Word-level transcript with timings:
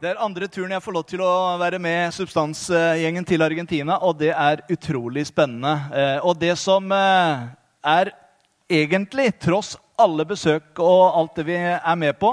Det 0.00 0.08
er 0.08 0.20
andre 0.24 0.46
turen 0.48 0.70
jeg 0.72 0.80
får 0.80 0.94
lov 0.96 1.02
til 1.10 1.20
å 1.20 1.32
være 1.60 1.76
med 1.76 2.14
substansgjengen 2.16 3.26
til 3.28 3.42
Argentina, 3.44 3.98
og 4.00 4.14
det 4.16 4.30
er 4.32 4.62
utrolig 4.72 5.26
spennende. 5.28 5.74
Eh, 5.92 6.24
og 6.24 6.38
det 6.40 6.54
som 6.56 6.86
eh, 6.96 7.42
er 7.84 8.08
egentlig, 8.64 9.26
tross 9.44 9.74
alle 10.00 10.24
besøk 10.24 10.80
og 10.80 11.02
alt 11.04 11.36
det 11.36 11.44
vi 11.50 11.58
er 11.60 11.98
med 12.00 12.16
på, 12.16 12.30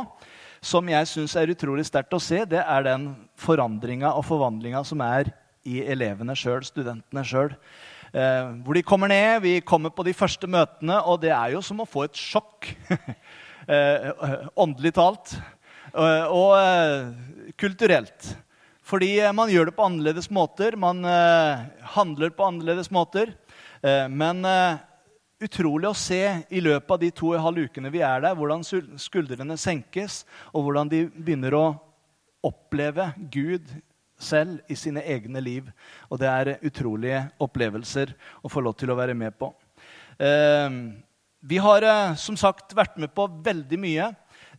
som 0.64 0.88
jeg 0.88 1.09
syns 1.12 1.36
er 1.36 1.52
utrolig 1.52 1.84
sterkt 1.90 2.16
å 2.16 2.22
se, 2.23 2.45
det 2.48 2.62
er 2.64 2.88
den 2.88 3.09
forandringa 3.36 4.14
og 4.16 4.23
forvandlinga 4.30 4.86
som 4.88 5.04
er 5.04 5.34
i 5.68 5.81
elevene 5.92 6.38
sjøl, 6.40 6.64
studentene 6.64 7.26
sjøl. 7.28 7.52
Eh, 8.16 8.48
hvor 8.64 8.80
de 8.80 8.86
kommer 8.88 9.12
ned, 9.12 9.42
vi 9.44 9.58
kommer 9.59 9.92
på 9.92 10.08
de 10.08 10.16
første 10.16 10.48
møtene, 10.48 11.02
og 11.04 11.20
det 11.28 11.36
er 11.36 11.58
jo 11.58 11.66
som 11.68 11.84
å 11.84 11.90
få 11.92 12.08
et 12.08 12.16
sjokk. 12.16 12.72
Åndelig 14.64 14.95
talt. 14.95 15.36
Og 15.98 16.54
kulturelt. 17.58 18.36
Fordi 18.88 19.18
eh, 19.20 19.34
man 19.36 19.52
gjør 19.52 19.70
det 19.70 19.76
på 19.78 19.88
annerledes 19.88 20.30
måter, 20.34 20.78
man 20.80 21.04
eh, 21.06 21.66
handler 21.96 22.32
på 22.36 22.46
annerledes 22.48 22.92
måter. 22.94 23.34
Eh, 23.81 24.06
men 24.08 24.45
eh, 24.48 24.80
utrolig 25.44 25.90
å 25.90 25.98
se 25.98 26.22
i 26.50 26.62
løpet 26.64 26.94
av 26.95 27.02
de 27.02 27.12
to 27.14 27.31
og 27.34 27.38
en 27.38 27.45
halv 27.50 27.68
ukene 27.68 27.92
vi 27.94 28.03
er 28.06 28.23
der, 28.23 28.38
hvordan 28.38 28.64
skuldrene 29.02 29.58
senkes, 29.59 30.23
og 30.53 30.66
hvordan 30.66 30.92
de 30.94 31.03
begynner 31.12 31.58
å 31.58 31.66
oppleve 32.48 33.12
Gud 33.34 33.68
selv 34.18 34.64
i 34.72 34.78
sine 34.80 35.03
egne 35.06 35.44
liv. 35.44 35.68
Og 36.09 36.22
det 36.22 36.31
er 36.31 36.56
utrolige 36.66 37.25
opplevelser 37.44 38.16
å 38.42 38.52
få 38.52 38.64
lov 38.64 38.78
til 38.80 38.94
å 38.94 38.98
være 38.98 39.18
med 39.18 39.36
på. 39.38 39.52
Eh, 40.18 40.80
vi 41.48 41.59
har 41.62 41.86
eh, 41.86 42.16
som 42.18 42.40
sagt 42.40 42.73
vært 42.78 42.95
med 42.98 43.12
på 43.14 43.28
veldig 43.45 43.78
mye. 43.84 44.08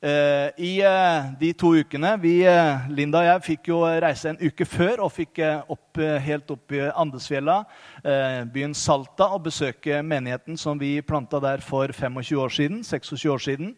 Eh, 0.00 0.50
I 0.62 0.72
eh, 0.86 1.24
de 1.40 1.48
to 1.58 1.72
ukene 1.74 2.12
vi, 2.22 2.36
eh, 2.46 2.84
Linda 2.94 3.18
og 3.18 3.26
jeg 3.26 3.42
fikk 3.48 3.70
jo 3.72 3.80
reise 3.82 4.30
en 4.30 4.36
uke 4.38 4.62
før 4.62 5.00
og 5.02 5.10
fikk 5.10 5.40
opp, 5.66 5.98
helt 5.98 6.52
opp 6.54 6.74
i 6.76 6.84
Andesfjella, 6.86 7.56
byen 8.54 8.76
Salta, 8.78 9.26
og 9.34 9.48
besøke 9.48 9.98
menigheten 10.06 10.54
som 10.60 10.78
vi 10.78 11.00
planta 11.02 11.40
der 11.42 11.64
for 11.64 11.90
25 11.90 12.38
år 12.38 12.54
siden. 12.54 12.84
26 12.86 13.32
år 13.32 13.42
siden. 13.42 13.72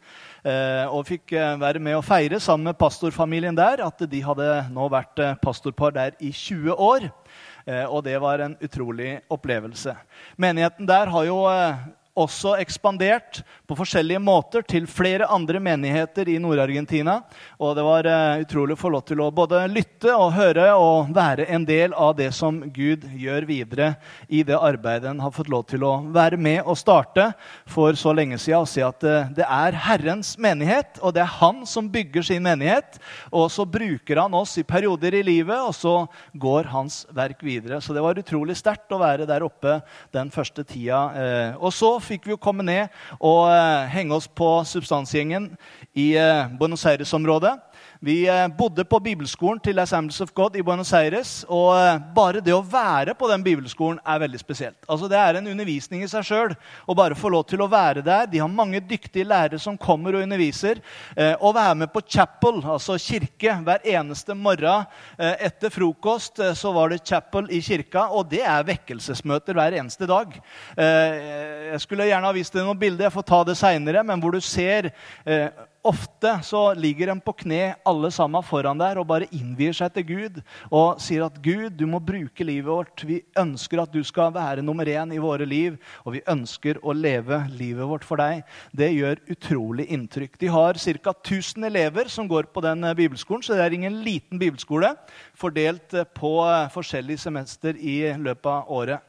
Og 0.92 1.06
fikk 1.08 1.32
være 1.62 1.80
med 1.80 1.96
å 1.96 2.04
feire 2.04 2.40
sammen 2.42 2.68
med 2.68 2.78
pastorfamilien 2.80 3.56
der 3.56 3.80
at 3.86 4.04
de 4.10 4.20
hadde 4.20 4.50
nå 4.74 4.90
vært 4.92 5.22
pastorpar 5.40 5.96
der 5.96 6.18
i 6.20 6.28
20 6.28 6.76
år. 6.76 7.08
Og 7.88 8.04
det 8.04 8.18
var 8.20 8.44
en 8.44 8.58
utrolig 8.60 9.14
opplevelse. 9.32 9.96
Menigheten 10.36 10.88
der 10.88 11.08
har 11.14 11.24
jo 11.30 11.40
også 12.20 12.56
ekspandert 12.60 13.40
på 13.68 13.76
forskjellige 13.78 14.20
måter 14.22 14.64
til 14.66 14.86
flere 14.90 15.28
andre 15.30 15.60
menigheter 15.62 16.28
i 16.28 16.38
Nord-Argentina. 16.42 17.20
Og 17.60 17.76
det 17.78 17.84
var 17.86 18.08
uh, 18.10 18.42
utrolig 18.42 18.74
å 18.76 18.80
få 18.80 18.90
lov 18.92 19.04
til 19.08 19.22
å 19.22 19.30
både 19.34 19.62
lytte 19.70 20.12
og 20.14 20.34
høre 20.34 20.66
og 20.74 21.12
være 21.14 21.46
en 21.54 21.64
del 21.68 21.94
av 21.94 22.16
det 22.18 22.30
som 22.36 22.60
Gud 22.74 23.06
gjør 23.14 23.46
videre 23.48 23.92
i 24.28 24.42
det 24.46 24.58
arbeidet 24.58 25.10
en 25.10 25.22
har 25.22 25.34
fått 25.34 25.50
lov 25.52 25.66
til 25.70 25.84
å 25.86 25.92
være 26.10 26.38
med 26.40 26.64
og 26.64 26.78
starte 26.78 27.30
for 27.70 27.96
så 27.98 28.14
lenge 28.16 28.38
siden. 28.38 28.64
Og 28.64 28.70
si 28.70 28.82
at 28.84 29.06
uh, 29.06 29.30
det 29.36 29.46
er 29.46 29.78
Herrens 29.86 30.34
menighet, 30.40 30.98
og 31.00 31.14
det 31.16 31.24
er 31.24 31.36
Han 31.40 31.62
som 31.68 31.88
bygger 31.90 32.26
sin 32.26 32.44
menighet. 32.44 32.98
Og 33.30 33.48
så 33.54 33.64
bruker 33.64 34.22
Han 34.24 34.34
oss 34.40 34.56
i 34.60 34.66
perioder 34.66 35.20
i 35.20 35.24
livet, 35.26 35.58
og 35.60 35.74
så 35.76 35.94
går 36.34 36.72
Hans 36.74 37.04
verk 37.14 37.44
videre. 37.46 37.80
Så 37.80 37.94
det 37.96 38.02
var 38.04 38.18
utrolig 38.18 38.58
sterkt 38.58 38.90
å 38.92 39.00
være 39.00 39.28
der 39.30 39.46
oppe 39.46 39.78
den 40.14 40.34
første 40.34 40.66
tida. 40.66 41.00
Uh, 41.14 41.64
og 41.64 41.74
så 41.74 41.94
fikk 42.10 42.26
vi 42.26 42.34
jo 42.34 42.40
komme 42.42 42.66
ned 42.66 42.90
og 43.18 43.48
uh, 43.48 43.86
henge 43.90 44.16
oss 44.16 44.28
på 44.28 44.48
substansgjengen 44.66 45.52
i 45.94 46.12
uh, 46.18 46.50
Buenos 46.58 46.86
Aires-området. 46.90 47.56
Vi 48.02 48.28
eh, 48.28 48.48
bodde 48.48 48.84
på 48.88 48.96
bibelskolen 49.04 49.58
til 49.60 49.78
Assemblies 49.82 50.22
of 50.24 50.30
God 50.32 50.54
i 50.56 50.62
Buenos 50.64 50.88
Aires. 50.96 51.42
Og 51.52 51.76
bare 52.16 52.40
det 52.40 52.54
å 52.56 52.62
være 52.64 53.12
på 53.12 53.28
den 53.28 53.42
bibelskolen 53.44 53.98
er 54.00 54.22
veldig 54.22 54.40
spesielt. 54.40 54.78
Altså 54.88 55.08
Det 55.10 55.18
er 55.20 55.36
en 55.36 55.50
undervisning 55.52 56.00
i 56.00 56.08
seg 56.08 56.24
sjøl 56.24 56.54
å 56.88 56.96
bare 56.96 57.18
få 57.18 57.28
lov 57.34 57.44
til 57.50 57.60
å 57.60 57.68
være 57.68 58.00
der. 58.06 58.24
De 58.32 58.40
har 58.40 58.48
mange 58.48 58.80
dyktige 58.80 59.28
lærere 59.28 59.60
som 59.60 59.76
kommer 59.76 60.16
og 60.16 60.24
underviser. 60.24 60.80
Å 61.12 61.52
være 61.52 61.76
med 61.82 61.92
på 61.92 62.00
chapel, 62.08 62.62
altså 62.64 62.96
kirke, 62.96 63.58
hver 63.66 63.84
eneste 63.84 64.32
morgen 64.32 64.88
etter 65.18 65.72
frokost 65.74 66.40
så 66.56 66.72
var 66.72 66.94
det 66.94 67.02
chapel 67.04 67.50
i 67.52 67.60
kirka. 67.64 68.06
Og 68.16 68.30
det 68.32 68.40
er 68.48 68.64
vekkelsesmøter 68.70 69.60
hver 69.60 69.76
eneste 69.82 70.08
dag. 70.08 70.38
Jeg 70.80 71.84
skulle 71.84 72.08
gjerne 72.08 72.32
ha 72.32 72.36
vist 72.36 72.56
deg 72.56 72.64
noen 72.64 72.80
bilder, 72.80 73.10
jeg 73.10 73.16
får 73.18 73.28
ta 73.28 73.42
det 73.50 73.58
seinere, 73.60 74.06
men 74.08 74.24
hvor 74.24 74.32
du 74.32 74.40
ser 74.44 74.88
eh, 75.26 75.50
Ofte 75.80 76.34
så 76.44 76.74
ligger 76.76 77.08
en 77.08 77.20
på 77.24 77.32
kne 77.40 77.74
alle 77.88 78.10
sammen 78.12 78.44
foran 78.44 78.76
der 78.76 78.98
og 79.00 79.06
bare 79.08 79.28
innvier 79.32 79.72
seg 79.72 79.94
til 79.94 80.04
Gud 80.10 80.40
og 80.68 81.00
sier 81.00 81.24
at 81.24 81.38
Gud, 81.40 81.72
du 81.72 81.86
må 81.88 82.02
bruke 82.04 82.44
livet 82.44 82.68
vårt. 82.68 83.04
Vi 83.08 83.22
ønsker 83.40 83.80
at 83.80 83.94
du 83.94 84.02
skal 84.04 84.34
være 84.34 84.60
nummer 84.60 84.84
én 84.84 85.14
i 85.16 85.22
våre 85.22 85.46
liv, 85.48 85.78
og 86.04 86.18
vi 86.18 86.22
ønsker 86.28 86.82
å 86.84 86.92
leve 86.92 87.40
livet 87.54 87.88
vårt 87.88 88.04
for 88.04 88.20
deg. 88.20 88.44
Det 88.76 88.90
gjør 88.92 89.24
utrolig 89.32 89.88
inntrykk. 89.88 90.36
De 90.42 90.52
har 90.52 90.76
ca. 90.76 91.16
1000 91.16 91.64
elever 91.70 92.12
som 92.12 92.28
går 92.28 92.52
på 92.52 92.60
den 92.66 92.84
eh, 92.84 92.96
bibelskolen, 93.00 93.42
så 93.42 93.56
det 93.56 93.64
er 93.64 93.80
ingen 93.80 94.02
liten 94.04 94.36
bibelskole 94.42 94.92
fordelt 95.32 95.96
eh, 95.96 96.04
på 96.04 96.36
eh, 96.44 96.68
forskjellige 96.76 97.24
semester 97.24 97.80
i 97.80 98.02
løpet 98.20 98.52
av 98.52 98.68
året. 98.68 99.00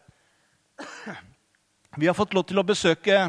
Vi 1.99 2.07
har 2.07 2.15
fått 2.15 2.31
lov 2.31 2.47
til 2.47 2.61
å 2.61 2.63
besøke 2.63 3.25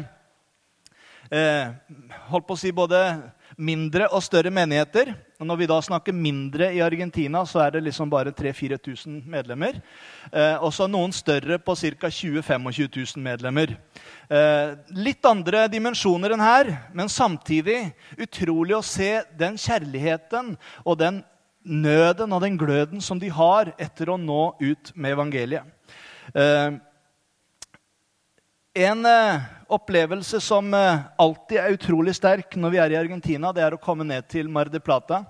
holdt 1.31 2.47
på 2.47 2.55
å 2.55 2.59
si 2.59 2.71
både 2.75 2.99
mindre 3.57 4.07
og 4.13 4.23
større 4.23 4.51
menigheter. 4.53 5.13
Og 5.39 5.47
når 5.47 5.59
vi 5.59 5.67
da 5.69 5.79
snakker 5.83 6.15
mindre 6.15 6.69
i 6.75 6.81
Argentina, 6.83 7.43
så 7.45 7.63
er 7.65 7.75
det 7.75 7.83
liksom 7.87 8.09
bare 8.11 8.31
3000-4000 8.31 9.23
medlemmer. 9.29 9.79
Eh, 10.31 10.55
og 10.63 10.71
så 10.73 10.87
noen 10.87 11.13
større 11.15 11.59
på 11.59 11.75
ca. 11.75 12.09
20 12.09 12.41
000-25 12.41 13.17
000 13.17 13.25
medlemmer. 13.25 13.75
Eh, 14.29 14.75
litt 14.95 15.25
andre 15.27 15.65
dimensjoner 15.71 16.35
enn 16.35 16.43
her, 16.43 16.71
men 16.93 17.11
samtidig 17.11 17.91
utrolig 18.17 18.77
å 18.77 18.85
se 18.85 19.11
den 19.37 19.59
kjærligheten 19.59 20.55
og 20.85 20.97
den 21.01 21.21
nøden 21.63 22.33
og 22.35 22.41
den 22.43 22.57
gløden 22.59 23.03
som 23.03 23.19
de 23.19 23.29
har 23.31 23.71
etter 23.79 24.11
å 24.11 24.19
nå 24.19 24.55
ut 24.59 24.95
med 24.95 25.15
evangeliet. 25.15 25.67
Eh, 26.33 26.79
en 28.73 29.05
eh, 29.05 29.41
opplevelse 29.67 30.41
som 30.41 30.73
eh, 30.73 30.99
alltid 31.17 31.57
er 31.59 31.75
utrolig 31.75 32.15
sterk 32.17 32.55
når 32.57 32.73
vi 32.73 32.81
er 32.81 32.95
i 32.95 32.97
Argentina, 32.97 33.53
det 33.53 33.61
er 33.61 33.75
å 33.75 33.81
komme 33.81 34.05
ned 34.07 34.25
til 34.31 34.49
Mar 34.49 34.71
de 34.71 34.81
Plata. 34.81 35.21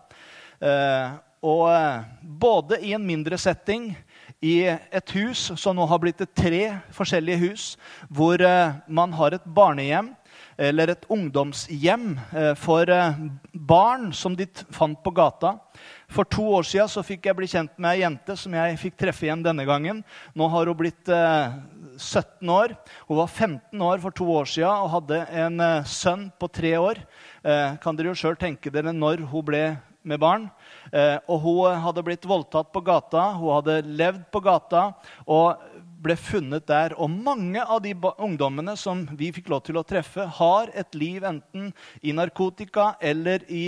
Eh, 0.63 1.15
og 1.43 1.67
både 2.23 2.79
i 2.87 2.93
en 2.95 3.03
mindre 3.03 3.35
setting, 3.35 3.91
i 4.43 4.63
et 4.67 5.11
hus 5.15 5.49
som 5.59 5.75
nå 5.75 5.83
har 5.87 5.99
blitt 5.99 6.23
tre 6.35 6.61
forskjellige 6.95 7.41
hus, 7.41 7.65
hvor 8.07 8.39
man 8.87 9.11
har 9.15 9.35
et 9.35 9.49
barnehjem 9.55 10.09
eller 10.63 10.93
et 10.93 11.05
ungdomshjem 11.11 12.13
for 12.59 12.89
barn 13.53 14.09
som 14.15 14.35
de 14.37 14.47
fant 14.73 14.99
på 15.03 15.13
gata. 15.15 15.57
For 16.13 16.27
to 16.29 16.45
år 16.59 16.67
siden 16.67 16.91
så 16.91 17.03
fikk 17.05 17.25
jeg 17.27 17.37
bli 17.37 17.49
kjent 17.49 17.73
med 17.81 17.95
ei 17.95 18.03
jente 18.03 18.35
som 18.39 18.53
jeg 18.53 18.79
fikk 18.81 18.97
treffe 19.01 19.25
igjen 19.27 19.43
denne 19.45 19.65
gangen. 19.67 20.03
Nå 20.37 20.49
har 20.53 20.69
hun 20.69 20.77
blitt 20.77 21.09
17 21.09 22.53
år. 22.53 22.75
Hun 23.07 23.19
var 23.21 23.31
15 23.31 23.87
år 23.89 24.03
for 24.03 24.15
to 24.15 24.27
år 24.33 24.49
siden 24.49 24.83
og 24.85 24.93
hadde 24.97 25.23
en 25.45 25.65
sønn 25.89 26.27
på 26.39 26.51
tre 26.53 26.75
år. 26.79 27.01
Kan 27.83 27.97
dere 27.97 28.13
jo 28.13 28.19
sjøl 28.21 28.37
tenke 28.39 28.71
dere 28.73 28.93
når 28.93 29.25
hun 29.31 29.49
ble 29.49 29.65
med 30.03 30.19
barn. 30.19 30.49
Og 31.31 31.37
hun 31.45 31.83
hadde 31.85 32.03
blitt 32.05 32.25
voldtatt 32.27 32.71
på 32.73 32.81
gata, 32.85 33.29
hun 33.39 33.55
hadde 33.57 33.81
levd 33.87 34.25
på 34.33 34.41
gata 34.43 34.89
og 35.25 35.72
ble 36.03 36.17
funnet 36.19 36.67
der. 36.69 36.95
Og 36.99 37.11
mange 37.11 37.63
av 37.63 37.81
de 37.83 37.95
ungdommene 37.95 38.75
som 38.79 39.05
vi 39.17 39.31
fikk 39.35 39.49
lov 39.53 39.63
til 39.67 39.79
å 39.79 39.85
treffe, 39.87 40.27
har 40.39 40.71
et 40.75 40.95
liv 40.97 41.23
enten 41.27 41.71
i 42.01 42.13
narkotika 42.15 42.93
eller 43.01 43.45
i 43.49 43.65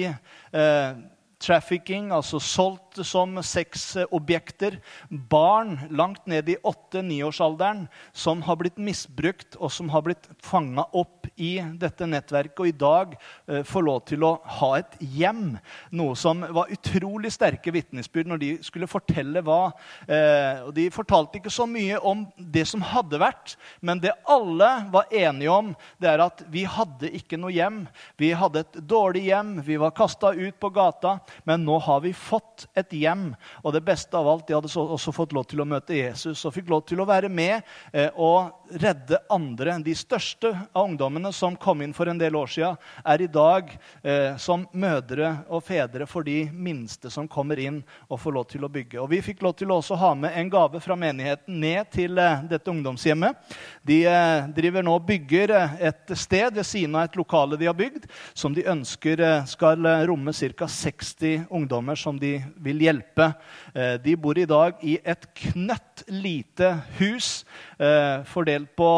trafficking, 1.41 2.11
altså 2.15 2.39
solgt 2.39 2.99
som 3.03 3.35
sexobjekter. 3.43 4.79
Barn 5.09 5.77
langt 5.91 6.25
ned 6.29 6.49
i 6.49 6.57
åtte-niårsalderen 6.63 7.85
som 8.15 8.43
har 8.45 8.59
blitt 8.59 8.79
misbrukt, 8.79 9.57
og 9.59 9.71
som 9.73 9.91
har 9.91 10.05
blitt 10.05 10.29
fanga 10.43 10.85
opp 10.95 11.27
i 11.35 11.57
dette 11.79 12.07
nettverket, 12.07 12.59
og 12.59 12.69
i 12.69 12.75
dag 12.75 13.15
eh, 13.15 13.63
får 13.67 13.85
lov 13.85 14.01
til 14.09 14.23
å 14.27 14.31
ha 14.59 14.71
et 14.79 14.95
hjem. 14.99 15.57
Noe 15.95 16.15
som 16.19 16.45
var 16.55 16.71
utrolig 16.71 17.33
sterke 17.35 17.73
vitnesbyrd 17.75 18.31
når 18.31 18.41
de 18.41 18.51
skulle 18.65 18.89
fortelle 18.89 19.43
hva 19.45 19.59
eh, 20.07 20.63
og 20.65 20.71
De 20.75 20.87
fortalte 20.93 21.39
ikke 21.39 21.53
så 21.53 21.67
mye 21.69 21.99
om 22.05 22.25
det 22.37 22.65
som 22.69 22.83
hadde 22.85 23.19
vært, 23.21 23.55
men 23.81 23.99
det 24.03 24.13
alle 24.31 24.69
var 24.93 25.11
enige 25.11 25.51
om, 25.51 25.73
det 26.01 26.11
er 26.11 26.23
at 26.23 26.43
vi 26.51 26.65
hadde 26.69 27.11
ikke 27.17 27.39
noe 27.39 27.53
hjem. 27.53 27.83
Vi 28.19 28.31
hadde 28.37 28.63
et 28.63 28.79
dårlig 28.87 29.25
hjem, 29.27 29.57
vi 29.65 29.77
var 29.81 29.95
kasta 29.95 30.31
ut 30.35 30.59
på 30.61 30.71
gata. 30.75 31.17
Men 31.43 31.65
nå 31.65 31.77
har 31.79 32.01
vi 32.01 32.13
fått 32.13 32.67
et 32.77 32.93
hjem. 32.93 33.31
Og 33.63 33.73
det 33.75 33.83
beste 33.85 34.17
av 34.17 34.27
alt, 34.29 34.47
de 34.47 34.55
hadde 34.55 34.71
også 34.71 35.13
fått 35.15 35.33
lov 35.35 35.47
til 35.49 35.61
å 35.61 35.67
møte 35.67 35.97
Jesus 35.97 36.43
og 36.45 36.53
fikk 36.55 36.69
lov 36.71 36.85
til 36.89 37.01
å 37.01 37.07
være 37.09 37.29
med 37.31 37.61
eh, 37.93 38.09
og 38.15 38.77
redde 38.81 39.19
andre. 39.33 39.77
De 39.85 39.95
største 39.97 40.51
av 40.71 40.85
ungdommene 40.85 41.31
som 41.35 41.57
kom 41.59 41.83
inn 41.85 41.95
for 41.95 42.09
en 42.09 42.19
del 42.19 42.35
år 42.37 42.51
siden, 42.51 42.79
er 43.05 43.23
i 43.23 43.29
dag 43.31 43.71
eh, 44.03 44.35
som 44.41 44.65
mødre 44.73 45.31
og 45.49 45.63
fedre 45.65 46.07
for 46.09 46.25
de 46.25 46.45
minste 46.51 47.11
som 47.13 47.29
kommer 47.31 47.59
inn 47.61 47.81
og 48.09 48.19
får 48.21 48.37
lov 48.37 48.47
til 48.51 48.65
å 48.65 48.71
bygge. 48.71 48.99
Og 49.01 49.11
Vi 49.13 49.21
fikk 49.25 49.43
lov 49.45 49.57
til 49.59 49.71
å 49.71 49.79
også 49.81 49.99
ha 50.01 50.13
med 50.17 50.35
en 50.35 50.51
gave 50.51 50.81
fra 50.83 50.97
menigheten 50.99 51.59
ned 51.61 51.91
til 51.93 52.19
eh, 52.21 52.45
dette 52.49 52.71
ungdomshjemmet. 52.71 53.55
De 53.85 54.01
driver 54.55 54.83
nå 54.85 54.95
og 54.97 55.05
bygger 55.07 55.51
et 55.55 56.15
sted 56.17 56.55
ved 56.55 56.65
siden 56.67 56.95
av 56.97 57.07
et 57.07 57.17
lokale 57.19 57.57
de 57.59 57.67
har 57.69 57.77
bygd, 57.77 58.07
som 58.33 58.53
de 58.55 58.65
ønsker 58.69 59.21
skal 59.49 59.85
romme 60.07 60.33
ca. 60.33 60.67
60 60.67 61.14
ungdommer 61.49 61.95
som 61.95 62.19
de 62.19 62.43
vil 62.57 62.81
hjelpe. 62.83 63.29
Eh, 63.73 63.93
de 64.03 64.15
bor 64.15 64.37
i 64.37 64.45
dag 64.45 64.81
i 64.83 64.97
et 65.03 65.27
knøtt 65.35 66.03
lite 66.11 66.73
hus 66.99 67.45
eh, 67.79 68.23
fordelt 68.27 68.75
på 68.75 68.89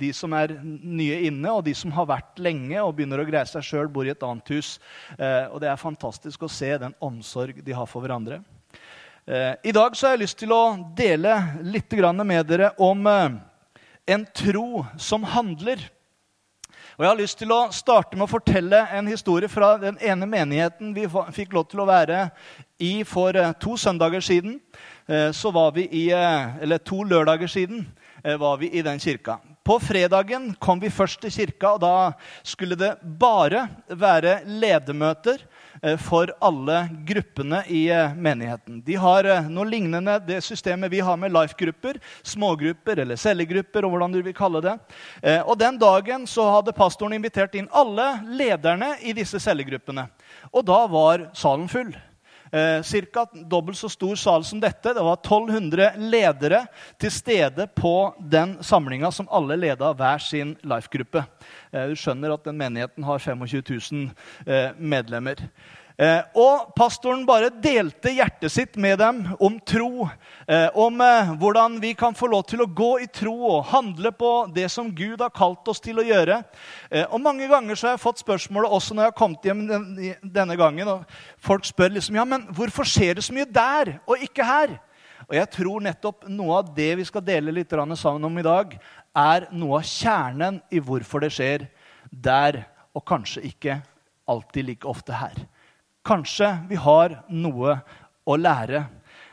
de 0.00 0.12
som 0.16 0.32
er 0.32 0.56
nye 0.62 1.20
inne, 1.28 1.52
og 1.52 1.64
de 1.66 1.74
som 1.74 1.92
har 1.92 2.08
vært 2.08 2.40
lenge 2.40 2.80
og 2.82 2.94
begynner 2.96 3.20
å 3.20 3.26
greie 3.28 3.46
seg 3.46 3.66
sjøl, 3.66 3.90
bor 3.92 4.08
i 4.08 4.14
et 4.14 4.24
annet 4.24 4.54
hus. 4.54 4.78
Eh, 5.18 5.44
og 5.52 5.60
det 5.60 5.68
er 5.68 5.80
fantastisk 5.80 6.42
å 6.42 6.52
se 6.52 6.72
den 6.78 6.96
omsorg 7.04 7.60
de 7.64 7.76
har 7.76 7.86
for 7.90 8.04
hverandre. 8.04 8.40
I 9.28 9.74
dag 9.76 9.92
så 9.92 10.06
har 10.06 10.14
jeg 10.14 10.22
lyst 10.22 10.38
til 10.40 10.54
å 10.56 10.62
dele 10.96 11.34
litt 11.60 11.92
med 12.24 12.46
dere 12.48 12.70
om 12.80 13.02
en 14.08 14.22
tro 14.32 14.86
som 14.96 15.26
handler. 15.28 15.82
Og 16.98 17.04
Jeg 17.04 17.12
har 17.12 17.18
lyst 17.20 17.38
til 17.38 17.52
å 17.54 17.58
starte 17.70 18.16
med 18.18 18.24
å 18.24 18.32
fortelle 18.32 18.78
en 18.90 19.06
historie 19.06 19.46
fra 19.46 19.76
den 19.78 20.00
ene 20.02 20.26
menigheten 20.26 20.88
vi 20.96 21.04
fikk 21.36 21.52
lov 21.54 21.68
til 21.70 21.84
å 21.84 21.86
være 21.86 22.24
i 22.82 23.04
for 23.06 23.38
eh, 23.38 23.52
to 23.62 23.76
søndager 23.78 24.24
siden. 24.26 24.56
Eh, 25.06 25.28
så 25.30 25.52
var 25.54 25.76
vi 25.76 25.84
i, 25.94 26.08
eh, 26.10 26.56
eller 26.58 26.82
To 26.82 27.04
lørdager 27.06 27.46
siden 27.46 27.86
var 28.42 28.56
vi 28.58 28.72
i 28.74 28.82
den 28.82 28.98
kirka. 28.98 29.36
På 29.62 29.76
fredagen 29.78 30.50
kom 30.58 30.80
vi 30.82 30.90
først 30.90 31.20
til 31.22 31.30
kirka, 31.30 31.76
og 31.76 31.84
da 31.84 31.92
skulle 32.42 32.74
det 32.74 32.96
bare 33.20 33.68
være 33.94 34.40
ledemøter 34.58 35.38
Eh, 35.38 35.57
for 36.02 36.32
alle 36.40 36.88
gruppene 37.06 37.62
i 37.68 37.88
eh, 37.90 38.14
menigheten. 38.14 38.80
De 38.84 38.96
har 38.98 39.24
eh, 39.24 39.48
noe 39.50 39.68
lignende 39.68 40.18
det 40.26 40.40
systemet 40.44 40.90
vi 40.90 41.00
har 41.04 41.16
med 41.16 41.32
life-grupper, 41.32 42.00
smågrupper 42.22 43.04
eller 43.04 43.16
cellegrupper. 43.16 43.84
og 43.84 43.94
hvordan 43.94 44.12
du 44.12 44.22
vil 44.22 44.34
kalle 44.34 44.62
det. 44.64 44.76
Og 45.46 45.58
Den 45.58 45.78
dagen 45.78 46.26
så 46.26 46.48
hadde 46.50 46.76
pastoren 46.76 47.16
invitert 47.16 47.54
inn 47.54 47.70
alle 47.70 48.08
lederne 48.26 48.94
i 49.02 49.14
disse 49.16 49.40
cellegruppene. 49.40 50.08
Og 50.52 50.64
da 50.66 50.84
var 50.86 51.28
salen 51.36 51.68
full. 51.68 51.94
Eh, 52.52 52.82
Ca. 53.12 53.26
dobbelt 53.32 53.78
så 53.78 53.88
stor 53.88 54.16
sal 54.16 54.44
som 54.44 54.60
dette. 54.60 54.94
Det 54.94 55.02
var 55.02 55.16
1200 55.16 55.92
ledere 55.96 56.64
til 56.98 57.12
stede 57.12 57.66
på 57.76 58.14
den 58.18 58.56
samlinga 58.64 59.10
som 59.12 59.28
alle 59.30 59.56
leda 59.56 59.92
hver 59.92 60.18
sin 60.18 60.56
life-gruppe. 60.62 61.24
Eh, 61.72 61.90
du 61.90 61.98
skjønner 61.98 62.32
at 62.32 62.46
den 62.48 62.56
menigheten 62.58 63.04
har 63.04 63.20
25 63.20 63.62
000 63.92 64.08
eh, 64.46 64.70
medlemmer. 64.78 65.42
Eh, 65.98 66.20
og 66.38 66.70
pastoren 66.78 67.24
bare 67.26 67.50
delte 67.50 68.12
hjertet 68.14 68.54
sitt 68.54 68.76
med 68.78 69.00
dem 69.02 69.24
om 69.42 69.58
tro. 69.66 70.06
Om 70.48 71.02
hvordan 71.42 71.74
vi 71.82 71.90
kan 71.98 72.14
få 72.16 72.30
lov 72.32 72.46
til 72.48 72.62
å 72.62 72.68
gå 72.72 73.02
i 73.02 73.08
tro 73.12 73.34
og 73.50 73.66
handle 73.68 74.14
på 74.16 74.30
det 74.54 74.68
som 74.72 74.88
Gud 74.94 75.20
har 75.20 75.34
kalt 75.34 75.68
oss 75.68 75.82
til 75.84 75.98
å 76.00 76.06
gjøre. 76.06 76.38
og 77.10 77.20
Mange 77.20 77.50
ganger 77.50 77.76
så 77.76 77.90
har 77.90 77.98
jeg 77.98 78.04
fått 78.06 78.22
spørsmålet 78.22 78.72
også 78.72 78.96
når 78.96 79.04
jeg 79.04 79.12
har 79.12 79.18
kommet 79.18 79.44
hjem 79.44 79.66
denne 80.22 80.56
gangen. 80.56 80.88
og 80.88 81.18
Folk 81.36 81.68
spør 81.68 81.92
liksom, 81.98 82.16
ja, 82.16 82.24
men 82.24 82.46
hvorfor 82.48 82.88
skjer 82.88 83.18
det 83.18 83.26
så 83.26 83.36
mye 83.36 83.50
der 83.50 83.98
og 84.06 84.24
ikke 84.24 84.46
her. 84.46 84.78
Og 85.28 85.36
jeg 85.36 85.48
tror 85.52 85.82
nettopp 85.84 86.24
noe 86.32 86.62
av 86.62 86.68
det 86.72 86.88
vi 86.96 87.04
skal 87.04 87.20
dele 87.24 87.52
litt 87.52 87.74
sammen 88.00 88.24
om 88.24 88.38
i 88.40 88.46
dag, 88.46 88.78
er 89.18 89.48
noe 89.50 89.80
av 89.80 89.88
kjernen 89.88 90.60
i 90.70 90.82
hvorfor 90.82 91.24
det 91.24 91.32
skjer 91.34 91.66
der, 92.10 92.62
og 92.94 93.04
kanskje 93.08 93.44
ikke 93.50 93.80
alltid 94.28 94.68
like 94.68 94.88
ofte 94.88 95.16
her. 95.16 95.36
Kanskje 96.06 96.52
vi 96.68 96.78
har 96.80 97.20
noe 97.28 97.80
å 98.28 98.36
lære. 98.38 98.86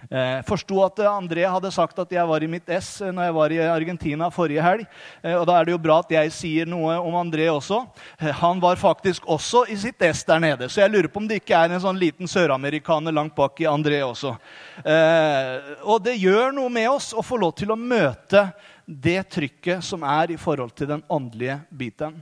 Eh, 0.06 0.42
Forsto 0.46 0.84
at 0.86 1.00
André 1.10 1.46
hadde 1.50 1.72
sagt 1.74 1.98
at 2.02 2.12
jeg 2.14 2.26
var 2.30 2.44
i 2.44 2.50
mitt 2.50 2.68
ess 2.70 3.00
eh, 3.02 3.14
når 3.14 3.26
jeg 3.26 3.36
var 3.38 3.54
i 3.56 3.60
Argentina 3.64 4.28
forrige 4.34 4.62
helg. 4.62 4.84
Eh, 5.24 5.34
og 5.34 5.48
Da 5.50 5.56
er 5.58 5.66
det 5.66 5.74
jo 5.74 5.82
bra 5.82 5.98
at 6.04 6.14
jeg 6.14 6.34
sier 6.36 6.70
noe 6.70 7.00
om 7.02 7.18
André 7.18 7.48
også. 7.50 7.82
Eh, 8.20 8.30
han 8.42 8.62
var 8.62 8.78
faktisk 8.82 9.26
også 9.26 9.66
i 9.74 9.78
sitt 9.82 10.02
ess 10.06 10.22
der 10.28 10.44
nede. 10.44 10.70
Så 10.70 10.84
jeg 10.84 10.94
lurer 10.94 11.10
på 11.10 11.24
om 11.24 11.30
det 11.30 11.42
ikke 11.42 11.58
er 11.58 11.74
en 11.74 11.82
sånn 11.82 12.00
liten 12.02 12.30
søramerikaner 12.30 13.16
langt 13.16 13.36
bak 13.38 13.60
i 13.64 13.70
André 13.70 14.04
også. 14.06 14.36
Eh, 14.84 15.74
og 15.84 16.04
det 16.06 16.20
gjør 16.22 16.54
noe 16.54 16.70
med 16.70 16.92
oss 16.92 17.12
å 17.16 17.26
få 17.26 17.42
lov 17.42 17.56
til 17.58 17.74
å 17.74 17.80
møte 17.80 18.50
det 18.86 19.20
trykket 19.34 19.84
som 19.84 20.04
er 20.06 20.32
i 20.34 20.40
forhold 20.40 20.74
til 20.78 20.90
den 20.90 21.04
åndelige 21.10 21.60
biten. 21.74 22.18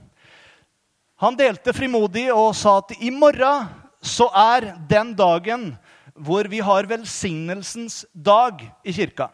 Han 1.20 1.36
delte 1.38 1.74
frimodig 1.76 2.26
og 2.34 2.52
sa 2.58 2.78
at 2.80 2.96
i 2.98 3.12
morgen 3.14 3.68
så 4.04 4.26
er 4.36 4.72
den 4.88 5.14
dagen 5.16 5.70
hvor 6.14 6.46
vi 6.50 6.60
har 6.62 6.86
velsignelsens 6.86 8.04
dag 8.12 8.60
i 8.84 8.92
kirka. 8.92 9.30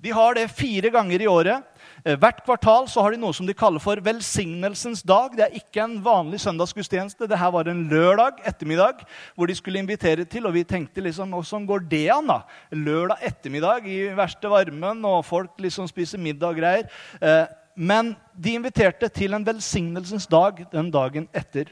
De 0.00 0.12
har 0.14 0.36
det 0.36 0.50
fire 0.52 0.90
ganger 0.92 1.22
i 1.22 1.28
året. 1.28 1.64
Eh, 2.04 2.16
hvert 2.16 2.40
kvartal 2.46 2.88
så 2.88 3.02
har 3.04 3.12
de 3.12 3.20
noe 3.20 3.34
som 3.36 3.46
de 3.48 3.56
kaller 3.56 3.82
for 3.82 4.00
velsignelsens 4.04 5.02
dag. 5.06 5.36
Det 5.36 5.46
er 5.46 5.58
ikke 5.60 5.84
en 5.84 5.98
vanlig 6.04 6.40
søndagsgudstjeneste. 6.40 7.28
her 7.36 7.50
var 7.50 7.68
en 7.68 7.88
lørdag 7.88 8.40
ettermiddag 8.44 9.04
hvor 9.34 9.46
de 9.46 9.54
skulle 9.54 9.78
invitere 9.78 10.24
til. 10.24 10.46
Og 10.46 10.54
vi 10.54 10.64
tenkte 10.64 11.00
liksom, 11.00 11.34
åssen 11.34 11.66
går 11.66 11.88
det 11.90 12.08
an? 12.10 12.26
da? 12.26 12.40
Lørdag 12.72 13.18
ettermiddag 13.22 13.86
i 13.86 14.00
verste 14.16 14.48
varmen, 14.48 15.04
og 15.04 15.24
folk 15.24 15.50
liksom 15.58 15.88
spiser 15.88 16.18
middag 16.18 16.48
og 16.48 16.56
greier. 16.56 16.88
Eh, 17.20 17.46
men 17.76 18.14
de 18.34 18.54
inviterte 18.58 19.08
til 19.08 19.34
en 19.34 19.46
velsignelsens 19.46 20.26
dag 20.26 20.66
den 20.72 20.90
dagen 20.90 21.28
etter. 21.32 21.70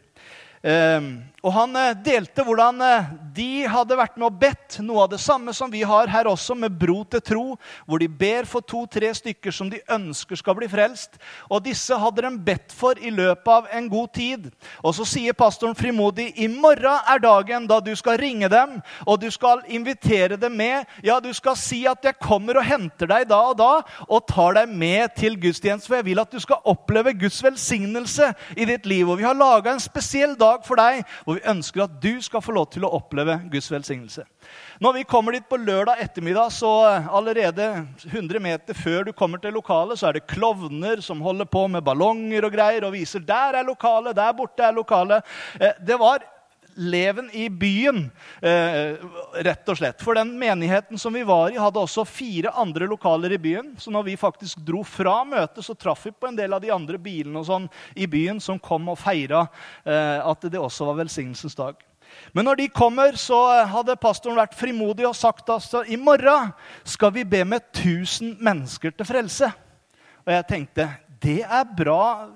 Ehm, 0.63 1.23
og 1.39 1.53
Han 1.55 1.77
eh, 1.79 1.95
delte 2.03 2.43
hvordan 2.43 2.81
eh, 2.83 3.11
de 3.37 3.63
hadde 3.71 3.97
vært 3.99 4.17
med 4.19 4.27
og 4.27 4.39
bedt 4.41 4.79
noe 4.83 5.05
av 5.05 5.13
det 5.13 5.21
samme 5.23 5.53
som 5.55 5.71
vi 5.71 5.85
har 5.87 6.11
her 6.11 6.27
også, 6.27 6.57
med 6.59 6.75
bro 6.75 7.05
til 7.07 7.23
tro, 7.23 7.45
hvor 7.87 8.03
de 8.03 8.09
ber 8.11 8.49
for 8.49 8.65
to-tre 8.67 9.13
stykker 9.15 9.55
som 9.55 9.71
de 9.71 9.79
ønsker 9.95 10.41
skal 10.41 10.57
bli 10.59 10.67
frelst. 10.71 11.15
Og 11.47 11.63
Disse 11.63 11.95
hadde 11.95 12.25
de 12.25 12.33
bedt 12.43 12.75
for 12.75 12.99
i 12.99 13.13
løpet 13.15 13.51
av 13.55 13.69
en 13.71 13.87
god 13.91 14.11
tid. 14.19 14.49
Og 14.83 14.97
Så 14.99 15.07
sier 15.07 15.37
pastoren 15.39 15.79
frimodig 15.79 16.33
i 16.43 16.49
morgen 16.51 17.07
er 17.07 17.23
dagen 17.23 17.69
da 17.71 17.79
du 17.79 17.95
skal 17.97 18.19
ringe 18.19 18.51
dem 18.51 18.81
og 19.07 19.21
du 19.23 19.29
skal 19.31 19.63
invitere 19.71 20.37
dem 20.41 20.57
med. 20.59 20.89
Ja, 21.07 21.21
du 21.21 21.31
skal 21.33 21.57
si 21.57 21.87
at 21.87 22.03
'jeg 22.03 22.19
kommer 22.19 22.59
og 22.59 22.65
henter 22.65 23.07
deg 23.07 23.29
da 23.29 23.41
og 23.51 23.59
da' 23.59 23.83
og 24.09 24.27
tar 24.27 24.55
deg 24.55 24.69
med 24.69 25.15
til 25.15 25.37
gudstjeneste. 25.37 25.87
For 25.87 25.95
jeg 25.97 26.05
vil 26.05 26.21
at 26.21 26.33
du 26.33 26.41
skal 26.41 26.63
oppleve 26.65 27.15
Guds 27.15 27.43
velsignelse 27.43 28.35
i 28.57 28.65
ditt 28.65 28.87
liv. 28.87 29.09
Og 29.09 29.19
Vi 29.19 29.25
har 29.25 29.35
laga 29.35 29.73
en 29.73 29.81
spesiell 29.81 30.35
dag 30.35 30.48
dag 30.49 30.65
for 30.67 30.81
deg 30.81 31.05
hvor 31.25 31.39
vi 31.39 31.47
ønsker 31.53 31.85
at 31.85 32.01
du 32.03 32.19
skal 32.25 32.43
få 32.45 32.57
lov 32.57 32.71
til 32.75 32.87
å 32.89 32.93
oppleve 32.99 33.39
Guds 33.53 33.71
velsignelse. 33.73 34.25
Når 34.83 34.95
vi 34.99 35.07
kommer 35.11 35.35
dit 35.35 35.47
på 35.49 35.59
lørdag 35.61 36.01
ettermiddag, 36.05 36.53
så 36.55 36.73
eh, 36.89 37.09
allerede 37.21 37.69
100 38.07 38.41
meter 38.43 38.79
før 38.79 39.09
du 39.09 39.13
kommer 39.13 39.43
til 39.43 39.57
lokalet, 39.59 39.99
så 39.99 40.09
er 40.09 40.19
det 40.19 40.29
klovner 40.31 41.03
som 41.05 41.23
holder 41.25 41.49
på 41.51 41.67
med 41.69 41.85
ballonger 41.87 42.47
og 42.47 42.55
greier 42.55 42.87
og 42.87 42.95
viser 42.95 43.25
der 43.27 43.59
er 43.59 43.67
lokalet, 43.67 44.17
der 44.17 44.37
borte 44.39 44.65
er 44.65 44.77
lokalet. 44.77 45.39
Eh, 45.61 45.75
det 45.85 45.99
var 46.01 46.25
leven 46.75 47.31
i 47.33 47.49
byen, 47.51 48.11
eh, 48.43 48.97
rett 49.43 49.69
og 49.69 49.79
slett. 49.79 50.03
For 50.03 50.15
den 50.15 50.35
menigheten 50.39 50.99
som 50.99 51.15
vi 51.15 51.25
var 51.27 51.51
i, 51.51 51.59
hadde 51.59 51.81
også 51.81 52.05
fire 52.07 52.53
andre 52.55 52.87
lokaler 52.87 53.33
i 53.33 53.39
byen. 53.39 53.75
Så 53.79 53.91
når 53.91 54.05
vi 54.11 54.17
faktisk 54.17 54.63
dro 54.67 54.85
fra 54.87 55.25
møtet, 55.25 55.65
så 55.65 55.75
traff 55.75 56.07
vi 56.07 56.13
på 56.13 56.29
en 56.29 56.37
del 56.37 56.55
av 56.55 56.63
de 56.63 56.71
andre 56.75 56.99
bilene 56.99 57.39
og 57.41 57.47
sånn 57.49 57.69
i 57.97 58.07
byen 58.07 58.41
som 58.41 58.59
kom 58.59 58.89
og 58.89 58.99
feira 58.99 59.47
eh, 59.85 60.19
at 60.23 60.49
det 60.51 60.61
også 60.61 60.87
var 60.91 61.01
velsignelsens 61.03 61.59
dag. 61.59 61.77
Men 62.33 62.45
når 62.49 62.63
de 62.63 62.69
kommer, 62.73 63.17
så 63.21 63.39
hadde 63.69 63.99
pastoren 64.01 64.39
vært 64.39 64.57
frimodig 64.57 65.07
og 65.09 65.17
sagt 65.17 65.49
at 65.49 65.59
altså, 65.59 65.85
i 65.85 65.97
morgen 65.97 66.53
skal 66.85 67.13
vi 67.15 67.25
be 67.25 67.45
med 67.45 67.65
1000 67.73 68.39
mennesker 68.45 68.95
til 68.97 69.09
frelse. 69.09 69.51
Og 70.25 70.33
jeg 70.33 70.49
tenkte 70.49 70.89
det 71.23 71.41
er 71.43 71.65
bra 71.77 72.29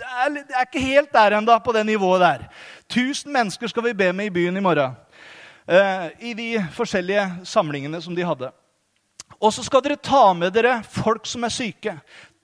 det 0.00 0.08
er, 0.08 0.30
det 0.32 0.56
er 0.56 0.64
ikke 0.64 0.80
helt 0.80 1.10
der 1.12 1.34
ennå, 1.36 1.58
på 1.60 1.72
det 1.76 1.82
nivået 1.84 2.22
der. 2.22 2.44
1000 2.90 3.32
mennesker 3.32 3.70
skal 3.70 3.86
vi 3.86 3.94
be 3.94 4.10
med 4.12 4.26
i 4.26 4.34
byen 4.34 4.56
i 4.56 4.60
morgen. 4.64 4.96
eh, 5.70 6.08
i 6.18 6.34
de 6.34 6.48
forskjellige 6.74 7.46
samlingene 7.46 8.00
som 8.02 8.14
de 8.14 8.26
hadde. 8.26 8.50
Og 9.40 9.52
så 9.54 9.62
skal 9.64 9.82
dere 9.84 9.96
ta 9.96 10.32
med 10.34 10.52
dere 10.52 10.80
folk 10.82 11.28
som 11.28 11.46
er 11.46 11.54
syke. 11.54 11.94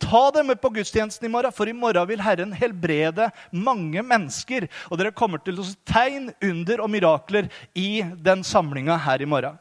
Ta 0.01 0.31
dem 0.31 0.47
med 0.47 0.61
på 0.61 0.71
gudstjenesten 0.71 1.27
i 1.27 1.33
morgen, 1.33 1.53
for 1.53 1.69
i 1.69 1.75
morgen 1.77 2.09
vil 2.09 2.23
Herren 2.23 2.53
helbrede 2.57 3.31
mange 3.51 4.03
mennesker. 4.05 4.69
Og 4.91 5.01
dere 5.01 5.15
kommer 5.17 5.43
til 5.43 5.59
å 5.59 5.67
se 5.67 5.77
tegn, 5.89 6.31
under 6.45 6.83
og 6.85 6.91
mirakler 6.93 7.51
i 7.75 8.03
den 8.03 8.45
samlinga 8.45 8.99
her 9.09 9.25
i 9.25 9.29
morgen. 9.29 9.59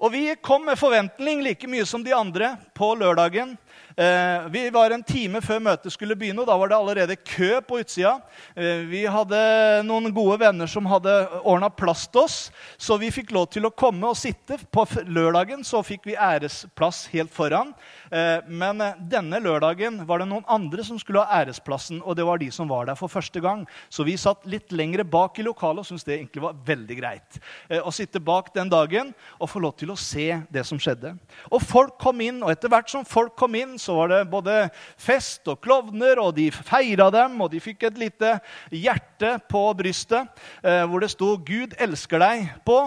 Og 0.00 0.14
vi 0.14 0.24
kom 0.40 0.64
med 0.64 0.80
forventning 0.80 1.42
like 1.44 1.68
mye 1.68 1.84
som 1.84 2.02
de 2.02 2.14
andre 2.16 2.54
på 2.78 2.94
lørdagen. 2.96 3.52
Eh, 4.00 4.48
vi 4.48 4.70
var 4.70 4.90
en 4.90 5.02
time 5.04 5.42
før 5.44 5.58
møtet 5.60 5.92
skulle 5.92 6.16
begynne, 6.16 6.40
og 6.40 6.48
da 6.48 6.54
var 6.56 6.70
det 6.70 6.76
allerede 6.78 7.16
kø 7.20 7.58
på 7.60 7.82
utsida. 7.82 8.14
Eh, 8.56 8.86
vi 8.88 9.02
hadde 9.04 9.40
noen 9.84 10.08
gode 10.16 10.38
venner 10.40 10.70
som 10.70 10.88
hadde 10.88 11.12
ordna 11.42 11.68
plass 11.68 12.06
til 12.08 12.22
oss, 12.22 12.38
så 12.80 12.96
vi 12.96 13.10
fikk 13.12 13.34
lov 13.36 13.50
til 13.52 13.68
å 13.68 13.72
komme 13.76 14.08
og 14.08 14.16
sitte. 14.16 14.56
På 14.72 14.86
lørdagen 15.04 15.66
så 15.68 15.82
fikk 15.84 16.08
vi 16.08 16.16
æresplass 16.16 17.10
helt 17.12 17.34
foran. 17.34 17.74
Eh, 18.10 18.46
men 18.46 18.82
denne 19.10 19.40
lørdagen 19.42 20.02
var 20.08 20.22
det 20.22 20.28
noen 20.30 20.46
andre 20.50 20.84
som 20.86 20.98
skulle 21.00 21.24
ha 21.24 21.40
æresplassen, 21.42 22.02
og 22.02 22.18
det 22.18 22.26
var 22.26 22.40
de 22.42 22.50
som 22.54 22.68
var 22.70 22.88
der 22.90 22.98
for 22.98 23.12
første 23.12 23.42
gang. 23.42 23.66
Så 23.88 24.06
vi 24.06 24.18
satt 24.20 24.46
litt 24.50 24.72
lengre 24.74 25.06
bak 25.06 25.38
i 25.38 25.46
lokalet 25.46 25.84
og 25.84 25.88
syntes 25.88 26.06
det 26.08 26.18
egentlig 26.18 26.44
var 26.44 26.58
veldig 26.66 26.96
greit 26.98 27.38
å 27.84 27.92
sitte 27.94 28.20
bak 28.22 28.50
den 28.54 28.70
dagen 28.70 29.12
og 29.38 29.50
få 29.50 29.60
lov 29.62 29.74
til 29.78 29.92
å 29.92 29.98
se 29.98 30.26
det 30.52 30.64
som 30.66 30.78
skjedde. 30.80 31.12
Og 31.50 31.62
folk 31.62 31.96
kom 32.00 32.20
inn, 32.24 32.40
og 32.44 32.52
etter 32.52 32.72
hvert 32.72 32.90
som 32.90 33.06
folk 33.06 33.36
kom 33.38 33.54
inn, 33.58 33.76
så 33.80 33.96
var 33.98 34.12
det 34.12 34.20
både 34.32 34.56
fest 35.00 35.48
og 35.50 35.60
klovner, 35.64 36.20
og 36.22 36.34
de 36.38 36.48
feira 36.54 37.10
dem, 37.14 37.38
og 37.40 37.52
de 37.52 37.62
fikk 37.62 37.88
et 37.88 38.00
lite 38.00 38.34
hjerte 38.72 39.36
på 39.50 39.62
brystet 39.78 40.28
eh, 40.62 40.84
hvor 40.86 41.02
det 41.02 41.12
sto 41.12 41.34
'Gud 41.36 41.76
elsker 41.78 42.22
deg' 42.22 42.50
på. 42.66 42.80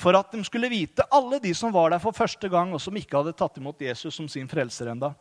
For 0.00 0.16
at 0.16 0.32
de 0.32 0.40
skulle 0.44 0.70
vite, 0.72 1.04
alle 1.12 1.40
de 1.42 1.52
som 1.54 1.72
var 1.72 1.92
der 1.92 2.00
for 2.00 2.16
første 2.16 2.48
gang, 2.48 2.72
og 2.72 2.80
som 2.80 2.96
ikke 2.96 3.18
hadde 3.18 3.34
tatt 3.36 3.58
imot 3.60 3.82
Jesus 3.84 4.16
som 4.16 4.28
sin 4.30 4.48
frelser 4.48 4.88
enda. 4.92 5.12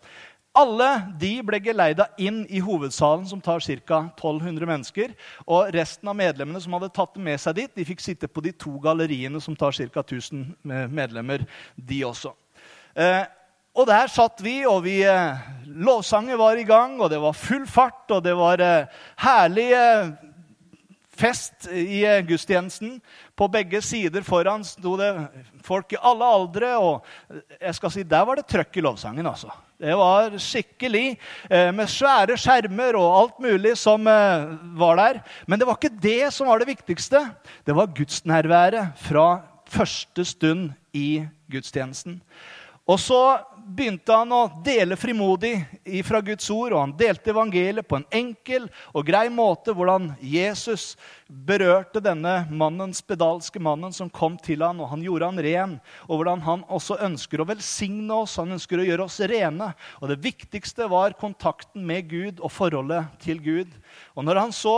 Alle 0.55 0.87
de 1.19 1.37
ble 1.47 1.61
geleida 1.63 2.09
inn 2.19 2.41
i 2.51 2.59
hovedsalen, 2.63 3.23
som 3.27 3.39
tar 3.43 3.63
ca. 3.63 3.99
1200 4.17 4.67
mennesker. 4.67 5.13
Og 5.47 5.71
resten 5.75 6.09
av 6.11 6.17
medlemmene 6.19 6.59
som 6.63 6.75
hadde 6.75 6.91
tatt 6.91 7.13
det 7.15 7.23
med 7.23 7.39
seg 7.39 7.55
dit, 7.59 7.75
de 7.75 7.87
fikk 7.87 8.03
sitte 8.03 8.27
på 8.27 8.43
de 8.43 8.51
to 8.51 8.75
galleriene 8.83 9.39
som 9.43 9.55
tar 9.55 9.75
ca. 9.75 10.03
1000 10.03 10.57
medlemmer, 10.91 11.45
de 11.75 12.01
også. 12.07 12.33
Eh, 12.95 13.23
og 13.71 13.87
der 13.87 14.11
satt 14.11 14.43
vi, 14.43 14.65
og 14.67 14.83
vi, 14.83 14.97
eh, 15.07 15.39
lovsangen 15.79 16.35
var 16.39 16.59
i 16.59 16.67
gang, 16.67 16.99
og 16.99 17.09
det 17.09 17.21
var 17.23 17.37
full 17.37 17.63
fart, 17.67 18.03
og 18.11 18.23
det 18.23 18.35
var 18.35 18.59
eh, 18.59 18.87
herlige 19.23 19.83
fest 21.17 21.67
i 21.71 22.03
gudstjenesten. 22.27 22.99
På 23.35 23.47
begge 23.51 23.81
sider 23.83 24.23
foran 24.25 24.63
sto 24.65 24.95
det 24.99 25.11
folk 25.65 25.93
i 25.93 25.99
alle 26.01 26.29
aldre, 26.37 26.71
og 26.77 27.43
jeg 27.59 27.75
skal 27.77 27.93
si, 27.93 28.05
der 28.07 28.25
var 28.27 28.39
det 28.39 28.47
trøkk 28.49 28.79
i 28.79 28.85
lovsangen. 28.85 29.27
altså. 29.27 29.51
Det 29.81 29.95
var 29.97 30.35
skikkelig, 30.37 31.17
eh, 31.49 31.71
med 31.73 31.89
svære 31.89 32.37
skjermer 32.37 32.95
og 32.99 33.15
alt 33.17 33.39
mulig 33.41 33.73
som 33.77 34.05
eh, 34.07 34.51
var 34.77 34.99
der. 34.99 35.21
Men 35.47 35.59
det 35.59 35.67
var 35.67 35.79
ikke 35.79 36.01
det 36.01 36.33
som 36.33 36.47
var 36.47 36.61
det 36.61 36.69
viktigste. 36.69 37.23
Det 37.65 37.75
var 37.75 37.89
gudsnærværet 37.89 38.93
fra 39.01 39.41
første 39.65 40.25
stund 40.25 40.71
i 40.93 41.25
gudstjenesten. 41.49 42.21
Og 42.85 42.99
så 42.99 43.39
begynte 43.65 44.15
han 44.15 44.31
å 44.33 44.41
dele 44.65 44.97
frimodig 44.99 45.53
fra 46.07 46.21
Guds 46.25 46.49
ord, 46.53 46.73
og 46.73 46.81
han 46.83 46.93
delte 46.97 47.31
evangeliet 47.33 47.87
på 47.87 47.99
en 47.99 48.07
enkel 48.13 48.67
og 48.91 49.05
grei 49.07 49.27
måte, 49.33 49.75
hvordan 49.75 50.11
Jesus 50.21 50.95
berørte 51.31 52.01
denne 52.03 52.41
mannen, 52.51 52.91
spedalske 52.95 53.61
mannen 53.63 53.93
som 53.95 54.09
kom 54.11 54.35
til 54.41 54.63
han, 54.65 54.81
og 54.83 54.89
han 54.91 55.03
gjorde 55.05 55.29
han 55.29 55.43
ren. 55.45 55.75
Og 56.09 56.19
hvordan 56.19 56.43
han 56.43 56.65
også 56.67 56.99
ønsker 57.05 57.41
å 57.41 57.47
velsigne 57.47 58.17
oss, 58.23 58.35
han 58.41 58.51
ønsker 58.57 58.81
å 58.81 58.87
gjøre 58.87 59.07
oss 59.07 59.19
rene. 59.31 59.71
Og 60.01 60.11
det 60.11 60.19
viktigste 60.23 60.89
var 60.91 61.15
kontakten 61.19 61.85
med 61.87 62.09
Gud 62.11 62.41
og 62.43 62.51
forholdet 62.51 63.07
til 63.23 63.39
Gud. 63.43 63.71
Og 64.15 64.27
når 64.27 64.41
han 64.41 64.55
så 64.55 64.75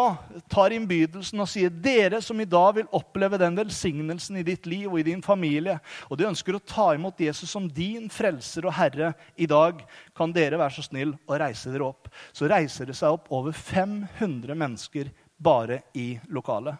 tar 0.51 0.75
innbydelsen 0.75 1.41
og 1.41 1.49
sier 1.49 1.73
dere 1.73 2.21
som 2.21 2.39
i 2.41 2.49
dag 2.49 2.77
vil 2.77 2.91
oppleve 2.93 3.39
den 3.41 3.57
velsignelsen 3.57 4.39
i 4.41 4.45
ditt 4.45 4.69
liv 4.69 4.91
og 4.91 4.99
i 5.01 5.07
din 5.09 5.25
familie, 5.25 5.79
og 6.09 6.19
du 6.19 6.27
ønsker 6.29 6.57
å 6.57 6.61
ta 6.61 6.91
imot 6.93 7.21
Jesus 7.21 7.49
som 7.49 7.65
din 7.65 8.09
frelser 8.13 8.67
og 8.69 8.72
herre 8.77 9.13
i 9.35 9.47
dag, 9.49 9.83
kan 10.17 10.33
dere 10.35 10.59
være 10.61 10.77
så 10.77 10.85
snill 10.85 11.15
å 11.27 11.39
reise 11.39 11.71
dere 11.73 11.87
opp. 11.87 12.09
Så 12.35 12.49
reiser 12.51 12.89
det 12.89 12.97
seg 12.99 13.15
opp 13.15 13.31
over 13.33 13.55
500 13.55 14.57
mennesker 14.57 15.11
bare 15.43 15.81
i 15.97 16.13
lokalet. 16.33 16.75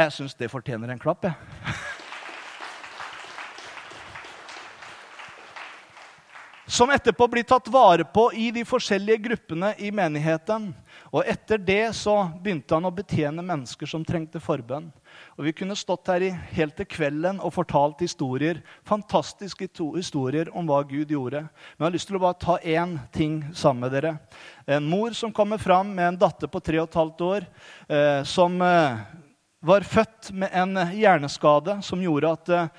Jeg 0.00 0.14
syns 0.14 0.36
det 0.38 0.50
fortjener 0.52 0.92
en 0.92 1.02
klapp, 1.02 1.26
jeg. 1.26 1.78
Som 6.70 6.90
etterpå 6.90 7.26
blir 7.28 7.42
tatt 7.42 7.66
vare 7.68 8.04
på 8.04 8.28
i 8.32 8.52
de 8.54 8.62
forskjellige 8.62 9.18
gruppene 9.24 9.72
i 9.82 9.88
menigheten. 9.90 10.68
Og 11.10 11.26
etter 11.26 11.58
det 11.58 11.96
så 11.98 12.12
begynte 12.44 12.76
han 12.76 12.86
å 12.86 12.92
betjene 12.94 13.42
mennesker 13.42 13.90
som 13.90 14.04
trengte 14.06 14.38
forbønn. 14.38 14.84
Og 15.34 15.48
Vi 15.48 15.52
kunne 15.58 15.74
stått 15.74 16.06
her 16.12 16.22
i, 16.22 16.28
helt 16.54 16.76
til 16.78 16.86
kvelden 16.86 17.40
og 17.42 17.56
fortalt 17.56 18.04
historier, 18.06 18.60
fantastiske 18.86 19.66
historier 19.96 20.52
om 20.54 20.70
hva 20.70 20.84
Gud 20.86 21.10
gjorde. 21.10 21.42
Men 21.74 21.82
jeg 21.82 21.88
har 21.88 21.96
lyst 21.96 22.10
til 22.12 22.20
å 22.20 22.22
bare 22.22 22.38
ta 22.46 22.56
én 22.62 22.94
ting 23.10 23.40
sammen 23.50 23.88
med 23.88 23.96
dere. 23.96 24.14
En 24.62 24.86
mor 24.86 25.10
som 25.18 25.34
kommer 25.34 25.58
fram 25.58 25.90
med 25.96 26.06
en 26.06 26.20
datter 26.22 26.46
på 26.46 26.62
tre 26.62 26.78
og 26.78 26.86
et 26.86 27.00
halvt 27.02 27.26
år, 27.32 27.50
eh, 27.90 28.22
som 28.22 28.62
eh, 28.62 29.02
var 29.60 29.82
født 29.82 30.30
med 30.32 30.54
en 30.54 30.78
hjerneskade 30.94 31.80
som 31.82 32.00
gjorde 32.00 32.30
at 32.32 32.54
eh, 32.54 32.70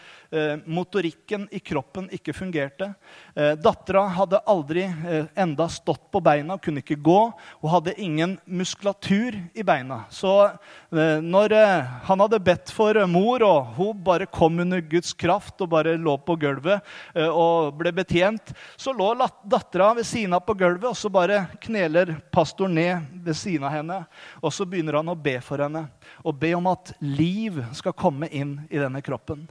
motorikken 0.66 1.48
i 1.52 1.60
kroppen 1.60 2.08
ikke 2.16 2.34
fungerte. 2.34 2.94
Eh, 3.36 3.54
Dattera 3.60 4.06
hadde 4.16 4.40
aldri 4.48 4.84
eh, 4.84 5.26
enda 5.36 5.68
stått 5.70 6.12
på 6.12 6.22
beina, 6.24 6.58
kunne 6.58 6.80
ikke 6.84 7.00
gå. 7.00 7.20
Hun 7.62 7.72
hadde 7.72 7.96
ingen 8.02 8.38
muskulatur 8.46 9.38
i 9.54 9.64
beina. 9.64 10.04
Så 10.10 10.34
eh, 10.46 11.20
når 11.24 11.56
eh, 11.58 11.92
han 12.08 12.24
hadde 12.24 12.42
bedt 12.44 12.72
for 12.76 12.96
mor, 13.12 13.44
og 13.44 13.74
hun 13.78 14.04
bare 14.04 14.30
kom 14.32 14.60
under 14.64 14.82
Guds 14.82 15.14
kraft 15.14 15.62
og 15.64 15.72
bare 15.76 15.98
lå 16.00 16.18
på 16.24 16.38
gulvet 16.40 16.80
eh, 17.16 17.28
og 17.28 17.76
ble 17.80 17.94
betjent, 17.96 18.54
så 18.76 18.96
lå 18.96 19.12
dattera 19.44 19.92
ved 19.98 20.08
siden 20.08 20.36
av 20.38 20.46
på 20.48 20.56
gulvet, 20.60 20.90
og 20.92 20.98
så 20.98 21.12
bare 21.12 21.46
kneler 21.64 22.18
pastoren 22.32 22.76
ned 22.76 23.12
ved 23.26 23.38
siden 23.38 23.68
av 23.68 23.76
henne. 23.76 24.02
Og 24.42 24.56
så 24.56 24.68
begynner 24.68 25.00
han 25.00 25.12
å 25.12 25.20
be 25.20 25.38
for 25.44 25.64
henne 25.64 25.88
og 26.22 26.38
be 26.40 26.54
om 26.56 26.68
at 26.72 26.94
liv 27.04 27.60
skal 27.76 27.96
komme 27.98 28.28
inn 28.32 28.58
i 28.70 28.80
denne 28.80 29.02
kroppen. 29.04 29.48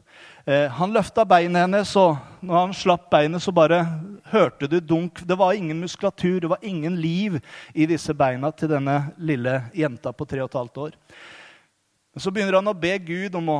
Eh, 0.46 0.69
han 0.76 0.92
løfta 0.94 1.24
beinet 1.28 1.64
hennes, 1.64 1.90
og 1.98 2.16
når 2.44 2.56
han 2.58 2.72
slapp 2.76 3.08
beinet, 3.12 3.42
så 3.42 3.52
bare 3.54 3.82
hørte 4.30 4.68
du 4.70 4.78
dunk. 4.80 5.22
Det 5.26 5.36
var 5.38 5.56
ingen 5.56 5.80
muskulatur, 5.80 6.40
det 6.40 6.50
var 6.50 6.62
ingen 6.62 6.96
liv 7.00 7.40
i 7.74 7.86
disse 7.90 8.14
beina 8.14 8.52
til 8.52 8.72
denne 8.72 8.96
lille 9.18 9.56
jenta 9.76 10.12
på 10.14 10.26
tre 10.28 10.42
og 10.44 10.50
et 10.50 10.58
halvt 10.60 10.80
år. 10.86 10.96
Så 12.18 12.32
begynner 12.34 12.58
han 12.58 12.70
å 12.70 12.76
be 12.76 12.94
Gud 13.06 13.36
om 13.38 13.52
å 13.54 13.58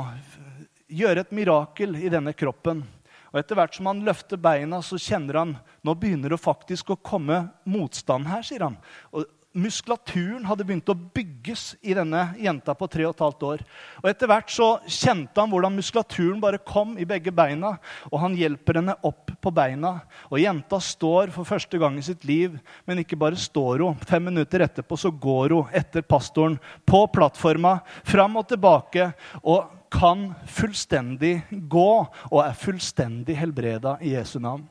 gjøre 0.91 1.25
et 1.25 1.35
mirakel 1.35 1.95
i 2.01 2.11
denne 2.11 2.35
kroppen. 2.35 2.83
Og 3.31 3.39
Etter 3.39 3.59
hvert 3.59 3.77
som 3.77 3.87
han 3.87 4.03
løfter 4.07 4.41
beina, 4.43 4.81
så 4.83 4.99
kjenner 4.99 5.39
han 5.39 5.53
nå 5.87 5.95
begynner 5.95 6.35
det 6.35 6.41
faktisk 6.43 6.91
å 6.91 6.99
komme 6.99 7.45
motstand 7.63 8.27
her. 8.27 8.43
sier 8.43 8.67
han. 8.67 8.79
Og 9.15 9.29
muskulaturen 9.57 10.45
hadde 10.47 10.65
begynt 10.67 10.91
å 10.93 10.95
bygges 10.95 11.73
i 11.83 11.95
denne 11.97 12.21
jenta 12.39 12.75
på 12.79 12.87
tre 12.91 13.07
og 13.09 13.15
et 13.17 13.23
halvt 13.25 13.47
år. 13.49 13.65
Og 14.03 14.07
Etter 14.11 14.31
hvert 14.31 14.53
så 14.55 14.69
kjente 14.87 15.41
han 15.41 15.51
hvordan 15.51 15.75
muskulaturen 15.75 16.39
bare 16.43 16.61
kom 16.63 16.95
i 17.01 17.07
begge 17.09 17.33
beina. 17.35 17.75
Og 18.13 18.21
han 18.23 18.37
hjelper 18.39 18.81
henne 18.81 18.95
opp 19.07 19.33
på 19.43 19.55
beina. 19.55 19.97
Og 20.31 20.43
jenta 20.43 20.79
står 20.83 21.35
for 21.35 21.49
første 21.49 21.81
gang 21.83 21.99
i 21.99 22.07
sitt 22.07 22.25
liv. 22.29 22.55
Men 22.87 23.03
ikke 23.03 23.19
bare 23.19 23.39
står 23.41 23.83
hun. 23.83 23.99
Fem 24.07 24.31
minutter 24.31 24.63
etterpå 24.67 24.99
så 25.01 25.11
går 25.11 25.57
hun 25.57 25.75
etter 25.75 26.07
pastoren 26.07 26.59
på 26.87 27.05
plattforma, 27.11 27.81
fram 28.07 28.39
og 28.41 28.49
tilbake. 28.51 29.13
og 29.43 29.77
kan 29.91 30.29
fullstendig 30.47 31.41
gå 31.51 31.93
og 32.31 32.41
er 32.45 32.55
fullstendig 32.55 33.35
helbreda 33.35 33.97
i 34.01 34.15
Jesu 34.15 34.39
navn. 34.39 34.63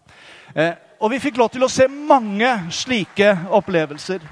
Eh, 0.56 0.72
og 1.00 1.12
vi 1.12 1.20
fikk 1.20 1.42
lov 1.42 1.52
til 1.52 1.66
å 1.66 1.72
se 1.72 1.90
mange 1.92 2.48
slike 2.72 3.34
opplevelser. 3.52 4.24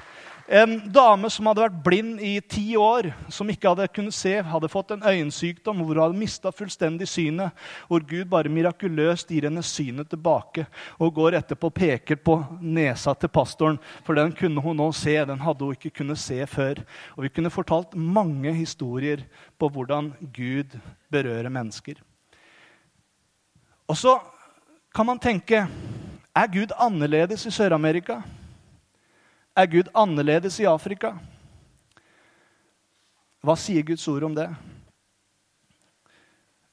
En 0.47 0.77
dame 0.95 1.27
som 1.27 1.49
hadde 1.49 1.65
vært 1.65 1.79
blind 1.83 2.21
i 2.23 2.37
ti 2.39 2.69
år, 2.79 3.09
som 3.27 3.49
ikke 3.51 3.67
hadde 3.67 3.87
kunnet 3.91 4.15
se, 4.15 4.31
hadde 4.47 4.69
fått 4.71 4.93
en 4.95 5.03
øyensykdom 5.03 5.81
hvor 5.81 5.97
hun 5.97 6.05
hadde 6.05 6.19
mista 6.21 6.53
fullstendig 6.55 7.09
synet. 7.11 7.51
Hvor 7.89 8.05
Gud 8.07 8.29
bare 8.31 8.51
mirakuløst 8.51 9.27
gir 9.33 9.49
henne 9.49 9.63
synet 9.65 10.07
tilbake 10.13 10.63
og 11.03 11.11
går 11.19 11.35
etterpå 11.41 11.67
og 11.67 11.75
peker 11.75 12.21
på 12.23 12.37
nesa 12.63 13.11
til 13.19 13.31
pastoren. 13.35 13.81
For 14.07 14.15
den 14.15 14.31
kunne 14.39 14.63
hun 14.63 14.79
nå 14.79 14.87
se. 14.95 15.17
Den 15.27 15.43
hadde 15.43 15.67
hun 15.67 15.75
ikke 15.75 15.97
kunnet 15.99 16.23
se 16.23 16.39
før. 16.47 16.79
Og 17.17 17.27
vi 17.27 17.33
kunne 17.35 17.51
fortalt 17.51 17.99
mange 17.99 18.55
historier 18.55 19.27
på 19.59 19.67
hvordan 19.67 20.13
Gud 20.31 20.79
berører 21.11 21.51
mennesker. 21.51 21.99
Og 23.91 23.99
så 23.99 24.15
kan 24.95 25.11
man 25.11 25.19
tenke 25.19 25.65
er 26.37 26.49
Gud 26.53 26.71
annerledes 26.79 27.43
i 27.49 27.51
Sør-Amerika? 27.51 28.21
Er 29.57 29.65
Gud 29.65 29.89
annerledes 29.97 30.59
i 30.61 30.67
Afrika? 30.69 31.15
Hva 33.41 33.55
sier 33.57 33.85
Guds 33.87 34.05
ord 34.11 34.27
om 34.27 34.35
det? 34.37 34.49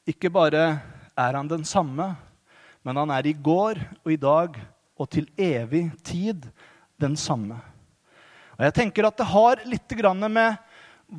ikke 0.09 0.29
bare 0.33 0.65
er 1.17 1.37
han 1.37 1.49
den 1.49 1.65
samme, 1.65 2.13
men 2.85 2.99
han 3.01 3.13
er 3.15 3.27
i 3.27 3.33
går 3.33 3.81
og 4.05 4.11
i 4.13 4.21
dag 4.21 4.59
og 5.01 5.09
til 5.11 5.27
evig 5.41 5.87
tid 6.05 6.45
den 7.01 7.17
samme. 7.17 7.57
Og 8.55 8.67
jeg 8.67 8.77
tenker 8.77 9.09
at 9.09 9.17
det 9.19 9.31
har 9.33 9.65
litt 9.67 9.97
med 10.29 10.57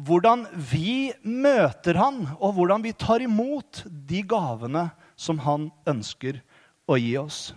hvordan 0.06 0.46
vi 0.54 1.14
møter 1.24 1.98
han, 1.98 2.28
og 2.40 2.54
hvordan 2.54 2.84
vi 2.84 2.94
tar 2.94 3.22
imot 3.22 3.84
de 3.86 4.22
gavene 4.22 4.90
som 5.16 5.40
han 5.40 5.72
ønsker 5.88 6.42
å 6.88 6.98
gi 6.98 7.18
oss. 7.18 7.54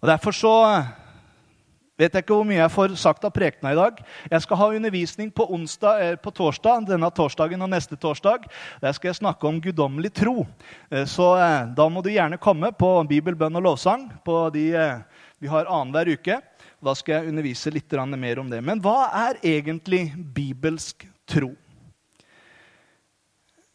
Og 0.00 0.08
Derfor 0.08 0.32
så 0.32 0.54
vet 2.00 2.16
jeg 2.16 2.24
ikke 2.24 2.36
hvor 2.38 2.48
mye 2.48 2.60
jeg 2.62 2.72
får 2.72 2.94
sagt 3.00 3.24
av 3.26 3.32
prekena 3.34 3.74
i 3.74 3.78
dag. 3.78 3.98
Jeg 4.30 4.44
skal 4.44 4.60
ha 4.60 4.68
undervisning 4.76 5.30
på, 5.34 5.46
onsdag, 5.52 6.04
eh, 6.04 6.16
på 6.20 6.32
torsdag, 6.32 6.86
denne 6.88 7.10
torsdagen 7.14 7.60
og 7.60 7.70
neste 7.72 7.98
torsdag. 8.00 8.46
Der 8.80 8.96
skal 8.96 9.10
jeg 9.10 9.20
snakke 9.20 9.48
om 9.48 9.60
guddommelig 9.60 10.12
tro. 10.16 10.46
Eh, 10.90 11.04
så 11.08 11.34
eh, 11.36 11.72
da 11.76 11.88
må 11.92 12.02
du 12.04 12.12
gjerne 12.12 12.40
komme 12.40 12.72
på 12.72 12.92
Bibel, 13.10 13.36
bønn 13.36 13.58
og 13.60 13.66
lovsang. 13.68 14.08
på 14.24 14.50
de 14.54 14.70
Vi 15.40 15.48
har 15.48 15.68
annenhver 15.68 16.12
uke. 16.12 16.40
Da 16.80 16.94
skal 16.94 17.14
jeg 17.14 17.28
undervise 17.28 17.72
litt 17.72 17.92
mer 18.16 18.38
om 18.38 18.48
det. 18.48 18.60
Men 18.64 18.80
hva 18.80 19.10
er 19.28 19.40
egentlig 19.42 20.12
bibelsk 20.16 21.06
tro? 21.26 21.54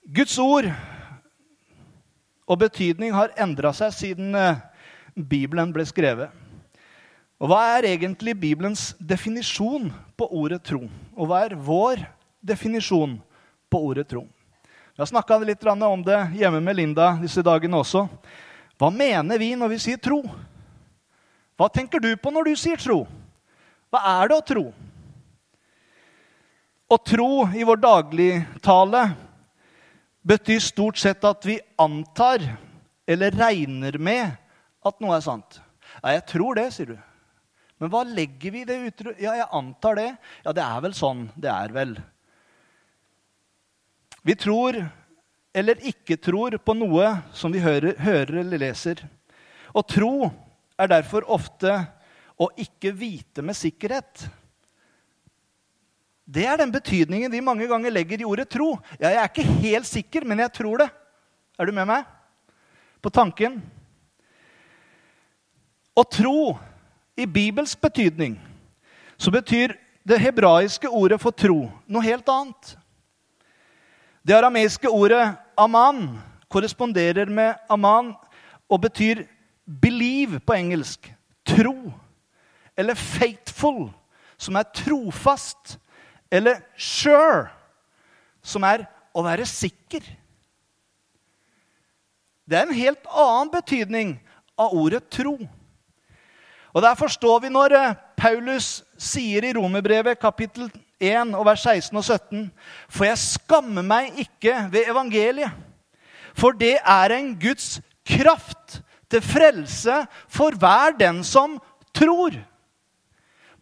Guds 0.05 0.37
ord 0.37 0.65
og 2.45 2.59
betydning 2.59 3.13
har 3.13 3.33
endra 3.37 3.73
seg 3.73 3.93
siden 3.93 4.35
Bibelen 5.15 5.73
ble 5.73 5.85
skrevet. 5.85 6.44
Og 7.45 7.51
Hva 7.51 7.75
er 7.75 7.85
egentlig 7.91 8.33
Bibelens 8.41 8.95
definisjon 8.97 9.91
på 10.17 10.25
ordet 10.33 10.63
tro? 10.65 10.79
Og 11.13 11.27
hva 11.29 11.43
er 11.45 11.53
vår 11.53 12.01
definisjon 12.41 13.19
på 13.69 13.81
ordet 13.85 14.07
tro? 14.09 14.23
Vi 14.65 15.03
har 15.03 15.11
snakka 15.11 15.37
litt 15.43 15.61
om 15.69 16.01
det 16.01 16.17
hjemme 16.39 16.57
med 16.57 16.79
Linda 16.79 17.11
disse 17.21 17.45
dagene 17.45 17.77
også. 17.77 18.07
Hva 18.81 18.89
mener 18.89 19.37
vi 19.37 19.51
når 19.53 19.75
vi 19.75 19.79
sier 19.85 20.01
tro? 20.01 20.23
Hva 21.53 21.69
tenker 21.69 22.01
du 22.01 22.15
på 22.17 22.33
når 22.33 22.49
du 22.49 22.55
sier 22.57 22.81
tro? 22.81 23.03
Hva 23.93 24.01
er 24.23 24.33
det 24.33 24.41
å 24.41 24.47
tro? 24.49 24.67
Å 26.89 26.97
tro 26.97 27.31
i 27.53 27.61
vår 27.61 27.77
dagligtale 27.77 29.07
betyr 30.25 30.65
stort 30.65 30.97
sett 30.97 31.21
at 31.21 31.45
vi 31.45 31.61
antar 31.77 32.41
eller 33.05 33.37
regner 33.37 34.01
med 34.01 34.31
at 34.81 34.97
noe 34.97 35.13
er 35.13 35.29
sant. 35.29 35.61
Ja, 36.01 36.17
jeg 36.17 36.31
tror 36.33 36.57
det, 36.57 36.71
sier 36.73 36.97
du. 36.97 37.03
Men 37.81 37.91
hva 37.91 38.03
legger 38.07 38.53
vi 38.53 38.61
i 38.63 38.67
det 38.67 38.77
uttrykket? 38.89 39.23
Ja, 39.25 39.33
jeg 39.41 39.49
antar 39.57 39.97
det. 39.99 40.09
Ja, 40.45 40.53
det 40.55 40.63
er 40.63 40.83
vel 40.85 40.95
sånn 40.95 41.25
det 41.35 41.51
er, 41.51 41.73
vel. 41.75 41.97
Vi 44.25 44.35
tror 44.39 44.79
eller 45.55 45.79
ikke 45.87 46.17
tror 46.19 46.57
på 46.59 46.73
noe 46.75 47.13
som 47.35 47.53
vi 47.53 47.61
hører, 47.63 47.95
hører 48.03 48.41
eller 48.41 48.59
leser. 48.59 49.05
Å 49.71 49.83
tro 49.87 50.27
er 50.75 50.89
derfor 50.91 51.27
ofte 51.31 51.77
å 52.35 52.49
ikke 52.59 52.91
vite 52.95 53.43
med 53.45 53.55
sikkerhet. 53.55 54.25
Det 56.27 56.43
er 56.49 56.59
den 56.59 56.73
betydningen 56.73 57.31
vi 57.31 57.43
mange 57.45 57.69
ganger 57.71 57.93
legger 57.93 58.19
i 58.19 58.27
ordet 58.27 58.49
tro. 58.51 58.73
Ja, 58.97 59.13
jeg 59.13 59.21
er 59.21 59.31
ikke 59.31 59.57
helt 59.63 59.87
sikker, 59.87 60.27
men 60.27 60.43
jeg 60.43 60.51
tror 60.57 60.83
det. 60.83 60.89
Er 61.55 61.69
du 61.69 61.71
med 61.75 61.87
meg 61.87 62.03
på 62.99 63.11
tanken? 63.13 63.61
Å 65.95 66.03
tro 66.03 66.39
i 67.17 67.25
Bibels 67.25 67.75
betydning 67.75 68.39
så 69.17 69.31
betyr 69.31 69.75
det 70.07 70.19
hebraiske 70.21 70.89
ordet 70.89 71.19
for 71.21 71.31
tro 71.31 71.65
noe 71.87 72.03
helt 72.03 72.27
annet. 72.29 72.75
Det 74.25 74.35
arameiske 74.35 74.89
ordet 74.89 75.35
aman 75.57 76.17
korresponderer 76.51 77.29
med 77.29 77.55
aman 77.69 78.13
og 78.69 78.81
betyr 78.81 79.23
believe 79.65 80.39
på 80.39 80.53
engelsk. 80.53 81.11
Tro. 81.45 81.93
Eller 82.77 82.95
faithful, 82.95 83.89
som 84.37 84.55
er 84.55 84.71
trofast. 84.73 85.77
Eller 86.31 86.59
sure, 86.77 87.47
som 88.41 88.63
er 88.63 88.85
å 89.15 89.23
være 89.25 89.45
sikker. 89.47 90.03
Det 92.45 92.57
er 92.57 92.67
en 92.67 92.77
helt 92.77 93.05
annen 93.09 93.51
betydning 93.53 94.15
av 94.57 94.73
ordet 94.73 95.05
tro. 95.09 95.37
Og 96.75 96.81
Der 96.83 96.95
forstår 96.99 97.39
vi 97.39 97.49
når 97.49 97.71
eh, 97.71 97.93
Paulus 98.19 98.83
sier 98.99 99.45
i 99.47 99.53
Romerbrevet 99.55 100.19
kapittel 100.19 100.67
1 100.99 101.31
og 101.31 101.45
vers 101.47 101.63
16 101.63 101.95
og 101.95 102.03
17.: 102.03 102.49
For 102.89 103.07
jeg 103.07 103.21
skammer 103.21 103.85
meg 103.85 104.19
ikke 104.19 104.57
ved 104.73 104.89
evangeliet, 104.91 105.55
for 106.35 106.51
det 106.51 106.75
er 106.83 107.15
en 107.15 107.31
Guds 107.39 107.79
kraft 108.03 108.81
til 109.09 109.23
frelse 109.23 110.01
for 110.27 110.51
hver 110.59 110.97
den 110.99 111.23
som 111.23 111.55
tror. 111.95 112.35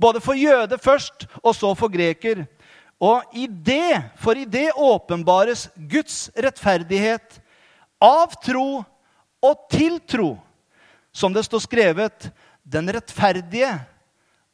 Både 0.02 0.22
for 0.22 0.34
jøde 0.34 0.78
først, 0.82 1.28
og 1.44 1.54
så 1.56 1.76
for 1.78 1.94
greker. 1.94 2.46
Og 3.00 3.22
i 3.34 3.46
det, 3.46 4.10
for 4.18 4.34
i 4.34 4.46
det 4.46 4.72
åpenbares 4.74 5.70
Guds 5.78 6.32
rettferdighet 6.34 7.42
av 8.02 8.34
tro 8.42 8.84
og 9.44 9.68
til 9.70 10.00
tro, 10.00 10.40
som 11.14 11.34
det 11.34 11.46
står 11.46 11.62
skrevet 11.62 12.34
den 12.64 12.90
rettferdige 12.94 13.72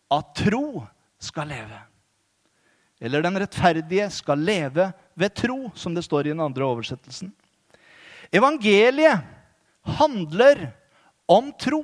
av 0.10 0.34
tro 0.38 0.84
skal 1.22 1.48
leve. 1.54 1.80
Eller 3.00 3.24
den 3.24 3.40
rettferdige 3.40 4.10
skal 4.12 4.42
leve 4.44 4.90
ved 5.16 5.36
tro, 5.36 5.70
som 5.76 5.94
det 5.96 6.04
står 6.04 6.28
i 6.28 6.34
den 6.34 6.44
andre 6.44 6.66
oversettelsen. 6.68 7.32
Evangeliet 8.32 9.24
handler 9.98 10.68
om 11.30 11.54
tro. 11.56 11.84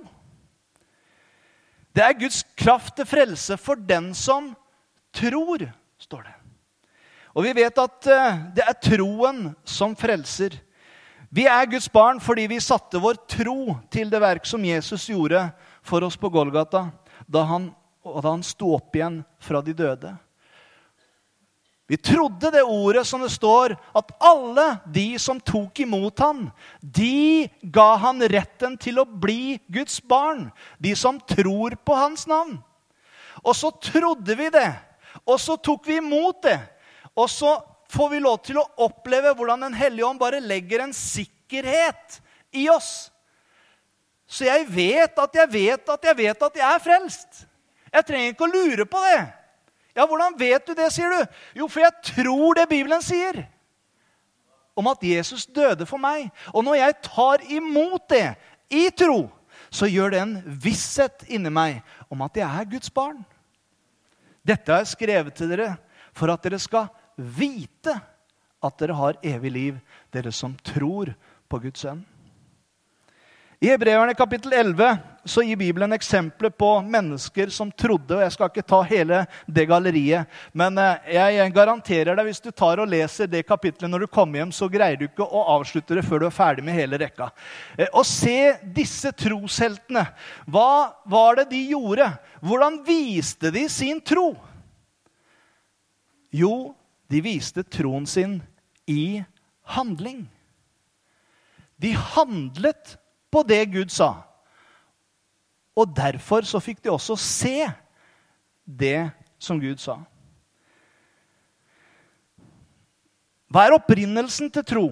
Det 1.95 2.03
er 2.03 2.17
Guds 2.19 2.41
kraft 2.57 2.97
til 2.97 3.07
frelse 3.07 3.55
for 3.61 3.79
den 3.79 4.11
som 4.17 4.51
tror, 5.15 5.63
står 6.01 6.25
det. 6.27 6.35
Og 7.35 7.43
vi 7.43 7.53
vet 7.55 7.79
at 7.79 8.09
eh, 8.11 8.41
det 8.55 8.63
er 8.63 8.81
troen 8.83 9.47
som 9.67 9.95
frelser. 9.95 10.57
Vi 11.35 11.47
er 11.51 11.67
Guds 11.71 11.87
barn 11.91 12.19
fordi 12.23 12.47
vi 12.51 12.61
satte 12.63 12.99
vår 13.01 13.19
tro 13.31 13.75
til 13.91 14.11
det 14.11 14.21
verk 14.23 14.45
som 14.47 14.63
Jesus 14.63 15.07
gjorde 15.11 15.41
for 15.85 16.03
oss 16.03 16.17
på 16.17 16.29
Golgata 16.33 16.87
da 17.25 17.45
han, 17.49 17.69
da 18.03 18.29
han 18.29 18.43
sto 18.43 18.73
opp 18.75 18.95
igjen 18.97 19.21
fra 19.41 19.61
de 19.65 19.73
døde. 19.77 20.15
Vi 21.87 21.97
trodde 22.01 22.49
det 22.51 22.63
ordet 22.65 23.03
som 23.05 23.21
det 23.21 23.29
står, 23.29 23.75
at 23.93 24.09
alle 24.17 24.65
de 24.89 25.19
som 25.21 25.37
tok 25.37 25.83
imot 25.83 26.17
ham, 26.19 26.47
de 26.81 27.45
ga 27.61 27.91
han 28.01 28.25
retten 28.25 28.73
til 28.81 29.03
å 29.03 29.05
bli 29.05 29.59
Guds 29.69 29.99
barn. 30.01 30.47
De 30.81 30.95
som 30.97 31.19
tror 31.21 31.77
på 31.85 31.97
hans 31.97 32.25
navn. 32.25 32.57
Og 33.45 33.53
så 33.53 33.69
trodde 33.69 34.33
vi 34.33 34.49
det, 34.49 34.71
og 35.29 35.37
så 35.41 35.59
tok 35.61 35.85
vi 35.85 35.99
imot 36.01 36.41
det. 36.47 36.57
Og 37.13 37.29
så 37.29 37.53
får 37.93 38.09
vi 38.15 38.23
lov 38.23 38.39
til 38.43 38.57
å 38.59 38.69
oppleve 38.87 39.35
hvordan 39.37 39.67
Den 39.67 39.77
hellige 39.77 40.07
ånd 40.07 40.19
bare 40.19 40.41
legger 40.41 40.87
en 40.87 40.95
sikkerhet 40.95 42.17
i 42.55 42.65
oss 42.73 43.11
så 44.27 44.47
jeg 44.47 44.65
vet 44.69 45.19
at 45.21 45.35
jeg 45.37 45.51
vet 45.51 45.89
at 45.93 46.07
jeg 46.09 46.17
vet 46.17 46.45
at 46.47 46.55
jeg 46.57 46.65
er 46.65 46.81
frelst. 46.81 47.43
Jeg 47.93 48.07
trenger 48.07 48.33
ikke 48.33 48.47
å 48.47 48.53
lure 48.53 48.85
på 48.89 49.01
det. 49.05 49.19
Ja, 49.95 50.05
Hvordan 50.05 50.35
vet 50.37 50.65
du 50.67 50.73
det, 50.75 50.89
sier 50.91 51.13
du? 51.13 51.35
Jo, 51.61 51.69
for 51.71 51.85
jeg 51.85 51.93
tror 52.11 52.57
det 52.57 52.67
Bibelen 52.69 53.03
sier. 53.05 53.45
Om 54.75 54.89
at 54.91 55.05
Jesus 55.07 55.45
døde 55.45 55.87
for 55.87 56.01
meg. 56.01 56.27
Og 56.51 56.65
når 56.67 56.81
jeg 56.81 56.97
tar 57.05 57.45
imot 57.47 58.09
det 58.11 58.33
i 58.67 58.89
tro, 58.91 59.29
så 59.71 59.87
gjør 59.87 60.11
det 60.11 60.19
en 60.19 60.35
visshet 60.43 61.23
inni 61.31 61.51
meg 61.53 61.79
om 62.11 62.25
at 62.25 62.35
jeg 62.41 62.47
er 62.47 62.67
Guds 62.73 62.91
barn. 62.91 63.21
Dette 64.45 64.71
har 64.71 64.83
jeg 64.83 64.93
skrevet 64.93 65.37
til 65.37 65.49
dere 65.53 65.71
for 66.15 66.31
at 66.33 66.43
dere 66.43 66.59
skal 66.61 66.89
vite 67.15 67.95
at 68.65 68.77
dere 68.81 68.97
har 68.97 69.19
evig 69.23 69.51
liv, 69.51 69.79
dere 70.11 70.31
som 70.35 70.53
tror 70.65 71.13
på 71.49 71.61
Guds 71.63 71.85
sønn. 71.85 72.03
I 73.65 73.69
Hebreerne 73.71 74.13
kapittel 74.13 74.53
11 74.53 74.97
så 75.25 75.41
gir 75.41 75.57
Bibelen 75.57 75.93
eksempler 75.95 76.51
på 76.53 76.67
mennesker 76.85 77.49
som 77.49 77.71
trodde. 77.73 78.13
og 78.13 78.21
Jeg 78.21 78.33
skal 78.35 78.49
ikke 78.51 78.63
ta 78.69 78.81
hele 78.85 79.21
det 79.49 79.63
galleriet, 79.65 80.27
men 80.53 80.75
eh, 80.77 81.07
jeg 81.15 81.53
garanterer 81.55 82.13
deg 82.13 82.27
hvis 82.27 82.43
du 82.43 82.51
tar 82.51 82.77
og 82.83 82.91
leser 82.91 83.31
det 83.31 83.41
kapittelet 83.47 83.89
når 83.89 84.03
du 84.05 84.11
kommer 84.13 84.37
hjem, 84.37 84.51
så 84.53 84.67
greier 84.69 84.99
du 84.99 85.07
ikke 85.07 85.25
å 85.25 85.41
avslutte 85.55 85.97
det 85.97 86.03
før 86.05 86.21
du 86.21 86.25
er 86.27 86.35
ferdig 86.35 86.65
med 86.67 86.77
hele 86.77 86.99
rekka. 87.01 87.31
Og 87.87 88.03
eh, 88.03 88.09
se 88.11 88.35
disse 88.75 89.09
trosheltene. 89.17 90.03
Hva 90.45 91.01
var 91.15 91.39
det 91.39 91.47
de 91.55 91.63
gjorde? 91.71 92.11
Hvordan 92.45 92.77
viste 92.85 93.49
de 93.55 93.63
sin 93.73 94.03
tro? 94.05 94.27
Jo, 96.29 96.75
de 97.09 97.23
viste 97.25 97.65
troen 97.65 98.05
sin 98.05 98.37
i 98.85 99.23
handling. 99.73 100.21
De 101.81 101.95
handlet 102.13 102.93
på 103.35 103.43
det 103.43 103.65
Gud 103.73 103.91
sa. 103.91 104.13
Og 105.75 105.91
derfor 105.91 106.47
så 106.47 106.61
fikk 106.63 106.79
de 106.83 106.93
også 106.93 107.17
se 107.19 107.67
det 108.63 109.09
som 109.43 109.59
Gud 109.59 109.81
sa. 109.83 109.99
Hva 113.51 113.65
er 113.67 113.75
opprinnelsen 113.75 114.49
til 114.51 114.65
tro? 114.67 114.85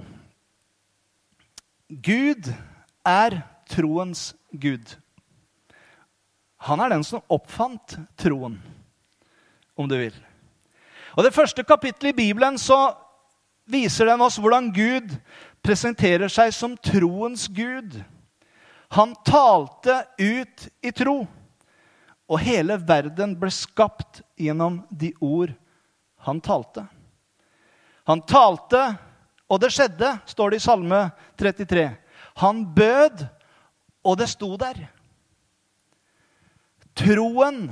Gud 1.88 2.52
er 3.08 3.40
troens 3.72 4.34
gud. 4.52 4.94
Han 6.64 6.80
er 6.80 6.94
den 6.94 7.04
som 7.04 7.24
oppfant 7.32 7.98
troen, 8.20 8.60
om 9.76 9.90
du 9.90 9.98
vil. 9.98 10.16
Og 11.16 11.24
Det 11.24 11.34
første 11.34 11.64
kapittelet 11.64 12.14
i 12.14 12.22
Bibelen 12.24 12.58
så 12.58 12.96
viser 13.66 14.08
den 14.08 14.22
oss 14.22 14.40
hvordan 14.40 14.72
Gud 14.74 15.12
presenterer 15.64 16.32
seg 16.32 16.52
som 16.56 16.78
troens 16.78 17.48
gud. 17.48 18.00
Han 18.94 19.16
talte 19.26 20.06
ut 20.18 20.68
i 20.82 20.92
tro, 20.94 21.24
og 22.30 22.42
hele 22.46 22.76
verden 22.78 23.32
ble 23.42 23.50
skapt 23.50 24.22
gjennom 24.38 24.84
de 24.90 25.10
ord 25.18 25.50
han 26.28 26.42
talte. 26.44 26.84
Han 28.06 28.22
talte, 28.30 28.82
og 29.50 29.62
det 29.64 29.72
skjedde, 29.74 30.12
står 30.30 30.54
det 30.54 30.60
i 30.62 30.64
Salme 30.64 31.00
33. 31.42 31.88
Han 32.44 32.62
bød, 32.76 33.24
og 34.06 34.20
det 34.20 34.28
sto 34.30 34.52
der. 34.62 34.78
Troen 36.94 37.64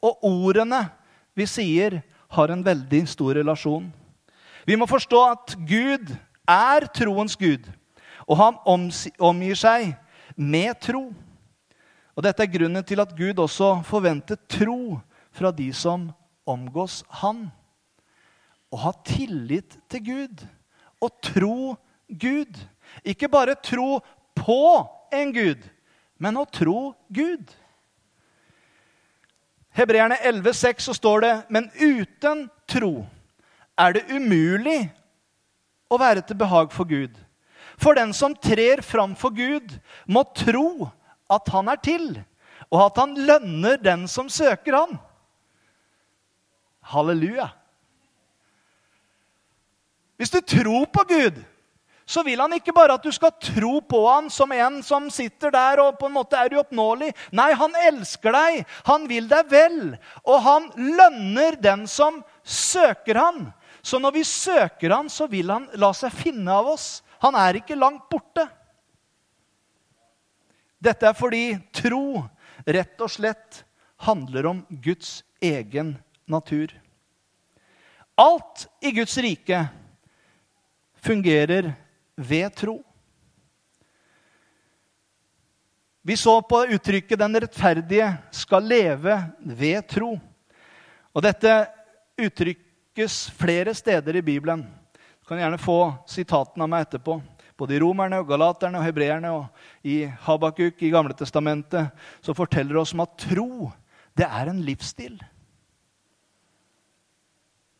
og 0.00 0.24
ordene 0.24 0.86
vi 1.36 1.44
sier, 1.50 2.00
har 2.34 2.50
en 2.50 2.64
veldig 2.64 3.02
stor 3.06 3.36
relasjon. 3.36 3.92
Vi 4.64 4.78
må 4.80 4.88
forstå 4.88 5.20
at 5.28 5.52
Gud 5.68 6.14
er 6.48 6.88
troens 6.96 7.36
gud, 7.36 7.68
og 8.24 8.40
han 8.40 8.56
omgir 9.20 9.60
seg 9.60 9.92
med 10.34 10.74
tro. 10.82 11.08
Og 12.14 12.22
Dette 12.22 12.44
er 12.44 12.52
grunnen 12.52 12.84
til 12.86 13.02
at 13.02 13.14
Gud 13.16 13.40
også 13.42 13.80
forventer 13.86 14.38
tro 14.50 14.98
fra 15.34 15.50
de 15.50 15.70
som 15.74 16.08
omgås 16.46 17.02
Han. 17.22 17.48
Å 18.70 18.76
ha 18.86 18.92
tillit 19.06 19.78
til 19.90 20.04
Gud 20.06 20.44
og 21.02 21.10
tro 21.22 21.74
Gud. 22.08 22.58
Ikke 23.06 23.30
bare 23.30 23.58
tro 23.58 24.00
på 24.34 24.62
en 25.14 25.32
Gud, 25.34 25.60
men 26.18 26.38
å 26.38 26.46
tro 26.46 26.94
Gud. 27.08 27.50
Hebreerne 29.74 30.18
11,6 30.22 30.86
så 30.86 30.94
står 30.94 31.24
det 31.24 31.34
men 31.54 31.70
uten 31.80 32.46
tro 32.70 33.06
er 33.78 33.96
det 33.96 34.04
umulig 34.10 34.84
å 35.90 35.98
være 35.98 36.22
til 36.22 36.38
behag 36.38 36.70
for 36.74 36.86
Gud. 36.86 37.14
For 37.80 37.96
den 37.98 38.12
som 38.16 38.36
trer 38.36 38.82
fram 38.84 39.16
for 39.18 39.34
Gud, 39.34 39.74
må 40.06 40.24
tro 40.36 40.90
at 41.30 41.48
han 41.54 41.70
er 41.72 41.80
til, 41.82 42.06
og 42.70 42.86
at 42.86 43.00
han 43.02 43.16
lønner 43.26 43.80
den 43.82 44.06
som 44.10 44.30
søker 44.32 44.78
han. 44.78 44.96
Halleluja. 46.84 47.48
Hvis 50.20 50.30
du 50.30 50.40
tror 50.40 50.86
på 50.92 51.02
Gud, 51.08 51.40
så 52.06 52.22
vil 52.22 52.40
han 52.40 52.52
ikke 52.52 52.74
bare 52.76 52.98
at 52.98 53.04
du 53.04 53.10
skal 53.12 53.32
tro 53.40 53.78
på 53.80 54.02
han 54.04 54.28
som 54.30 54.52
en 54.52 54.82
som 54.84 55.08
sitter 55.12 55.52
der 55.54 55.80
og 55.80 55.96
på 55.98 56.10
en 56.10 56.16
måte 56.18 56.36
er 56.36 56.52
uoppnåelig. 56.52 57.10
Nei, 57.32 57.50
han 57.56 57.72
elsker 57.88 58.34
deg. 58.36 58.58
Han 58.84 59.08
vil 59.08 59.28
deg 59.30 59.48
vel. 59.48 59.78
Og 60.28 60.42
han 60.44 60.68
lønner 60.76 61.56
den 61.56 61.86
som 61.88 62.20
søker 62.44 63.20
han. 63.22 63.46
Så 63.80 64.00
når 64.00 64.18
vi 64.18 64.24
søker 64.28 64.92
han, 64.92 65.08
så 65.08 65.26
vil 65.32 65.50
han 65.52 65.66
la 65.80 65.92
seg 65.96 66.12
finne 66.12 66.52
av 66.52 66.68
oss. 66.76 67.00
Han 67.24 67.36
er 67.40 67.56
ikke 67.56 67.78
langt 67.78 68.04
borte. 68.12 68.44
Dette 70.84 71.08
er 71.08 71.16
fordi 71.16 71.54
tro 71.72 72.20
rett 72.68 73.00
og 73.00 73.08
slett 73.08 73.62
handler 74.04 74.50
om 74.50 74.60
Guds 74.84 75.22
egen 75.40 75.94
natur. 76.28 76.74
Alt 78.20 78.66
i 78.84 78.92
Guds 78.92 79.16
rike 79.24 79.62
fungerer 81.00 81.72
ved 82.14 82.52
tro. 82.60 82.76
Vi 86.04 86.16
så 86.20 86.36
på 86.44 86.60
uttrykket 86.76 87.18
'den 87.18 87.40
rettferdige 87.40 88.12
skal 88.30 88.62
leve 88.62 89.16
ved 89.40 89.88
tro'. 89.88 90.20
Og 91.14 91.22
Dette 91.22 91.72
uttrykkes 92.20 93.30
flere 93.30 93.74
steder 93.74 94.16
i 94.16 94.22
Bibelen. 94.22 94.83
Du 95.24 95.28
kan 95.28 95.38
gjerne 95.40 95.56
få 95.56 95.78
sitatene 96.04 96.66
av 96.66 96.68
meg 96.68 96.82
etterpå. 96.84 97.14
Både 97.56 97.72
i 97.72 97.78
Romerne, 97.80 98.18
og 98.20 98.28
Galaterne 98.28 98.76
og 98.76 98.84
Hebreerne 98.84 99.30
og 99.32 99.86
i 99.88 100.02
Habakuk 100.26 100.82
i 100.84 100.90
Gamle 100.92 101.16
Testamentet 101.16 101.94
så 102.20 102.34
forteller 102.36 102.76
det 102.76 102.82
oss 102.82 102.92
om 102.92 103.00
at 103.06 103.14
tro 103.22 103.70
det 104.12 104.26
er 104.28 104.50
en 104.52 104.60
livsstil. 104.66 105.16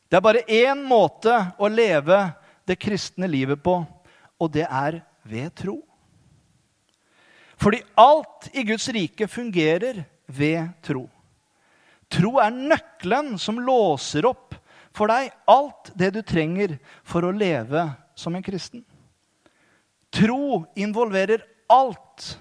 Det 0.08 0.16
er 0.16 0.24
bare 0.24 0.46
én 0.48 0.86
måte 0.88 1.36
å 1.60 1.68
leve 1.68 2.16
det 2.64 2.78
kristne 2.80 3.28
livet 3.28 3.60
på, 3.60 3.76
og 4.40 4.52
det 4.56 4.64
er 4.64 5.02
ved 5.28 5.52
tro. 5.60 5.76
Fordi 7.60 7.84
alt 8.00 8.48
i 8.56 8.64
Guds 8.64 8.88
rike 8.88 9.28
fungerer 9.28 10.00
ved 10.32 10.72
tro. 10.80 11.04
Tro 12.08 12.38
er 12.40 12.56
nøkkelen 12.56 13.34
som 13.36 13.60
låser 13.60 14.32
opp 14.32 14.56
for 14.94 15.10
deg 15.10 15.32
alt 15.50 15.90
det 15.98 16.12
du 16.14 16.22
trenger 16.22 16.76
for 17.02 17.26
å 17.26 17.34
leve 17.34 17.88
som 18.14 18.34
en 18.34 18.44
kristen. 18.44 18.84
Tro 20.14 20.62
involverer 20.78 21.42
alt 21.66 22.36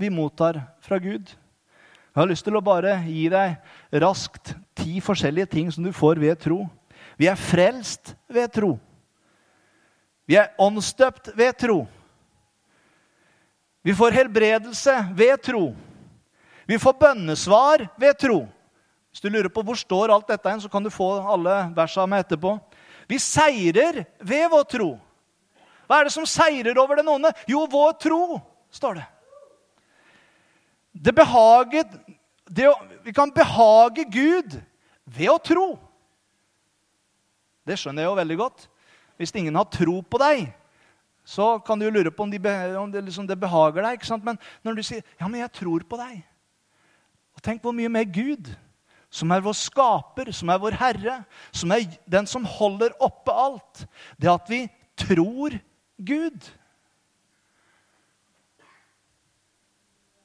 vi 0.00 0.08
mottar 0.10 0.62
fra 0.80 0.98
Gud. 0.98 1.28
Jeg 2.12 2.20
har 2.20 2.28
lyst 2.28 2.44
til 2.44 2.56
å 2.56 2.64
bare 2.64 2.96
gi 3.04 3.26
deg 3.32 4.00
raskt 4.02 4.54
ti 4.76 5.00
forskjellige 5.04 5.52
ting 5.52 5.68
som 5.72 5.84
du 5.84 5.92
får 5.96 6.20
ved 6.20 6.40
tro. 6.40 6.64
Vi 7.20 7.28
er 7.28 7.36
frelst 7.36 8.14
ved 8.32 8.52
tro. 8.52 8.74
Vi 10.28 10.38
er 10.40 10.52
åndsdøpt 10.60 11.32
ved 11.36 11.56
tro. 11.60 11.78
Vi 13.82 13.94
får 13.96 14.16
helbredelse 14.16 14.94
ved 15.16 15.42
tro. 15.44 15.72
Vi 16.68 16.78
får 16.78 16.98
bønnesvar 17.00 17.88
ved 18.00 18.18
tro. 18.20 18.38
Hvis 19.12 19.20
du 19.20 19.28
lurer 19.28 19.52
på 19.52 19.62
hvor 19.64 19.76
står 19.76 20.12
alt 20.14 20.30
dette, 20.32 20.54
så 20.64 20.70
kan 20.72 20.84
du 20.84 20.90
få 20.90 21.08
alle 21.20 21.56
versene 21.76 22.08
med 22.08 22.24
etterpå. 22.24 22.56
Vi 23.10 23.18
seirer 23.20 24.04
ved 24.18 24.46
vår 24.50 24.64
tro. 24.72 24.90
Hva 25.84 25.98
er 26.00 26.08
det 26.08 26.14
som 26.14 26.24
seirer 26.28 26.78
over 26.80 26.96
den 26.96 27.10
onde? 27.12 27.32
Jo, 27.50 27.66
vår 27.68 27.92
tro, 28.00 28.40
står 28.72 29.02
det. 29.02 29.06
Det 30.92 31.12
behaget, 31.16 31.92
det 32.48 32.70
vi 33.04 33.12
kan 33.12 33.32
behage 33.32 34.06
Gud 34.08 34.56
ved 35.04 35.28
å 35.28 35.38
tro. 35.40 35.66
Det 37.68 37.76
skjønner 37.78 38.04
jeg 38.04 38.10
jo 38.10 38.18
veldig 38.18 38.38
godt. 38.40 38.66
Hvis 39.20 39.34
ingen 39.36 39.56
har 39.60 39.68
tro 39.68 40.00
på 40.02 40.20
deg, 40.22 40.48
så 41.24 41.58
kan 41.62 41.78
du 41.78 41.86
jo 41.86 41.94
lure 41.94 42.10
på 42.10 42.24
om, 42.24 42.32
de, 42.32 42.40
om 42.80 42.90
det, 42.90 43.04
liksom, 43.06 43.28
det, 43.28 43.38
behager 43.38 43.84
deg. 43.84 44.02
Men 44.24 44.38
når 44.64 44.74
du 44.74 44.82
sier 44.82 45.02
'Ja, 45.20 45.28
men 45.28 45.40
jeg 45.40 45.52
tror 45.52 45.84
på 45.84 45.96
deg' 46.00 46.22
og 47.32 47.42
Tenk 47.42 47.62
hvor 47.62 47.72
mye 47.72 47.88
mer 47.88 48.04
Gud, 48.04 48.50
som 49.12 49.32
er 49.34 49.44
vår 49.44 49.56
skaper, 49.58 50.30
som 50.32 50.50
er 50.52 50.60
vår 50.62 50.78
Herre, 50.80 51.18
som 51.52 51.72
er 51.74 51.84
den 52.08 52.28
som 52.28 52.48
holder 52.48 52.94
oppe 53.02 53.34
alt, 53.36 53.84
det 54.16 54.32
at 54.32 54.48
vi 54.50 54.64
tror 54.98 55.58
Gud 56.02 56.50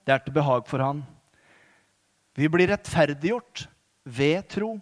Det 0.07 0.13
er 0.15 0.21
til 0.23 0.31
behag 0.31 0.63
for 0.69 0.79
Han. 0.79 1.01
Vi 2.31 2.47
blir 2.47 2.69
rettferdiggjort 2.71 3.65
ved 4.07 4.45
tro. 4.47 4.77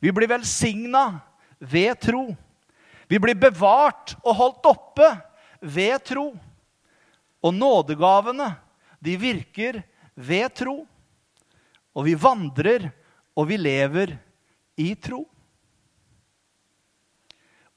Vi 0.00 0.08
blir 0.14 0.30
velsigna 0.30 1.20
ved 1.60 1.98
tro. 2.00 2.22
Vi 3.12 3.18
blir 3.20 3.36
bevart 3.36 4.14
og 4.22 4.38
holdt 4.38 4.68
oppe 4.70 5.08
ved 5.60 6.00
tro. 6.08 6.30
Og 7.44 7.52
nådegavene, 7.54 8.54
de 9.04 9.18
virker 9.20 9.82
ved 10.16 10.54
tro. 10.56 10.78
Og 11.92 12.08
vi 12.08 12.16
vandrer, 12.16 12.88
og 13.38 13.46
vi 13.46 13.58
lever 13.60 14.16
i 14.78 14.92
tro. 14.98 15.22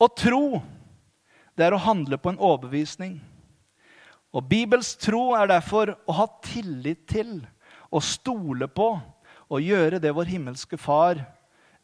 Å 0.01 0.07
tro, 0.17 0.61
det 1.53 1.67
er 1.67 1.75
å 1.77 1.83
handle 1.83 2.17
på 2.17 2.31
en 2.31 2.41
overbevisning. 2.41 3.19
Og 4.33 4.47
Bibels 4.49 4.95
tro 4.97 5.35
er 5.37 5.51
derfor 5.51 5.93
å 6.09 6.15
ha 6.17 6.27
tillit 6.41 7.05
til, 7.11 7.41
å 7.91 7.99
stole 8.01 8.69
på 8.71 8.93
og 9.51 9.65
gjøre 9.65 9.99
det 9.99 10.13
vår 10.15 10.29
himmelske 10.31 10.79
Far 10.79 11.19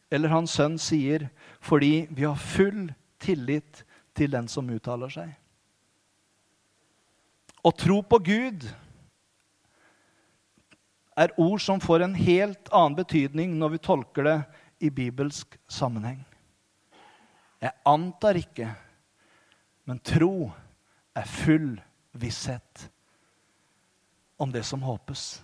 eller 0.08 0.32
Hans 0.32 0.54
Sønn 0.56 0.78
sier, 0.80 1.28
fordi 1.60 2.08
vi 2.16 2.24
har 2.24 2.40
full 2.40 2.88
tillit 3.20 3.84
til 4.16 4.32
den 4.32 4.48
som 4.48 4.70
uttaler 4.72 5.12
seg. 5.12 5.34
Å 7.60 7.74
tro 7.76 8.00
på 8.08 8.22
Gud 8.24 8.64
er 11.18 11.34
ord 11.42 11.62
som 11.62 11.82
får 11.82 12.06
en 12.06 12.16
helt 12.18 12.70
annen 12.70 12.98
betydning 12.98 13.56
når 13.58 13.76
vi 13.76 13.84
tolker 13.90 14.28
det 14.28 14.38
i 14.86 14.92
bibelsk 14.94 15.58
sammenheng. 15.70 16.20
Jeg 17.58 17.74
antar 17.90 18.38
ikke, 18.38 18.70
men 19.90 20.02
tro 20.06 20.52
er 21.18 21.26
full 21.26 21.72
visshet 22.14 22.86
om 24.38 24.52
det 24.54 24.62
som 24.68 24.84
håpes. 24.86 25.40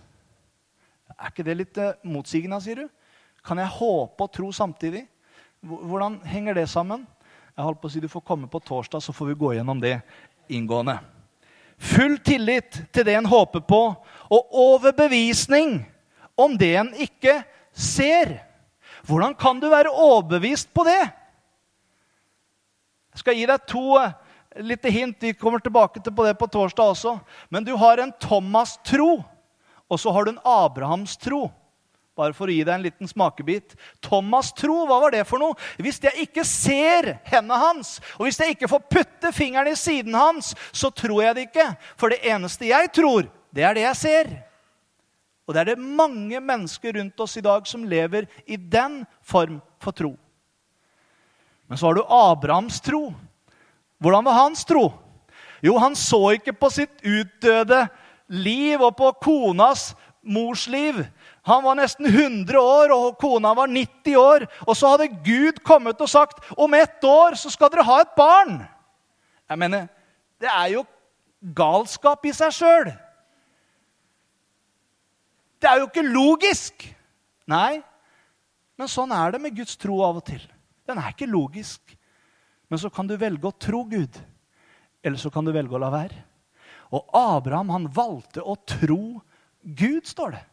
Er 1.18 1.32
ikke 1.32 1.46
det 1.46 1.56
litt 1.58 1.80
eh, 1.82 1.96
motsigende, 2.06 2.60
sier 2.62 2.84
du? 2.84 2.86
Kan 3.44 3.58
jeg 3.58 3.74
håpe 3.74 4.24
og 4.24 4.32
tro 4.32 4.52
samtidig? 4.54 5.02
Hvordan 5.64 6.20
henger 6.28 6.54
det 6.54 6.68
sammen? 6.70 7.02
Jeg 7.54 7.66
holdt 7.66 7.80
på 7.82 7.90
å 7.90 7.92
si 7.92 8.02
Du 8.02 8.10
får 8.10 8.24
komme 8.26 8.48
på 8.50 8.62
torsdag, 8.62 9.02
så 9.02 9.14
får 9.14 9.32
vi 9.32 9.40
gå 9.42 9.52
gjennom 9.56 9.82
det 9.82 9.98
inngående. 10.52 10.98
Full 11.84 12.16
tillit 12.24 12.80
til 12.92 13.06
det 13.06 13.16
en 13.18 13.28
håper 13.28 13.62
på, 13.68 13.82
og 14.32 14.56
overbevisning 14.56 15.82
om 16.36 16.56
det 16.58 16.72
en 16.80 16.90
ikke 16.96 17.42
ser. 17.70 18.38
Hvordan 19.04 19.34
kan 19.36 19.60
du 19.60 19.68
være 19.70 19.92
overbevist 19.92 20.72
på 20.74 20.86
det? 20.88 21.02
Jeg 23.14 23.22
skal 23.22 23.36
gi 23.38 23.44
deg 23.46 23.66
to 23.70 23.98
eh, 24.00 24.14
lite 24.64 24.90
hint. 24.90 25.20
Vi 25.22 25.36
kommer 25.38 25.62
tilbake 25.62 26.00
til 26.02 26.14
det 26.16 26.34
på 26.38 26.48
torsdag 26.50 26.94
også. 26.94 27.18
Men 27.50 27.66
du 27.66 27.76
har 27.78 28.00
en 28.00 28.12
Thomas-tro, 28.20 29.22
og 29.86 30.00
så 30.00 30.10
har 30.10 30.24
du 30.24 30.32
en 30.32 30.42
Abrahams-tro. 30.42 31.46
Bare 32.14 32.34
for 32.36 32.46
å 32.46 32.54
gi 32.54 32.62
deg 32.62 32.76
en 32.76 32.84
liten 32.84 33.10
smakebit. 33.10 33.74
Thomas 34.04 34.52
tro, 34.54 34.84
hva 34.86 35.00
var 35.02 35.14
det 35.16 35.24
for 35.26 35.42
noe? 35.42 35.58
Hvis 35.82 35.98
jeg 36.04 36.28
ikke 36.28 36.44
ser 36.46 37.16
hendene 37.26 37.58
hans, 37.58 37.96
og 38.14 38.28
hvis 38.28 38.38
jeg 38.38 38.54
ikke 38.54 38.70
får 38.70 38.84
putte 38.86 39.32
fingeren 39.34 39.72
i 39.72 39.78
siden 39.78 40.14
hans, 40.14 40.52
så 40.70 40.92
tror 40.94 41.24
jeg 41.24 41.34
det 41.34 41.46
ikke. 41.48 41.66
For 41.98 42.14
det 42.14 42.22
eneste 42.30 42.70
jeg 42.70 42.92
tror, 42.94 43.26
det 43.54 43.66
er 43.66 43.74
det 43.74 43.86
jeg 43.88 43.98
ser. 43.98 44.30
Og 45.44 45.54
det 45.56 45.64
er 45.64 45.72
det 45.72 45.82
mange 45.82 46.38
mennesker 46.40 46.94
rundt 47.00 47.20
oss 47.20 47.34
i 47.36 47.44
dag 47.44 47.66
som 47.68 47.84
lever 47.84 48.28
i 48.46 48.56
den 48.56 49.02
form 49.26 49.58
for 49.82 49.96
tro. 49.96 50.14
Men 51.66 51.80
så 51.80 51.88
har 51.88 51.98
du 51.98 52.06
Abrahams 52.06 52.78
tro. 52.84 53.08
Hvordan 53.98 54.24
var 54.24 54.38
hans 54.38 54.64
tro? 54.68 54.86
Jo, 55.64 55.76
han 55.80 55.96
så 55.96 56.36
ikke 56.36 56.54
på 56.56 56.70
sitt 56.72 57.02
utdøde 57.02 57.86
liv 58.28 58.80
og 58.84 58.96
på 58.96 59.10
konas 59.24 59.92
mors 60.24 60.66
liv. 60.68 61.02
Han 61.44 61.64
var 61.64 61.76
nesten 61.76 62.06
100 62.08 62.56
år, 62.56 62.92
og 62.94 63.18
kona 63.20 63.52
var 63.56 63.68
90 63.68 64.16
år. 64.16 64.46
Og 64.64 64.76
så 64.78 64.94
hadde 64.94 65.10
Gud 65.26 65.60
kommet 65.66 66.00
og 66.00 66.08
sagt 66.08 66.40
om 66.56 66.74
ett 66.76 67.04
år 67.04 67.36
så 67.36 67.52
skal 67.52 67.72
dere 67.72 67.84
ha 67.84 68.00
et 68.00 68.14
barn. 68.16 68.62
Jeg 69.50 69.60
mener, 69.60 69.88
Det 70.40 70.48
er 70.50 70.68
jo 70.72 70.84
galskap 71.54 72.24
i 72.26 72.32
seg 72.32 72.52
sjøl. 72.52 72.88
Det 75.60 75.68
er 75.68 75.80
jo 75.80 75.88
ikke 75.88 76.04
logisk. 76.04 76.86
Nei, 77.48 77.82
men 78.76 78.90
sånn 78.90 79.12
er 79.12 79.34
det 79.34 79.40
med 79.44 79.56
Guds 79.56 79.76
tro 79.80 80.00
av 80.04 80.18
og 80.20 80.24
til. 80.26 80.42
Den 80.88 81.00
er 81.00 81.12
ikke 81.12 81.28
logisk. 81.28 81.94
Men 82.72 82.80
så 82.80 82.90
kan 82.92 83.08
du 83.08 83.14
velge 83.20 83.48
å 83.48 83.56
tro 83.56 83.84
Gud, 83.88 84.16
eller 85.04 85.20
så 85.20 85.30
kan 85.32 85.44
du 85.44 85.52
velge 85.52 85.76
å 85.76 85.80
la 85.80 85.92
være. 85.92 86.24
Og 86.96 87.12
Abraham 87.16 87.72
han 87.74 87.88
valgte 87.92 88.42
å 88.42 88.56
tro 88.68 89.20
Gud, 89.60 90.08
står 90.08 90.36
det. 90.38 90.44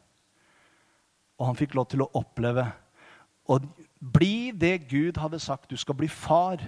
Og 1.42 1.50
han 1.50 1.58
fikk 1.58 1.74
lov 1.74 1.90
til 1.90 2.04
å 2.06 2.12
oppleve 2.18 2.68
å 3.50 3.58
bli 4.14 4.52
det 4.54 4.86
Gud 4.92 5.18
hadde 5.18 5.42
sagt. 5.42 5.72
Du 5.74 5.78
skal 5.82 5.98
bli 5.98 6.10
far 6.12 6.62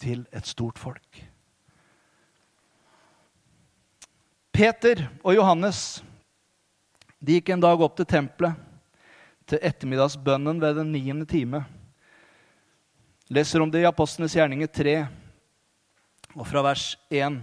til 0.00 0.24
et 0.32 0.48
stort 0.48 0.80
folk. 0.80 1.20
Peter 4.54 5.02
og 5.20 5.34
Johannes 5.36 6.00
de 7.20 7.36
gikk 7.38 7.50
en 7.52 7.62
dag 7.62 7.80
opp 7.80 7.96
til 7.98 8.08
tempelet 8.08 8.56
til 9.48 9.60
ettermiddagsbønnen 9.60 10.60
ved 10.62 10.78
den 10.80 10.92
niende 10.92 11.26
time. 11.28 11.62
Leser 13.28 13.60
om 13.60 13.70
det 13.72 13.82
i 13.82 13.88
Apostlenes 13.88 14.36
gjerninger 14.36 14.68
3 14.72 14.94
og 16.34 16.46
fra 16.48 16.62
vers 16.64 16.94
1. 17.12 17.38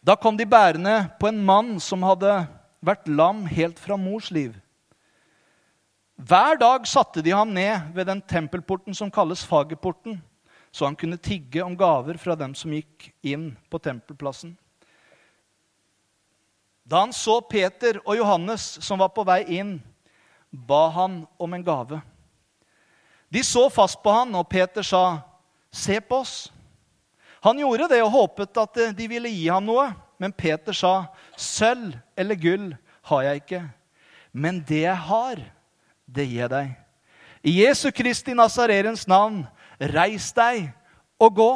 Da 0.00 0.16
kom 0.16 0.36
de 0.36 0.48
bærende 0.48 0.94
på 1.20 1.28
en 1.28 1.40
mann 1.44 1.76
som 1.84 2.04
hadde 2.04 2.32
vært 2.84 3.08
lam 3.08 3.44
helt 3.48 3.78
fra 3.78 3.96
mors 4.00 4.30
liv. 4.32 4.56
Hver 6.20 6.58
dag 6.60 6.88
satte 6.88 7.22
de 7.24 7.32
ham 7.32 7.52
ned 7.54 7.92
ved 7.94 8.08
den 8.10 8.20
tempelporten 8.20 8.96
som 8.96 9.12
kalles 9.12 9.44
Fagerporten, 9.46 10.18
så 10.70 10.84
han 10.86 10.96
kunne 10.96 11.16
tigge 11.16 11.62
om 11.64 11.76
gaver 11.76 12.18
fra 12.20 12.36
dem 12.36 12.54
som 12.54 12.72
gikk 12.74 13.08
inn 13.24 13.54
på 13.70 13.80
tempelplassen. 13.82 14.52
Da 16.84 17.04
han 17.04 17.14
så 17.14 17.40
Peter 17.40 18.00
og 18.04 18.16
Johannes 18.18 18.66
som 18.84 19.00
var 19.00 19.12
på 19.14 19.24
vei 19.26 19.42
inn, 19.60 19.78
ba 20.50 20.88
han 20.90 21.22
om 21.38 21.52
en 21.54 21.64
gave. 21.64 22.00
De 23.30 23.42
så 23.46 23.68
fast 23.70 24.00
på 24.02 24.10
han, 24.10 24.34
og 24.34 24.48
Peter 24.48 24.82
sa, 24.82 25.22
'Se 25.70 26.00
på 26.00 26.16
oss.' 26.16 26.50
Han 27.40 27.58
gjorde 27.58 27.88
det 27.88 28.02
og 28.02 28.10
håpet 28.10 28.56
at 28.56 28.96
de 28.96 29.08
ville 29.08 29.28
gi 29.28 29.48
ham 29.48 29.64
noe. 29.64 29.94
Men 30.20 30.32
Peter 30.36 30.76
sa, 30.76 31.08
'Sølv 31.36 31.96
eller 32.16 32.36
gull 32.36 32.76
har 33.08 33.22
jeg 33.24 33.40
ikke, 33.40 33.62
men 34.32 34.60
det 34.68 34.84
jeg 34.84 35.00
har, 35.08 35.40
det 36.04 36.28
gir 36.28 36.50
deg.' 36.52 36.76
I 37.40 37.54
Jesu 37.64 37.88
Kristi 37.88 38.34
Nazarerens 38.36 39.06
navn, 39.08 39.46
reis 39.80 40.28
deg 40.36 40.68
og 41.16 41.38
gå. 41.38 41.52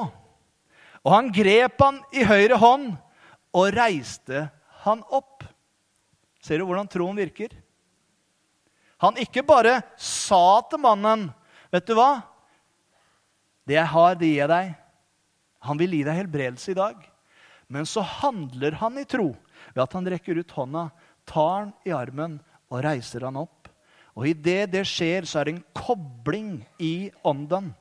Og 1.05 1.11
han 1.13 1.29
grep 1.29 1.77
han 1.85 2.01
i 2.17 2.25
høyre 2.25 2.57
hånd 2.57 2.95
og 3.53 3.75
reiste 3.77 4.47
han 4.87 5.05
opp. 5.13 5.45
Ser 6.41 6.59
du 6.59 6.65
hvordan 6.65 6.89
troen 6.89 7.21
virker? 7.21 7.53
Han 9.05 9.21
ikke 9.21 9.45
bare 9.45 9.83
sa 10.01 10.63
til 10.71 10.81
mannen, 10.81 11.29
'Vet 11.69 11.87
du 11.87 11.95
hva? 11.99 12.23
Det 13.67 13.75
jeg 13.75 13.93
har, 13.93 14.15
det 14.15 14.29
gir 14.29 14.41
jeg 14.41 14.49
deg.' 14.49 14.75
Han 15.65 15.79
vil 15.81 15.97
gi 15.97 16.05
deg 16.05 16.17
helbredelse 16.17 16.71
i 16.73 16.77
dag. 16.77 17.14
Men 17.69 17.87
så 17.89 18.05
handler 18.05 18.79
han 18.81 18.99
i 19.01 19.07
tro 19.09 19.33
ved 19.73 19.85
at 19.87 19.95
han 19.97 20.09
rekker 20.09 20.41
ut 20.41 20.57
hånda, 20.57 20.89
tar 21.29 21.55
han 21.59 21.73
i 21.87 21.95
armen 21.97 22.39
og 22.71 22.83
reiser 22.85 23.25
han 23.29 23.39
opp. 23.41 23.65
Og 24.15 24.29
idet 24.31 24.71
det 24.71 24.85
skjer, 24.87 25.27
så 25.27 25.41
er 25.41 25.49
det 25.49 25.57
en 25.57 25.65
kobling 25.75 26.51
i 26.79 27.11
ånden. 27.27 27.73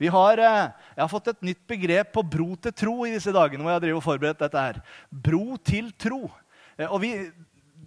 Har, 0.00 0.38
eh, 0.38 0.70
jeg 0.94 1.02
har 1.02 1.10
fått 1.10 1.32
et 1.32 1.42
nytt 1.42 1.62
begrep 1.66 2.12
på 2.14 2.22
bro 2.22 2.54
til 2.54 2.72
tro 2.72 2.96
i 3.06 3.14
disse 3.16 3.34
dagene. 3.34 3.62
hvor 3.62 3.72
jeg 3.72 3.82
driver 3.82 3.96
og 3.96 4.06
forberedt 4.06 4.38
dette 4.38 4.58
her. 4.58 4.82
Bro 5.10 5.56
til 5.56 5.90
tro. 5.98 6.30
Eh, 6.78 6.86
og 6.86 7.00
vi, 7.00 7.30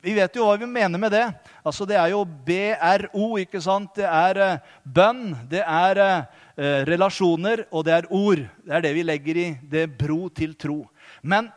vi, 0.03 0.13
vet 0.13 0.35
jo 0.35 0.43
hva 0.43 0.59
vi 0.59 0.65
mener 0.65 0.99
med 0.99 1.11
det. 1.11 1.33
Altså, 1.65 1.87
Det 1.87 1.95
er 1.95 2.09
jo 2.11 2.25
BRO. 2.25 3.37
ikke 3.37 3.61
sant? 3.61 3.95
Det 3.95 4.05
er 4.05 4.37
eh, 4.37 4.59
bønn, 4.83 5.47
det 5.49 5.63
er 5.63 6.27
relasjoner, 6.85 7.65
og 7.71 7.85
det 7.85 7.93
er 7.93 8.11
ord. 8.11 8.37
Det 8.37 8.75
er 8.75 8.81
det 8.81 8.93
vi 8.93 9.01
legger 9.01 9.37
i 9.37 9.59
det 9.63 9.97
bro 9.97 10.29
til 10.29 10.53
tro. 10.53 10.85
Men 11.23 11.47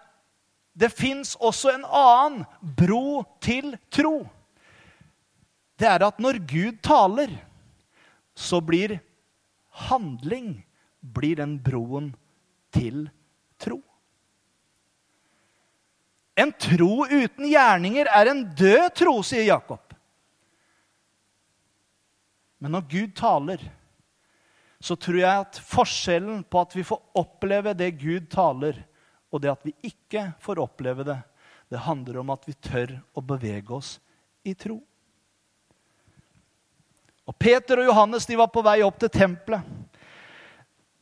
det 0.78 0.92
fins 0.94 1.34
også 1.42 1.72
en 1.74 1.84
annen 1.84 2.44
bro 2.78 3.24
til 3.42 3.74
tro. 3.90 4.20
Det 5.76 5.88
er 5.90 6.04
at 6.06 6.22
når 6.22 6.38
Gud 6.48 6.78
taler, 6.84 7.32
så 8.36 8.60
blir 8.64 8.98
handling 9.88 10.54
blir 11.00 11.40
den 11.40 11.56
broen 11.62 12.12
til 12.74 13.06
tro. 13.60 13.80
En 16.36 16.52
tro 16.52 17.06
uten 17.08 17.48
gjerninger 17.48 18.08
er 18.12 18.30
en 18.30 18.44
død 18.56 18.90
tro, 19.00 19.14
sier 19.24 19.46
Jakob. 19.48 19.80
Men 22.60 22.76
når 22.76 22.84
Gud 22.92 23.14
taler, 23.16 23.62
så 24.80 24.96
tror 25.00 25.18
jeg 25.18 25.44
at 25.46 25.60
forskjellen 25.64 26.44
på 26.44 26.60
at 26.60 26.76
vi 26.76 26.84
får 26.84 27.00
oppleve 27.16 27.72
det 27.76 27.94
Gud 28.00 28.28
taler, 28.32 28.82
og 29.32 29.42
det 29.42 29.52
at 29.52 29.64
vi 29.66 29.74
ikke 29.86 30.28
får 30.42 30.60
oppleve 30.62 31.06
det, 31.06 31.18
det 31.68 31.82
handler 31.82 32.20
om 32.22 32.30
at 32.34 32.44
vi 32.46 32.54
tør 32.62 32.92
å 33.16 33.22
bevege 33.24 33.74
oss 33.74 33.96
i 34.46 34.54
tro. 34.54 34.78
Og 37.26 37.34
Peter 37.38 37.82
og 37.82 37.88
Johannes 37.88 38.28
de 38.28 38.38
var 38.38 38.52
på 38.54 38.62
vei 38.62 38.78
opp 38.86 39.00
til 39.02 39.10
tempelet. 39.10 39.66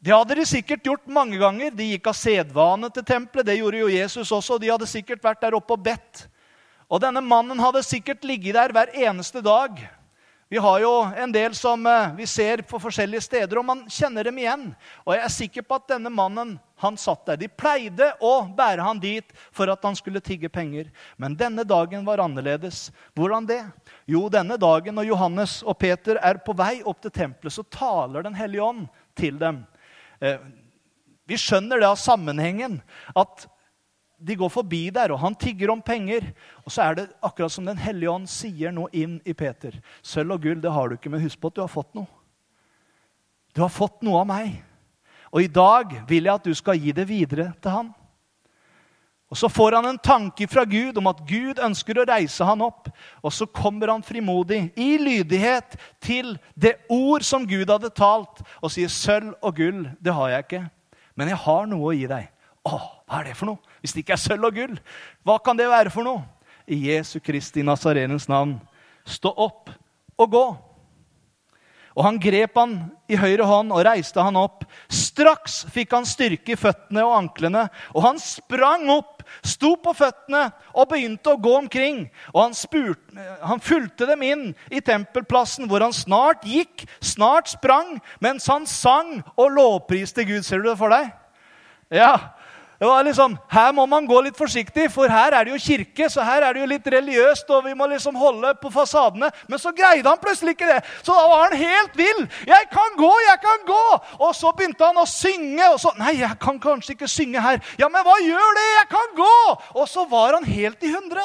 Det 0.04 0.12
hadde 0.12 0.36
de 0.36 0.44
sikkert 0.48 0.84
gjort 0.84 1.06
mange 1.08 1.36
ganger. 1.40 1.72
De 1.72 1.90
gikk 1.94 2.08
av 2.10 2.16
sedvane 2.16 2.88
til 2.92 3.04
tempelet. 3.08 3.46
Det 3.48 3.58
gjorde 3.58 3.82
jo 3.82 3.92
Jesus 3.92 4.32
også. 4.32 4.58
De 4.60 4.72
hadde 4.72 4.88
sikkert 4.88 5.22
vært 5.24 5.40
der 5.44 5.56
oppe 5.56 5.76
og 5.76 5.84
bedt. 5.84 6.26
Og 6.92 7.00
denne 7.00 7.22
mannen 7.24 7.60
hadde 7.60 7.84
sikkert 7.84 8.24
ligget 8.24 8.56
der 8.56 8.72
hver 8.72 8.92
eneste 8.92 9.40
dag 9.44 9.80
vi 10.48 10.58
har 10.60 10.80
jo 10.80 10.92
en 11.16 11.32
del 11.32 11.54
som 11.56 11.86
eh, 11.86 12.12
vi 12.16 12.26
ser 12.26 12.62
på 12.68 12.78
forskjellige 12.78 13.24
steder, 13.24 13.58
og 13.58 13.64
man 13.64 13.84
kjenner 13.90 14.28
dem 14.28 14.38
igjen. 14.38 14.66
Og 15.06 15.14
jeg 15.16 15.24
er 15.24 15.32
sikker 15.32 15.64
på 15.64 15.78
at 15.78 15.86
denne 15.94 16.12
mannen 16.12 16.56
han 16.84 16.98
satt 17.00 17.24
der. 17.26 17.38
De 17.40 17.48
pleide 17.48 18.10
å 18.20 18.34
bære 18.56 18.84
han 18.84 19.00
dit 19.00 19.32
for 19.54 19.72
at 19.72 19.82
han 19.86 19.96
skulle 19.96 20.22
tigge 20.24 20.50
penger. 20.52 20.90
Men 21.16 21.36
denne 21.38 21.64
dagen 21.64 22.04
var 22.04 22.20
annerledes. 22.22 22.90
Hvordan 23.16 23.48
det? 23.48 23.62
Jo, 24.10 24.26
denne 24.28 24.58
dagen 24.60 24.98
når 24.98 25.08
Johannes 25.08 25.62
og 25.64 25.78
Peter 25.80 26.20
er 26.20 26.42
på 26.44 26.56
vei 26.58 26.82
opp 26.84 27.00
til 27.00 27.14
tempelet, 27.14 27.56
så 27.56 27.64
taler 27.64 28.26
Den 28.26 28.36
hellige 28.36 28.68
ånd 28.68 28.86
til 29.16 29.40
dem. 29.40 29.64
Eh, 30.20 30.38
vi 31.24 31.40
skjønner 31.40 31.80
det 31.80 31.88
av 31.88 31.96
sammenhengen. 31.96 32.82
At 33.16 33.48
de 34.26 34.36
går 34.40 34.48
forbi 34.48 34.88
der, 34.94 35.12
og 35.12 35.20
han 35.20 35.34
tigger 35.36 35.70
om 35.72 35.82
penger. 35.84 36.30
Og 36.64 36.72
så 36.72 36.86
er 36.86 36.94
det 36.98 37.08
akkurat 37.22 37.52
som 37.52 37.66
Den 37.66 37.80
hellige 37.80 38.10
ånd 38.10 38.28
sier 38.30 38.72
noe 38.72 38.88
inn 38.92 39.18
i 39.24 39.34
Peter. 39.36 39.76
Sølv 40.02 40.38
og 40.38 40.46
gull, 40.46 40.60
det 40.62 40.72
har 40.72 40.88
du 40.88 40.96
ikke, 40.96 41.12
men 41.12 41.22
husk 41.24 41.40
på 41.40 41.52
at 41.52 41.58
du 41.58 41.60
har 41.64 41.72
fått 41.72 41.92
noe. 41.94 42.08
Du 43.54 43.60
har 43.62 43.72
fått 43.72 44.00
noe 44.02 44.22
av 44.22 44.30
meg. 44.30 44.56
Og 45.34 45.44
i 45.44 45.50
dag 45.50 45.92
vil 46.08 46.24
jeg 46.24 46.34
at 46.34 46.48
du 46.48 46.54
skal 46.56 46.80
gi 46.80 46.94
det 46.94 47.06
videre 47.08 47.52
til 47.60 47.76
han. 47.76 47.92
Og 49.34 49.38
Så 49.38 49.48
får 49.50 49.74
han 49.74 49.86
en 49.88 49.98
tanke 49.98 50.46
fra 50.46 50.62
Gud 50.64 50.98
om 51.00 51.08
at 51.10 51.22
Gud 51.26 51.58
ønsker 51.58 51.98
å 51.98 52.06
reise 52.06 52.46
han 52.46 52.60
opp. 52.62 52.86
Og 53.18 53.32
så 53.34 53.48
kommer 53.50 53.90
han 53.90 54.04
frimodig, 54.06 54.68
i 54.78 54.94
lydighet, 55.00 55.74
til 55.98 56.36
det 56.54 56.76
ord 56.88 57.24
som 57.26 57.46
Gud 57.48 57.66
hadde 57.66 57.90
talt, 57.90 58.44
og 58.62 58.70
sier, 58.70 58.88
'Sølv 58.88 59.34
og 59.42 59.56
gull, 59.56 59.90
det 59.98 60.14
har 60.14 60.28
jeg 60.28 60.44
ikke, 60.44 60.68
men 61.16 61.28
jeg 61.28 61.36
har 61.36 61.66
noe 61.66 61.90
å 61.90 61.96
gi 61.96 62.06
deg.' 62.06 62.30
Å, 62.64 62.78
Hva 63.14 63.20
er 63.22 63.28
det 63.30 63.36
for 63.38 63.46
noe? 63.46 63.74
Hvis 63.78 63.92
det 63.94 64.02
ikke 64.02 64.16
er 64.16 64.18
sølv 64.18 64.48
og 64.48 64.56
gull, 64.56 64.78
hva 65.22 65.36
kan 65.38 65.54
det 65.54 65.68
være 65.70 65.90
for 65.94 66.02
noe? 66.02 66.24
I 66.66 66.80
Jesu 66.88 67.20
Kristi 67.22 67.62
Nazarenens 67.62 68.26
navn, 68.26 68.56
stå 69.06 69.30
opp 69.30 69.70
og 70.18 70.32
gå. 70.32 70.42
Og 71.94 72.02
han 72.02 72.18
grep 72.18 72.58
han 72.58 72.72
i 73.06 73.14
høyre 73.14 73.46
hånd 73.46 73.70
og 73.70 73.84
reiste 73.86 74.18
han 74.18 74.34
opp. 74.34 74.66
Straks 74.90 75.60
fikk 75.70 75.94
han 75.94 76.08
styrke 76.10 76.56
i 76.56 76.58
føttene 76.58 77.06
og 77.06 77.14
anklene, 77.20 77.68
og 77.94 78.02
han 78.02 78.18
sprang 78.18 78.90
opp, 78.90 79.22
sto 79.46 79.76
på 79.78 79.94
føttene 79.94 80.48
og 80.74 80.90
begynte 80.90 81.36
å 81.36 81.38
gå 81.38 81.54
omkring. 81.60 82.08
Og 82.34 82.48
han, 82.48 82.58
spurte, 82.58 83.30
han 83.46 83.62
fulgte 83.62 84.10
dem 84.10 84.26
inn 84.26 84.46
i 84.74 84.82
tempelplassen, 84.82 85.70
hvor 85.70 85.86
han 85.86 85.94
snart 85.94 86.42
gikk, 86.50 86.82
snart 86.98 87.54
sprang, 87.54 88.00
mens 88.18 88.50
han 88.50 88.66
sang 88.66 89.20
og 89.36 89.54
lovpriste 89.54 90.26
Gud. 90.26 90.42
Ser 90.42 90.66
du 90.66 90.72
det 90.72 90.80
for 90.82 90.90
deg? 90.90 91.14
Ja, 91.94 92.16
det 92.84 92.88
var 92.88 93.04
liksom, 93.04 93.38
Her 93.48 93.72
må 93.72 93.86
man 93.88 94.04
gå 94.04 94.18
litt 94.26 94.36
forsiktig, 94.36 94.90
for 94.92 95.08
her 95.08 95.32
er 95.32 95.46
det 95.46 95.54
jo 95.54 95.60
kirke, 95.62 96.04
så 96.12 96.20
her 96.20 96.44
er 96.44 96.52
det 96.52 96.60
jo 96.60 96.66
litt 96.68 96.88
religiøst, 96.92 97.48
og 97.56 97.62
vi 97.64 97.72
må 97.72 97.86
liksom 97.88 98.18
holde 98.20 98.50
på 98.60 98.68
fasadene. 98.74 99.30
Men 99.48 99.62
så 99.62 99.72
greide 99.72 100.04
han 100.04 100.20
plutselig 100.20 100.52
ikke 100.52 100.68
det. 100.68 100.82
Så 101.00 101.14
da 101.16 101.22
var 101.30 101.46
han 101.46 101.56
helt 101.56 101.96
vill. 101.96 102.20
'Jeg 102.44 102.68
kan 102.74 102.98
gå, 102.98 103.12
jeg 103.24 103.40
kan 103.40 103.64
gå!' 103.64 104.00
Og 104.18 104.34
så 104.36 104.52
begynte 104.52 104.84
han 104.84 105.00
å 105.00 105.06
synge. 105.08 105.64
Og 105.72 105.80
så 105.80 105.94
'Nei, 105.96 106.18
jeg 106.20 106.36
kan 106.38 106.60
kanskje 106.60 106.92
ikke 106.92 107.08
synge 107.08 107.40
her.' 107.40 107.62
'Ja, 107.78 107.88
men 107.88 108.04
hva 108.04 108.18
gjør 108.20 108.52
det? 108.60 108.68
Jeg 108.76 108.88
kan 108.92 109.16
gå!' 109.16 109.80
Og 109.80 109.88
så 109.88 110.04
var 110.04 110.34
han 110.34 110.44
helt 110.44 110.84
i 110.84 110.92
hundre. 110.92 111.24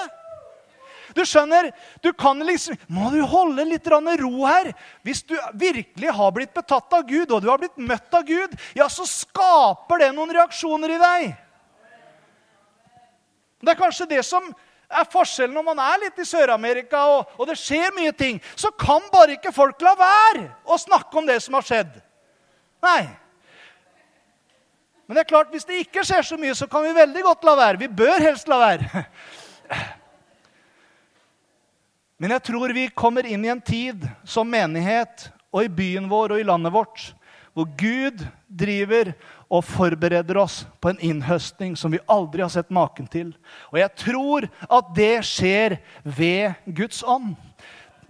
Du 1.15 1.25
skjønner, 1.25 1.71
du 2.01 2.13
kan 2.13 2.39
liksom, 2.39 2.77
Må 2.87 3.11
du 3.11 3.19
holde 3.25 3.65
litt 3.65 3.87
ro 3.87 4.45
her? 4.45 4.71
Hvis 5.03 5.23
du 5.23 5.35
virkelig 5.53 6.15
har 6.15 6.31
blitt 6.31 6.53
betatt 6.53 6.93
av 6.93 7.03
Gud, 7.03 7.31
og 7.31 7.41
du 7.41 7.49
har 7.49 7.57
blitt 7.57 7.77
møtt 7.77 8.13
av 8.13 8.23
Gud, 8.23 8.55
ja, 8.75 8.87
så 8.87 9.03
skaper 9.03 9.99
det 9.99 10.15
noen 10.15 10.31
reaksjoner 10.31 10.95
i 10.95 11.03
deg. 11.03 11.48
Det 13.59 13.73
er 13.73 13.79
kanskje 13.79 14.07
det 14.09 14.23
som 14.25 14.45
er 14.89 15.07
forskjellen 15.11 15.53
når 15.53 15.65
man 15.67 15.81
er 15.83 16.03
litt 16.05 16.19
i 16.21 16.25
Sør-Amerika 16.25 17.01
og, 17.13 17.33
og, 17.37 17.45
det 17.49 17.57
skjer 17.59 17.93
mye 17.95 18.13
ting. 18.15 18.39
Så 18.55 18.71
kan 18.71 19.05
bare 19.13 19.35
ikke 19.37 19.53
folk 19.55 19.81
la 19.85 19.93
være 19.99 20.47
å 20.65 20.79
snakke 20.79 21.19
om 21.19 21.27
det 21.29 21.39
som 21.45 21.57
har 21.59 21.67
skjedd. 21.67 21.91
Nei. 22.85 23.03
Men 25.05 25.17
det 25.17 25.23
er 25.23 25.31
klart, 25.31 25.51
hvis 25.53 25.65
det 25.65 25.81
ikke 25.83 26.05
skjer 26.05 26.25
så 26.25 26.37
mye, 26.37 26.55
så 26.57 26.67
kan 26.69 26.85
vi 26.85 26.95
veldig 26.95 27.25
godt 27.25 27.45
la 27.47 27.55
være. 27.57 27.81
Vi 27.81 27.89
bør 28.01 28.21
helst 28.21 28.49
la 28.49 28.59
være. 28.61 29.03
Men 32.19 32.35
jeg 32.35 32.43
tror 32.49 32.73
vi 32.75 32.89
kommer 32.91 33.25
inn 33.25 33.45
i 33.45 33.51
en 33.53 33.63
tid 33.63 34.03
som 34.27 34.49
menighet 34.49 35.29
og 35.49 35.63
i 35.63 35.71
byen 35.71 36.09
vår 36.11 36.35
og 36.35 36.41
i 36.41 36.45
landet 36.45 36.73
vårt 36.75 37.05
hvor 37.55 37.65
Gud 37.79 38.21
driver 38.45 39.13
og 39.49 39.65
forbereder 39.65 40.37
oss 40.37 40.61
på 40.81 40.91
en 40.91 41.01
innhøstning 41.01 41.75
som 41.77 41.91
vi 41.91 42.01
aldri 42.07 42.43
har 42.45 42.51
sett 42.53 42.69
maken 42.73 43.09
til. 43.09 43.33
Og 43.73 43.79
jeg 43.81 43.95
tror 43.97 44.47
at 44.69 44.91
det 44.95 45.13
skjer 45.25 45.79
ved 46.05 46.53
Guds 46.77 47.01
ånd. 47.03 47.33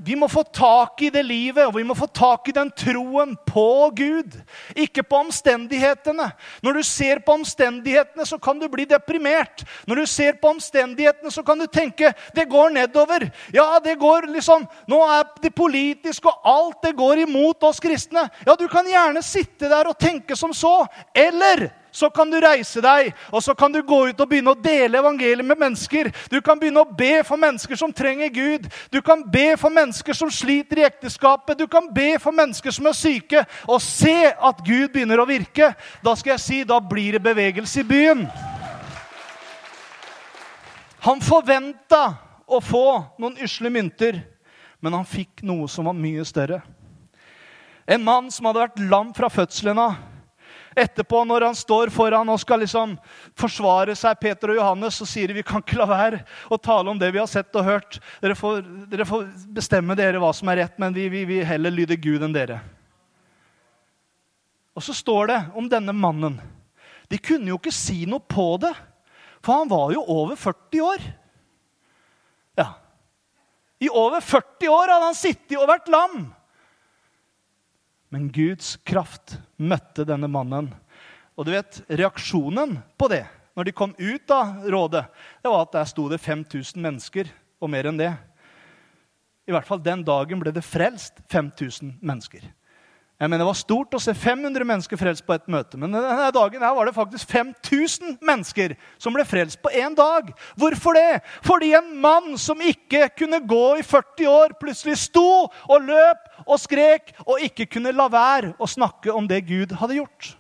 Vi 0.05 0.15
må 0.15 0.29
få 0.31 0.43
tak 0.43 1.01
i 1.03 1.09
det 1.12 1.25
livet 1.27 1.65
og 1.67 1.73
vi 1.75 1.83
må 1.83 1.95
få 1.97 2.07
tak 2.15 2.47
i 2.47 2.53
den 2.55 2.69
troen 2.71 3.33
på 3.47 3.89
Gud. 3.95 4.38
Ikke 4.79 5.03
på 5.03 5.19
omstendighetene. 5.25 6.29
Når 6.63 6.79
du 6.79 6.83
ser 6.88 7.19
på 7.25 7.35
omstendighetene, 7.35 8.25
så 8.25 8.39
kan 8.39 8.62
du 8.62 8.67
bli 8.71 8.85
deprimert. 8.88 9.65
Når 9.88 10.01
du 10.01 10.05
ser 10.07 10.39
på 10.39 10.53
omstendighetene, 10.53 11.31
så 11.31 11.43
kan 11.43 11.59
du 11.59 11.67
tenke 11.67 12.13
det 12.35 12.47
går 12.47 12.71
nedover. 12.77 13.27
Ja, 13.53 13.79
det 13.83 13.97
går 13.99 14.29
liksom, 14.31 14.67
Nå 14.88 15.01
er 15.03 15.27
det 15.43 15.51
politisk, 15.55 16.25
og 16.31 16.47
alt 16.47 16.79
det 16.85 16.95
går 16.97 17.25
imot 17.25 17.63
oss 17.67 17.83
kristne. 17.83 18.29
Ja, 18.47 18.55
du 18.55 18.67
kan 18.71 18.88
gjerne 18.88 19.23
sitte 19.25 19.67
der 19.67 19.91
og 19.91 19.99
tenke 19.99 20.38
som 20.39 20.55
så. 20.55 20.85
Eller 21.13 21.67
så 21.91 22.10
kan 22.10 22.30
du 22.32 22.38
reise 22.41 22.82
deg 22.84 23.12
og 23.32 23.43
så 23.43 23.56
kan 23.58 23.73
du 23.73 23.82
gå 23.86 23.99
ut 24.10 24.21
og 24.21 24.30
begynne 24.30 24.54
å 24.54 24.60
dele 24.60 24.99
evangeliet 25.02 25.45
med 25.45 25.60
mennesker. 25.60 26.12
Du 26.30 26.39
kan 26.45 26.60
begynne 26.60 26.84
å 26.84 26.97
be 26.97 27.23
for 27.28 27.41
mennesker 27.41 27.80
som 27.80 27.93
trenger 27.93 28.30
Gud. 28.34 28.67
Du 28.93 29.02
kan 29.06 29.23
be 29.32 29.56
for 29.60 29.73
mennesker 29.73 30.17
som 30.17 30.32
sliter 30.34 30.82
i 30.82 30.88
ekteskapet. 30.88 31.58
Du 31.60 31.67
kan 31.67 31.89
be 31.93 32.13
for 32.21 32.36
mennesker 32.36 32.73
som 32.75 32.89
er 32.89 32.97
syke, 32.97 33.43
og 33.67 33.82
se 33.84 34.32
at 34.32 34.63
Gud 34.65 34.91
begynner 34.93 35.21
å 35.21 35.28
virke. 35.30 35.73
Da 36.06 36.15
skal 36.19 36.36
jeg 36.36 36.45
si, 36.45 36.63
da 36.67 36.80
blir 36.80 37.17
det 37.17 37.23
bevegelse 37.25 37.84
i 37.84 37.89
byen. 37.89 38.25
Han 41.06 41.21
forventa 41.23 42.04
å 42.49 42.60
få 42.63 42.86
noen 43.21 43.38
usle 43.43 43.71
mynter, 43.71 44.19
men 44.84 44.95
han 44.95 45.08
fikk 45.08 45.43
noe 45.47 45.67
som 45.71 45.88
var 45.88 45.95
mye 45.97 46.25
større. 46.28 46.62
En 47.89 48.04
mann 48.06 48.28
som 48.32 48.45
hadde 48.45 48.62
vært 48.62 48.82
lam 48.91 49.13
fra 49.17 49.30
fødselen 49.34 49.80
av 49.82 49.95
Etterpå, 50.79 51.21
når 51.27 51.49
han 51.49 51.57
står 51.57 51.91
foran 51.91 52.29
og 52.31 52.39
skal 52.39 52.61
liksom 52.63 52.95
forsvare 53.37 53.95
seg, 53.99 54.19
Peter 54.21 54.53
og 54.53 54.59
Johannes, 54.61 54.95
så 54.99 55.07
sier 55.09 55.27
de 55.27 55.37
vi 55.39 55.45
kan 55.45 55.63
ikke 55.63 55.79
la 55.81 55.87
være 55.89 56.21
å 56.47 56.59
tale 56.61 56.91
om 56.91 56.99
det 56.99 57.11
vi 57.11 57.19
har 57.21 57.29
sett 57.29 57.55
og 57.59 57.67
hørt. 57.67 57.99
Dere 58.23 58.37
får, 58.39 58.61
dere 58.91 59.07
får 59.07 59.25
bestemme 59.55 59.97
dere 59.99 60.21
hva 60.23 60.31
som 60.35 60.51
er 60.51 60.63
rett, 60.63 60.77
men 60.81 60.95
vi 60.95 61.09
vil 61.11 61.43
heller 61.47 61.75
lyde 61.75 61.99
Gud 61.99 62.23
enn 62.23 62.35
dere. 62.35 62.61
Og 64.79 64.85
så 64.85 64.95
står 64.95 65.27
det 65.27 65.39
om 65.59 65.67
denne 65.67 65.91
mannen. 65.91 66.39
De 67.11 67.17
kunne 67.19 67.51
jo 67.51 67.57
ikke 67.59 67.73
si 67.75 68.05
noe 68.07 68.23
på 68.23 68.53
det, 68.63 68.71
for 69.43 69.59
han 69.59 69.71
var 69.71 69.91
jo 69.91 70.05
over 70.07 70.39
40 70.39 70.85
år. 70.85 71.07
Ja. 72.59 72.69
I 73.83 73.89
over 73.91 74.23
40 74.23 74.71
år 74.71 74.91
hadde 74.93 75.09
han 75.09 75.17
sittet 75.17 75.57
og 75.59 75.67
vært 75.67 75.91
lam. 75.91 76.29
Men 78.09 78.29
Guds 78.33 78.77
kraft 78.87 79.37
møtte 79.57 80.05
denne 80.07 80.29
mannen. 80.31 80.71
Og 81.37 81.45
du 81.47 81.53
vet, 81.53 81.81
reaksjonen 81.87 82.79
på 82.99 83.09
det 83.11 83.25
når 83.59 83.67
de 83.67 83.75
kom 83.75 83.91
ut 83.97 84.31
av 84.31 84.63
rådet, 84.71 85.01
det 85.43 85.51
var 85.51 85.65
at 85.65 85.73
der 85.73 85.87
sto 85.89 86.05
det 86.07 86.21
5000 86.23 86.79
mennesker, 86.79 87.27
og 87.59 87.67
mer 87.73 87.89
enn 87.89 87.97
det. 87.99 88.13
I 89.49 89.51
hvert 89.51 89.67
fall 89.67 89.81
den 89.83 90.05
dagen 90.07 90.39
ble 90.39 90.53
det 90.55 90.63
frelst 90.63 91.19
5000 91.27 91.97
mennesker. 91.99 92.45
Jeg 93.19 93.27
mener, 93.27 93.43
Det 93.43 93.49
var 93.49 93.58
stort 93.60 93.95
å 93.97 93.99
se 93.99 94.13
500 94.15 94.63
mennesker 94.63 94.97
frelst 94.97 95.25
på 95.27 95.36
et 95.36 95.47
møte, 95.51 95.75
men 95.77 95.91
denne 95.91 96.29
dagen 96.32 96.62
her 96.63 96.75
var 96.77 96.88
det 96.88 96.95
faktisk 96.95 97.27
5000 97.27 98.15
mennesker 98.23 98.77
som 98.95 99.12
ble 99.13 99.25
frelst 99.27 99.60
på 99.60 99.73
én 99.75 99.95
dag. 99.95 100.32
Hvorfor 100.55 100.95
det? 100.95 101.19
Fordi 101.43 101.73
en 101.75 101.97
mann 101.99 102.38
som 102.39 102.63
ikke 102.63 103.10
kunne 103.19 103.41
gå 103.43 103.65
i 103.82 103.84
40 103.84 104.32
år, 104.32 104.55
plutselig 104.62 104.95
sto 105.03 105.49
og 105.51 105.84
løp 105.84 106.45
og 106.45 106.62
skrek 106.63 107.12
og 107.25 107.43
ikke 107.43 107.67
kunne 107.67 107.91
la 107.91 108.08
være 108.08 108.53
å 108.55 108.71
snakke 108.71 109.12
om 109.12 109.27
det 109.27 109.43
Gud 109.51 109.75
hadde 109.75 109.99
gjort. 109.99 110.32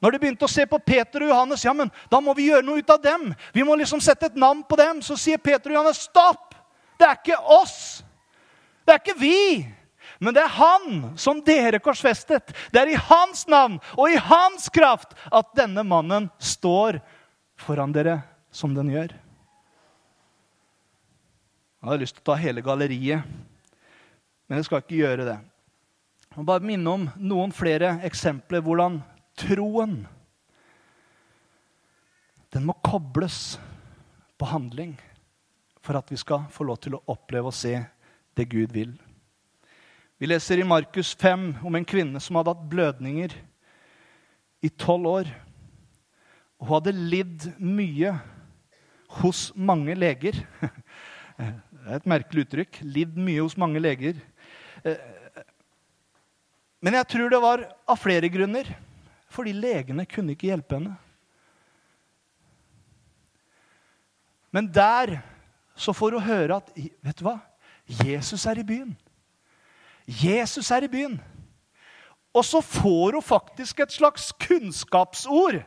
Når 0.00 0.14
de 0.14 0.18
begynte 0.22 0.46
å 0.46 0.50
se 0.50 0.64
på 0.64 0.78
Peter 0.80 1.26
og 1.26 1.34
Johannes, 1.34 1.64
ja, 1.66 1.74
men 1.76 1.90
da 2.08 2.20
må 2.22 2.32
vi 2.38 2.48
gjøre 2.48 2.64
noe 2.64 2.80
ut 2.80 2.96
av 2.96 3.02
dem. 3.02 3.32
Vi 3.52 3.66
må 3.66 3.76
liksom 3.76 4.00
sette 4.00 4.30
et 4.30 4.38
navn 4.38 4.62
på 4.64 4.78
dem. 4.78 5.02
Så 5.02 5.18
sier 5.20 5.36
Peter 5.42 5.68
og 5.68 5.82
Johannes, 5.82 6.06
stopp! 6.08 6.54
Det 6.98 7.06
er 7.06 7.18
ikke 7.18 7.42
oss. 7.58 8.04
Det 8.86 8.94
er 8.94 9.02
ikke 9.02 9.20
vi. 9.20 9.42
Men 10.18 10.34
det 10.34 10.42
er 10.42 10.56
han 10.56 10.88
som 11.20 11.42
dere 11.46 11.78
korsfestet. 11.82 12.50
Det 12.74 12.80
er 12.80 12.90
i 12.90 12.98
hans 13.08 13.44
navn 13.50 13.78
og 13.94 14.10
i 14.10 14.18
hans 14.18 14.66
kraft 14.74 15.14
at 15.30 15.54
denne 15.58 15.84
mannen 15.86 16.26
står 16.42 16.98
foran 17.58 17.94
dere 17.94 18.20
som 18.50 18.74
den 18.74 18.90
gjør. 18.90 19.14
Jeg 21.78 21.86
hadde 21.86 22.02
lyst 22.02 22.16
til 22.18 22.24
å 22.24 22.28
ta 22.32 22.34
hele 22.40 22.64
galleriet, 22.66 23.22
men 24.48 24.58
jeg 24.58 24.66
skal 24.66 24.82
ikke 24.82 24.98
gjøre 24.98 25.26
det. 25.28 25.36
Jeg 26.34 26.46
bare 26.46 26.66
minne 26.66 26.94
om 26.94 27.04
noen 27.22 27.54
flere 27.54 27.96
eksempler 28.06 28.62
hvordan 28.64 28.98
troen 29.38 30.00
den 32.54 32.64
må 32.66 32.74
kobles 32.82 33.58
på 34.40 34.48
handling 34.50 34.96
for 35.84 35.98
at 35.98 36.10
vi 36.10 36.18
skal 36.18 36.48
få 36.50 36.66
lov 36.66 36.80
til 36.82 36.96
å 36.96 37.02
oppleve 37.12 37.52
og 37.52 37.56
se 37.56 37.74
det 38.38 38.48
Gud 38.50 38.74
vil. 38.74 38.96
Vi 40.18 40.26
leser 40.26 40.58
i 40.58 40.66
Markus 40.66 41.12
5 41.14 41.52
om 41.62 41.76
en 41.78 41.84
kvinne 41.86 42.18
som 42.18 42.34
hadde 42.34 42.50
hatt 42.50 42.70
blødninger 42.70 43.36
i 44.66 44.70
tolv 44.74 45.06
år. 45.06 45.30
Hun 46.58 46.72
hadde 46.72 46.94
lidd 46.96 47.46
mye 47.62 48.16
hos 49.20 49.48
mange 49.54 49.94
leger. 49.94 50.42
Det 51.38 51.94
er 51.94 52.00
et 52.00 52.10
merkelig 52.10 52.48
uttrykk. 52.48 52.80
Lidd 52.82 53.14
mye 53.14 53.44
hos 53.44 53.54
mange 53.56 53.78
leger. 53.78 54.18
Men 56.82 56.98
jeg 56.98 57.08
tror 57.14 57.30
det 57.30 57.40
var 57.46 57.62
av 57.86 58.02
flere 58.02 58.28
grunner. 58.28 58.74
Fordi 59.30 59.54
legene 59.54 60.02
kunne 60.10 60.34
ikke 60.34 60.50
hjelpe 60.50 60.80
henne. 60.80 60.98
Men 64.50 64.66
der 64.66 65.20
så 65.78 65.94
får 65.94 66.18
hun 66.18 66.26
høre 66.26 66.58
at 66.58 66.74
vet 66.74 67.20
du 67.20 67.28
hva? 67.28 67.38
Jesus 67.86 68.42
er 68.50 68.58
i 68.58 68.66
byen. 68.66 68.96
Jesus 70.08 70.70
er 70.72 70.86
i 70.86 70.90
byen. 70.90 71.18
Og 72.32 72.44
så 72.44 72.62
får 72.64 73.18
hun 73.18 73.24
faktisk 73.24 73.80
et 73.84 73.92
slags 73.92 74.30
kunnskapsord. 74.40 75.60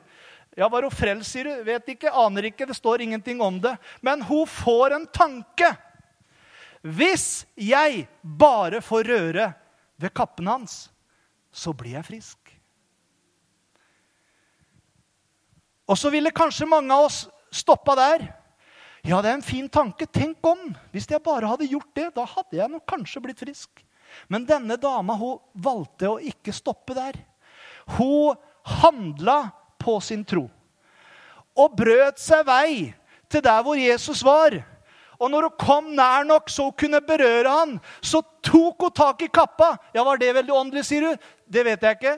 Ja, 0.57 0.67
Var 0.67 0.83
hun 0.83 0.93
frelst, 0.93 1.31
sier 1.31 1.47
du? 1.47 1.63
Vet 1.67 1.93
ikke, 1.93 2.11
aner 2.11 2.49
ikke. 2.49 2.65
Det 2.65 2.75
står 2.75 3.05
ingenting 3.05 3.41
om 3.41 3.59
det. 3.61 3.75
Men 4.01 4.23
hun 4.25 4.47
får 4.49 4.97
en 4.97 5.07
tanke. 5.13 5.69
Hvis 6.81 7.45
jeg 7.55 8.07
bare 8.21 8.81
får 8.81 9.05
røre 9.11 9.51
ved 10.01 10.13
kappen 10.17 10.49
hans, 10.49 10.89
så 11.53 11.73
blir 11.77 11.99
jeg 11.99 12.07
frisk. 12.07 12.37
Og 15.85 15.97
så 15.99 16.09
ville 16.09 16.33
kanskje 16.33 16.69
mange 16.69 16.95
av 16.95 17.05
oss 17.09 17.25
stoppa 17.53 17.95
der. 17.99 18.25
Ja, 19.03 19.21
det 19.21 19.29
er 19.29 19.37
en 19.37 19.45
fin 19.45 19.69
tanke. 19.69 20.07
Tenk 20.07 20.41
om! 20.45 20.71
Hvis 20.93 21.09
jeg 21.09 21.21
bare 21.25 21.49
hadde 21.49 21.69
gjort 21.69 21.89
det, 21.97 22.09
da 22.15 22.25
hadde 22.25 22.57
jeg 22.57 22.71
nok 22.71 22.85
kanskje 22.89 23.21
blitt 23.23 23.41
frisk. 23.41 23.83
Men 24.28 24.47
denne 24.47 24.78
dama 24.82 25.16
hun 25.20 25.39
valgte 25.53 26.09
å 26.09 26.20
ikke 26.20 26.53
stoppe 26.55 26.95
der. 26.97 27.18
Hun 27.97 28.38
handla 28.82 29.51
på 29.82 29.99
sin 30.03 30.26
tro. 30.28 30.45
Og 31.57 31.78
brøt 31.78 32.20
seg 32.22 32.45
vei 32.47 32.91
til 33.32 33.43
der 33.43 33.64
hvor 33.66 33.80
Jesus 33.80 34.24
var. 34.26 34.55
Og 35.22 35.30
når 35.30 35.49
hun 35.49 35.57
kom 35.62 35.89
nær 35.97 36.26
nok 36.26 36.49
så 36.49 36.70
hun 36.70 36.78
kunne 36.78 37.01
berøre 37.05 37.49
han, 37.53 37.76
så 38.01 38.24
tok 38.41 38.88
hun 38.88 38.95
tak 38.97 39.26
i 39.26 39.32
kappa. 39.34 39.76
Ja, 39.93 40.03
Var 40.03 40.18
det 40.18 40.34
veldig 40.39 40.53
åndelig, 40.53 40.86
sier 40.88 41.05
du? 41.05 41.26
Det 41.45 41.66
vet 41.68 41.84
jeg 41.84 41.99
ikke. 41.99 42.18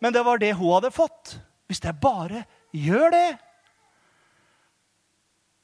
Men 0.00 0.12
det 0.12 0.24
var 0.24 0.40
det 0.40 0.54
hun 0.56 0.72
hadde 0.76 0.94
fått. 0.94 1.36
Hvis 1.68 1.82
jeg 1.84 2.00
bare 2.00 2.44
gjør 2.72 3.10
det. 3.12 3.28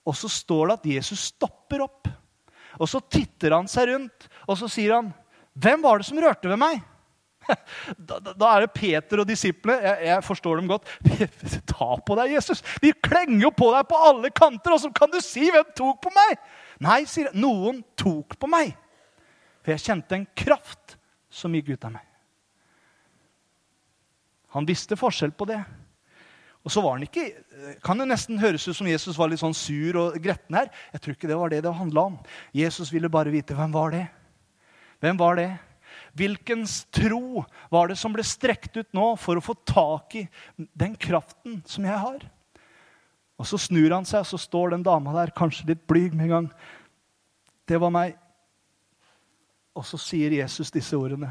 Og 0.08 0.16
så 0.16 0.28
står 0.32 0.68
det 0.68 0.76
at 0.78 0.90
Jesus 0.94 1.28
stopper 1.32 1.84
opp. 1.84 2.08
Og 2.80 2.88
så 2.88 3.00
titter 3.12 3.56
han 3.56 3.68
seg 3.68 3.90
rundt, 3.90 4.28
og 4.48 4.56
så 4.56 4.68
sier 4.70 4.94
han, 4.96 5.10
'Hvem 5.60 5.82
var 5.82 5.98
det 5.98 6.08
som 6.08 6.18
rørte 6.18 6.48
ved 6.48 6.60
meg?' 6.60 6.80
Da, 8.08 8.18
da, 8.20 8.48
er 8.52 8.64
det 8.64 8.74
Peter 8.76 9.22
og 9.22 9.28
disiplene. 9.28 9.80
Jeg, 9.82 10.06
jeg, 10.06 10.24
forstår 10.24 10.60
dem 10.60 10.68
godt. 10.70 10.86
Ta 11.72 11.96
på 12.06 12.16
deg, 12.18 12.34
Jesus! 12.36 12.62
De 12.82 12.92
klenger 12.92 13.42
jo 13.42 13.50
på 13.50 13.70
deg 13.74 13.88
på 13.88 13.98
alle 14.10 14.30
kanter! 14.30 14.76
Og 14.76 14.84
så 14.84 14.92
kan 14.94 15.10
du 15.12 15.20
si 15.24 15.50
'Hvem 15.50 15.74
tok 15.76 16.02
på 16.04 16.12
meg?' 16.14 16.38
Nei, 16.80 17.02
sier 17.04 17.28
jeg. 17.28 17.40
Noen 17.40 17.82
tok 17.98 18.38
på 18.40 18.48
meg. 18.48 18.72
For 19.60 19.74
jeg 19.74 19.84
kjente 19.84 20.16
en 20.16 20.28
kraft 20.36 20.96
som 21.28 21.52
gikk 21.52 21.74
ut 21.74 21.84
av 21.84 21.92
meg. 21.98 22.06
Han 24.56 24.66
visste 24.66 24.96
forskjell 24.96 25.34
på 25.36 25.46
det. 25.50 25.60
Og 26.64 26.72
så 26.72 26.80
var 26.84 26.96
han 26.96 27.04
ikke, 27.04 27.26
kan 27.84 28.00
det 28.00 28.08
nesten 28.08 28.40
høres 28.40 28.66
ut 28.68 28.76
som 28.76 28.88
Jesus 28.88 29.18
var 29.20 29.30
litt 29.30 29.40
sånn 29.40 29.56
sur 29.56 29.96
og 30.00 30.16
gretten 30.20 30.56
her. 30.56 30.72
Jeg 30.92 31.04
tror 31.04 31.16
ikke 31.16 31.28
det 31.30 31.38
var 31.40 31.52
det 31.52 31.60
det 31.64 31.72
handla 31.76 32.06
om. 32.10 32.16
Jesus 32.56 32.92
ville 32.92 33.12
bare 33.12 33.32
vite 33.32 33.56
hvem 33.56 33.76
var 33.76 33.94
det 33.94 34.06
Hvem 35.00 35.18
var 35.20 35.38
det? 35.40 35.50
Hvilkens 36.18 36.84
tro 36.92 37.44
var 37.70 37.90
det 37.90 37.96
som 37.98 38.12
ble 38.14 38.24
strekt 38.26 38.76
ut 38.76 38.88
nå 38.96 39.12
for 39.20 39.38
å 39.38 39.44
få 39.44 39.54
tak 39.68 40.16
i 40.18 40.26
den 40.56 40.96
kraften 40.98 41.60
som 41.68 41.86
jeg 41.86 41.96
har? 42.02 42.24
Og 43.40 43.46
Så 43.48 43.56
snur 43.56 43.94
han 43.94 44.04
seg, 44.04 44.20
og 44.20 44.28
så 44.28 44.38
står 44.38 44.74
den 44.74 44.82
dama 44.84 45.14
der, 45.16 45.32
kanskje 45.32 45.70
litt 45.72 45.86
blyg 45.88 46.12
med 46.12 46.28
en 46.28 46.34
gang. 46.34 46.48
Det 47.64 47.78
var 47.80 47.92
meg. 47.94 48.18
Og 49.72 49.86
så 49.86 49.96
sier 50.02 50.34
Jesus 50.34 50.72
disse 50.74 50.98
ordene. 50.98 51.30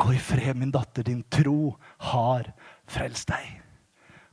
Gå 0.00 0.14
i 0.14 0.22
fred, 0.22 0.56
min 0.56 0.72
datter. 0.72 1.04
Din 1.04 1.20
tro 1.28 1.74
har 2.08 2.48
frelst 2.88 3.28
deg. 3.28 3.58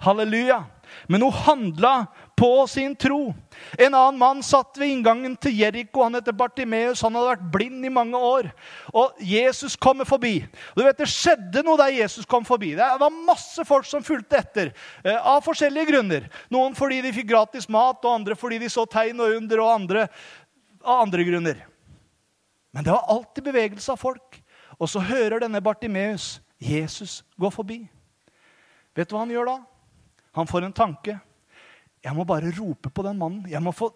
Halleluja. 0.05 0.61
Men 1.07 1.21
hun 1.21 1.31
handla 1.31 1.93
på 2.39 2.67
sin 2.67 2.95
tro. 2.95 3.33
En 3.77 3.93
annen 3.93 4.19
mann 4.19 4.43
satt 4.43 4.77
ved 4.79 4.93
inngangen 4.93 5.35
til 5.41 5.57
Jeriko. 5.59 6.03
Han 6.05 6.15
heter 6.15 6.35
Bartimeus. 6.35 7.01
Han 7.03 7.17
hadde 7.17 7.33
vært 7.33 7.47
blind 7.53 7.85
i 7.85 7.91
mange 7.93 8.17
år. 8.17 8.49
Og 8.93 9.19
Jesus 9.19 9.75
kommer 9.75 10.07
forbi. 10.07 10.37
Og 10.73 10.81
du 10.81 10.85
vet, 10.85 10.97
Det 10.99 11.09
skjedde 11.09 11.63
noe 11.63 11.79
der 11.79 11.95
Jesus 11.95 12.25
kom 12.25 12.45
forbi. 12.47 12.73
Det 12.79 12.89
var 13.01 13.23
masse 13.27 13.65
folk 13.67 13.85
som 13.85 14.03
fulgte 14.03 14.39
etter. 14.39 14.73
Eh, 15.03 15.15
av 15.15 15.43
forskjellige 15.43 15.91
grunner. 15.91 16.29
Noen 16.49 16.75
fordi 16.75 17.01
de 17.01 17.13
fikk 17.15 17.29
gratis 17.31 17.69
mat, 17.69 17.99
og 18.03 18.13
andre 18.21 18.35
fordi 18.35 18.59
de 18.59 18.69
så 18.69 18.85
tegn 18.87 19.19
og 19.19 19.35
under, 19.35 19.59
og 19.59 19.73
andre 19.73 20.07
av 20.83 21.03
andre 21.03 21.23
grunner. 21.23 21.65
Men 22.71 22.83
det 22.83 22.91
var 22.91 23.07
alltid 23.07 23.43
bevegelse 23.43 23.91
av 23.91 23.99
folk. 23.99 24.41
Og 24.79 24.87
så 24.89 25.01
hører 25.03 25.43
denne 25.43 25.61
Bartimeus 25.61 26.37
Jesus 26.59 27.23
gå 27.39 27.49
forbi. 27.51 27.81
Vet 28.95 29.09
du 29.09 29.15
hva 29.15 29.23
han 29.23 29.33
gjør 29.33 29.47
da? 29.47 29.57
Han 30.37 30.47
får 30.47 30.67
en 30.67 30.75
tanke. 30.75 31.17
Jeg 32.03 32.15
må 32.15 32.25
bare 32.27 32.53
rope 32.55 32.89
på 32.89 33.03
den 33.05 33.17
mannen. 33.19 33.43
Jeg 33.49 33.61
må 33.63 33.73
få, 33.75 33.91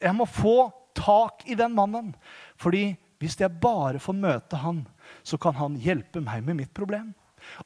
jeg 0.00 0.14
må 0.16 0.24
få 0.24 0.70
tak 0.96 1.44
i 1.46 1.56
den 1.58 1.74
mannen. 1.76 2.14
Fordi 2.56 2.92
hvis 3.18 3.36
jeg 3.40 3.60
bare 3.60 4.00
får 4.00 4.16
møte 4.16 4.60
han, 4.62 4.84
så 5.26 5.38
kan 5.40 5.56
han 5.58 5.76
hjelpe 5.82 6.22
meg 6.24 6.44
med 6.46 6.60
mitt 6.62 6.74
problem. 6.74 7.10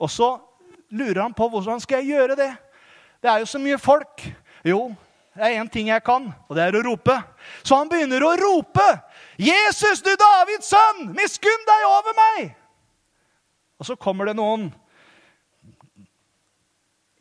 Og 0.00 0.10
så 0.10 0.34
lurer 0.92 1.22
han 1.22 1.36
på 1.36 1.48
hvordan 1.52 1.80
skal 1.80 2.02
jeg 2.02 2.16
gjøre 2.16 2.36
det. 2.38 2.50
Det 3.22 3.30
er 3.30 3.42
jo 3.42 3.50
så 3.50 3.60
mye 3.62 3.78
folk. 3.78 4.24
Jo, 4.66 4.92
det 5.34 5.44
er 5.46 5.60
én 5.60 5.70
ting 5.72 5.88
jeg 5.88 6.04
kan, 6.04 6.26
og 6.48 6.56
det 6.56 6.64
er 6.64 6.76
å 6.76 6.82
rope. 6.84 7.14
Så 7.64 7.78
han 7.78 7.90
begynner 7.90 8.24
å 8.24 8.34
rope. 8.36 8.88
'Jesus, 9.38 10.02
du 10.04 10.10
Davids 10.12 10.68
sønn, 10.68 11.12
miskunn 11.16 11.64
deg 11.68 11.86
over 11.88 12.16
meg!' 12.18 12.52
Og 13.80 13.88
så 13.88 13.96
kommer 13.96 14.28
det 14.28 14.36
noen 14.38 14.68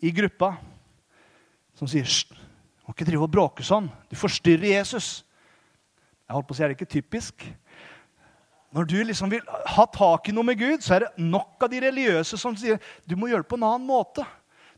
i 0.02 0.12
gruppa 0.14 0.56
som 1.78 1.90
sier 1.90 2.06
du 2.06 2.90
må 2.90 2.96
ikke 2.98 3.08
drive 3.08 3.24
og 3.24 3.32
bråke 3.32 3.64
sånn. 3.64 3.86
Du 4.12 4.18
forstyrrer 4.20 4.74
Jesus. 4.74 5.22
Jeg 6.28 6.36
holdt 6.36 6.48
på 6.50 6.56
å 6.56 6.58
si, 6.58 6.64
Er 6.64 6.72
det 6.72 6.76
ikke 6.76 6.94
typisk? 6.98 7.46
Når 8.76 8.88
du 8.88 8.98
liksom 9.04 9.32
vil 9.32 9.46
ha 9.48 9.86
tak 9.86 10.28
i 10.28 10.34
noe 10.36 10.48
med 10.48 10.60
Gud, 10.60 10.84
så 10.84 10.96
er 10.96 11.06
det 11.06 11.24
nok 11.24 11.64
av 11.64 11.72
de 11.72 11.80
religiøse 11.84 12.40
som 12.40 12.56
sier 12.58 12.80
du 13.08 13.16
må 13.16 13.30
gjøre 13.30 13.46
det 13.46 13.52
på 13.52 13.60
en 13.60 13.68
annen 13.68 13.88
måte. 13.88 14.26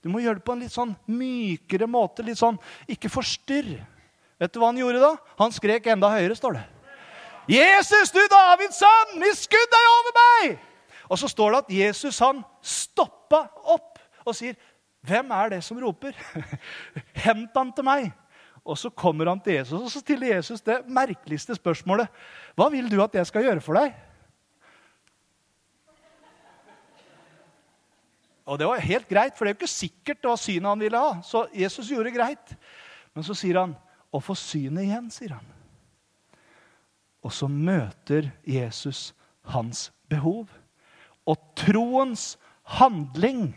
Du 0.04 0.10
må 0.12 0.22
gjøre 0.22 0.42
det 0.42 0.46
på 0.46 0.54
en 0.54 0.62
litt 0.62 0.74
sånn 0.74 0.94
mykere 1.08 1.88
måte. 1.88 2.26
litt 2.26 2.38
sånn, 2.38 2.60
Ikke 2.88 3.10
forstyrr. 3.10 3.80
Vet 4.40 4.54
du 4.54 4.60
hva 4.60 4.70
han 4.70 4.82
gjorde 4.82 5.02
da? 5.02 5.16
Han 5.40 5.54
skrek 5.56 5.88
enda 5.88 6.10
høyere, 6.12 6.36
står 6.36 6.60
det. 6.60 6.64
Jesus, 7.48 8.12
du 8.12 8.22
Davids 8.32 8.78
sønn, 8.80 9.18
miskunn 9.20 9.72
deg 9.72 9.90
over 9.94 10.16
meg! 10.20 10.60
Og 11.10 11.20
så 11.20 11.28
står 11.28 11.52
det 11.52 11.60
at 11.64 11.74
Jesus 11.76 12.20
han 12.24 12.40
stoppa 12.62 13.46
opp 13.74 14.00
og 14.24 14.36
sier, 14.36 14.56
'Hvem 15.04 15.32
er 15.32 15.50
det 15.50 15.64
som 15.64 15.78
roper?' 15.78 16.16
'Hent 17.26 17.52
han 17.56 17.74
til 17.74 17.84
meg.' 17.84 18.12
Og 18.64 18.78
så 18.78 18.90
kommer 18.90 19.28
han 19.28 19.40
til 19.44 19.54
Jesus, 19.54 19.82
og 19.82 19.92
så 19.92 20.00
stiller 20.00 20.36
Jesus 20.36 20.62
det 20.62 20.88
merkeligste 20.88 21.56
spørsmålet. 21.56 22.08
'Hva 22.56 22.70
vil 22.72 22.92
du 22.92 23.02
at 23.04 23.16
jeg 23.16 23.28
skal 23.28 23.44
gjøre 23.44 23.62
for 23.62 23.74
deg?' 23.74 23.94
Og 28.46 28.60
det 28.60 28.68
var 28.68 28.80
helt 28.80 29.08
greit, 29.08 29.38
for 29.38 29.46
det 29.46 29.52
er 29.52 29.56
jo 29.56 29.62
ikke 29.64 29.72
sikkert 29.72 30.22
det 30.22 30.30
var 30.30 30.36
synet 30.36 30.70
han 30.70 30.80
ville 30.80 31.00
ha. 31.00 31.22
Så 31.24 31.48
Jesus 31.56 31.88
gjorde 31.88 32.12
greit. 32.12 32.56
Men 33.16 33.24
så 33.24 33.34
sier 33.34 33.60
han, 33.60 33.76
'Å 34.14 34.20
få 34.20 34.36
synet 34.36 34.84
igjen', 34.84 35.12
sier 35.12 35.34
han. 35.34 35.46
Og 37.24 37.32
så 37.32 37.48
møter 37.48 38.32
Jesus 38.44 39.14
hans 39.44 39.92
behov. 40.10 40.48
Og 41.26 41.38
troens 41.56 42.38
handling 42.64 43.54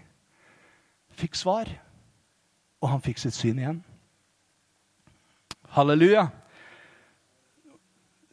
fikk 1.16 1.36
svar, 1.38 1.70
og 2.82 2.90
han 2.92 3.04
fikk 3.04 3.20
sitt 3.22 3.36
syn 3.36 3.60
igjen. 3.62 3.78
Halleluja. 5.76 6.28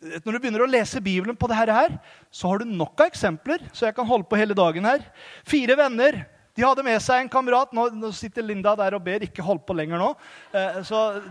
Når 0.04 0.36
du 0.36 0.40
begynner 0.44 0.64
å 0.66 0.70
lese 0.70 1.02
Bibelen 1.04 1.38
på 1.40 1.48
dette 1.48 1.76
her, 1.76 1.96
så 2.32 2.52
har 2.52 2.60
du 2.62 2.68
nok 2.68 3.00
av 3.00 3.08
eksempler. 3.08 3.64
Så 3.72 3.88
jeg 3.88 3.96
kan 3.96 4.08
holde 4.08 4.28
på 4.28 4.40
hele 4.40 4.56
dagen 4.58 4.86
her. 4.88 5.04
Fire 5.48 5.78
venner 5.80 6.26
de 6.54 6.62
hadde 6.62 6.84
med 6.86 7.00
seg 7.02 7.24
en 7.24 7.32
kamerat. 7.32 7.72
Nå, 7.74 8.12
sitter 8.14 8.46
Linda 8.46 8.76
der 8.78 8.98
og 8.98 9.04
ber. 9.06 9.24
Ikke 9.26 9.46
hold 9.46 9.64
på 9.66 9.76
lenger 9.78 10.02
nå. 10.02 10.12
Eh, 10.52 10.82
så 10.86 11.22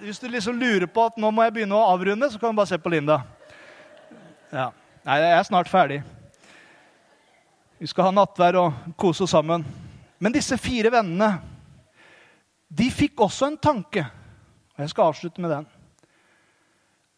Hvis 0.00 0.18
du 0.18 0.26
liksom 0.32 0.58
lurer 0.58 0.88
på 0.90 1.04
at 1.06 1.20
nå 1.20 1.30
må 1.30 1.44
jeg 1.46 1.58
begynne 1.58 1.76
å 1.76 1.92
avrunde, 1.92 2.30
så 2.32 2.40
kan 2.40 2.50
du 2.50 2.58
bare 2.58 2.72
se 2.72 2.80
på 2.80 2.92
Linda. 2.92 3.20
Ja. 4.50 4.72
Nei, 5.02 5.18
jeg 5.18 5.36
er 5.36 5.46
snart 5.46 5.70
ferdig. 5.70 6.02
Vi 7.82 7.88
skal 7.90 8.06
ha 8.06 8.14
nattvær 8.14 8.60
og 8.60 8.92
kose 8.96 9.24
oss 9.26 9.32
sammen. 9.34 9.64
Men 10.22 10.34
disse 10.34 10.54
fire 10.60 10.92
vennene 10.94 11.32
de 12.72 12.86
fikk 12.94 13.20
også 13.24 13.50
en 13.50 13.58
tanke. 13.60 14.04
Og 14.72 14.84
jeg 14.84 14.92
skal 14.92 15.10
avslutte 15.10 15.42
med 15.42 15.50
den. 15.52 15.66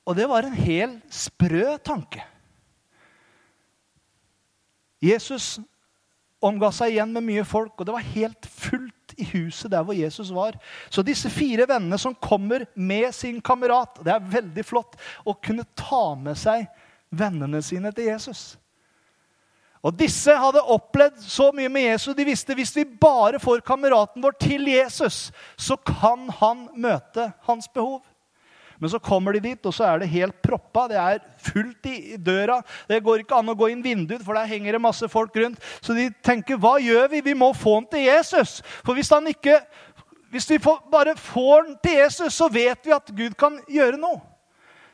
Og 0.04 0.16
det 0.16 0.26
var 0.28 0.46
en 0.46 0.56
hel 0.56 0.96
sprø 1.12 1.76
tanke. 1.84 2.24
Jesus 5.04 5.58
omga 6.44 6.68
seg 6.74 6.94
igjen 6.94 7.12
med 7.12 7.24
mye 7.24 7.44
folk, 7.48 7.72
og 7.78 7.86
det 7.86 7.94
var 7.94 8.10
helt 8.14 8.48
fullt 8.48 9.14
i 9.20 9.26
huset 9.30 9.70
der 9.72 9.84
hvor 9.84 9.96
Jesus 9.96 10.32
var. 10.34 10.56
Så 10.92 11.04
disse 11.06 11.30
fire 11.32 11.68
vennene 11.68 12.00
som 12.00 12.16
kommer 12.16 12.66
med 12.74 13.12
sin 13.14 13.40
kamerat 13.44 14.00
Det 14.04 14.12
er 14.12 14.32
veldig 14.32 14.64
flott 14.66 14.98
å 15.24 15.36
kunne 15.38 15.66
ta 15.76 16.14
med 16.18 16.38
seg 16.40 16.66
vennene 17.14 17.62
sine 17.64 17.92
til 17.94 18.10
Jesus. 18.10 18.54
Og 19.84 19.92
Disse 19.98 20.32
hadde 20.40 20.64
opplevd 20.72 21.20
så 21.20 21.50
mye 21.52 21.68
med 21.68 21.90
Jesus. 21.90 22.16
De 22.16 22.24
visste 22.24 22.56
hvis 22.56 22.72
vi 22.78 22.86
bare 22.88 23.40
får 23.42 23.60
kameraten 23.66 24.24
vår 24.24 24.38
til 24.40 24.64
Jesus, 24.72 25.28
så 25.60 25.76
kan 25.76 26.30
han 26.40 26.68
møte 26.80 27.28
hans 27.44 27.68
behov. 27.68 28.00
Men 28.80 28.90
så 28.90 28.98
kommer 28.98 29.36
de 29.36 29.40
dit, 29.44 29.66
og 29.66 29.74
så 29.74 29.86
er 29.86 30.02
det 30.02 30.10
helt 30.12 30.40
proppa. 30.42 30.86
Det 30.90 30.98
er 30.98 31.20
fullt 31.40 31.86
i 31.88 32.16
døra. 32.16 32.58
Det 32.88 33.02
går 33.04 33.22
ikke 33.22 33.38
an 33.38 33.52
å 33.52 33.56
gå 33.56 33.70
inn 33.70 33.84
vinduet, 33.84 34.24
for 34.24 34.36
der 34.36 34.50
henger 34.50 34.74
det 34.74 34.82
masse 34.82 35.08
folk 35.08 35.36
rundt. 35.38 35.62
Så 35.84 35.94
de 35.96 36.08
tenker, 36.24 36.58
hva 36.60 36.74
gjør 36.82 37.12
vi? 37.12 37.22
Vi 37.28 37.36
må 37.38 37.52
få 37.56 37.78
ham 37.78 37.86
til 37.92 38.08
Jesus. 38.08 38.58
For 38.84 38.96
hvis, 38.96 39.12
ikke, 39.30 39.60
hvis 40.34 40.50
vi 40.50 40.58
bare 40.92 41.14
får 41.16 41.56
ham 41.60 41.74
til 41.84 42.00
Jesus, 42.00 42.34
så 42.34 42.48
vet 42.52 42.80
vi 42.84 42.96
at 42.96 43.14
Gud 43.14 43.36
kan 43.38 43.60
gjøre 43.70 44.00
noe. 44.00 44.20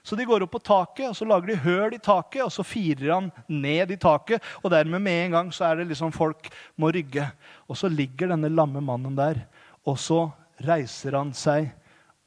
Så 0.03 0.17
de 0.17 0.25
går 0.25 0.45
opp 0.45 0.55
på 0.55 0.63
taket 0.65 1.11
og 1.11 1.17
så 1.17 1.27
lager 1.29 1.53
de 1.53 1.59
høl 1.61 1.97
i 1.97 2.03
taket, 2.03 2.43
og 2.45 2.53
så 2.55 2.65
firer 2.67 3.13
han 3.13 3.31
ned 3.49 3.93
i 3.93 3.99
taket. 4.01 4.43
Og 4.63 4.73
dermed 4.73 5.03
med 5.05 5.27
en 5.27 5.37
gang 5.37 5.51
så 5.55 5.69
er 5.69 5.81
det 5.81 5.91
liksom 5.91 6.15
folk 6.15 6.49
må 6.81 6.93
rygge. 6.95 7.27
Og 7.69 7.77
så 7.77 7.91
ligger 7.93 8.33
denne 8.33 8.53
lamme 8.53 8.83
mannen 8.85 9.19
der. 9.19 9.45
Og 9.85 9.99
så 10.01 10.25
reiser 10.65 11.19
han 11.19 11.35
seg 11.37 11.71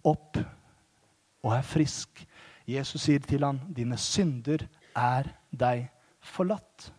opp 0.05 0.39
og 1.43 1.55
er 1.55 1.65
frisk. 1.65 2.23
Jesus 2.69 3.03
sier 3.03 3.19
til 3.19 3.43
han, 3.43 3.59
'Dine 3.67 3.97
synder 3.99 4.67
er 4.95 5.27
deg 5.51 5.89
forlatt'. 6.23 6.91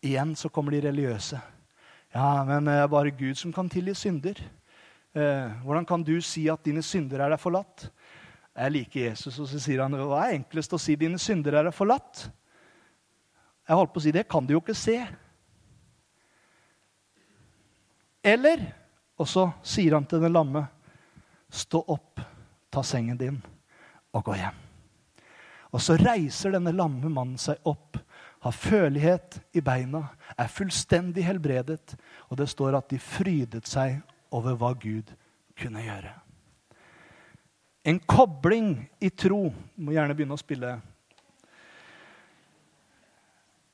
Igjen 0.00 0.32
så 0.36 0.48
kommer 0.48 0.72
de 0.72 0.88
religiøse. 0.88 1.40
Ja, 2.14 2.44
men 2.44 2.64
det 2.64 2.74
er 2.74 2.88
bare 2.88 3.12
Gud 3.12 3.36
som 3.36 3.52
kan 3.52 3.68
tilgi 3.68 3.94
synder. 3.94 4.38
Eh, 5.14 5.50
hvordan 5.62 5.86
kan 5.86 6.02
du 6.02 6.20
si 6.20 6.48
at 6.48 6.64
dine 6.64 6.82
synder 6.82 7.20
er 7.20 7.34
deg 7.34 7.40
forlatt? 7.42 7.90
Jeg 8.60 8.72
liker 8.74 9.06
Jesus, 9.08 9.38
og 9.40 9.48
så 9.48 9.60
sier 9.62 9.80
han 9.80 9.96
hva 9.96 10.26
er 10.26 10.36
enklest 10.36 10.74
å 10.76 10.80
si 10.80 10.92
dine 11.00 11.16
syndere 11.20 11.62
er 11.64 11.72
forlatt? 11.72 12.26
Jeg 13.64 13.78
holdt 13.78 13.92
på 13.94 14.02
å 14.02 14.04
si 14.04 14.12
det 14.12 14.26
kan 14.28 14.44
du 14.44 14.52
jo 14.52 14.60
ikke 14.60 14.76
se. 14.76 14.98
Eller 18.20 18.68
Og 19.20 19.28
så 19.28 19.50
sier 19.60 19.92
han 19.92 20.06
til 20.08 20.22
den 20.22 20.32
lamme, 20.32 20.62
stå 21.52 21.82
opp, 21.92 22.22
ta 22.72 22.80
sengen 22.80 23.18
din 23.20 23.34
og 24.16 24.22
gå 24.30 24.38
hjem. 24.38 24.56
Og 25.76 25.82
så 25.84 25.98
reiser 26.00 26.54
denne 26.54 26.72
lamme 26.72 27.10
mannen 27.12 27.36
seg 27.36 27.60
opp, 27.68 27.98
har 28.40 28.56
følighet 28.56 29.36
i 29.52 29.60
beina, 29.60 30.06
er 30.40 30.48
fullstendig 30.48 31.26
helbredet, 31.26 31.98
og 32.32 32.40
det 32.40 32.48
står 32.48 32.78
at 32.80 32.88
de 32.88 32.96
frydet 32.96 33.68
seg 33.68 34.00
over 34.32 34.56
hva 34.56 34.72
Gud 34.72 35.12
kunne 35.60 35.84
gjøre. 35.84 36.14
En 37.82 37.98
kobling 37.98 38.74
i 39.00 39.10
tro 39.10 39.46
må 39.80 39.94
gjerne 39.94 40.16
begynne 40.16 40.36
å 40.36 40.40
spille 40.40 40.76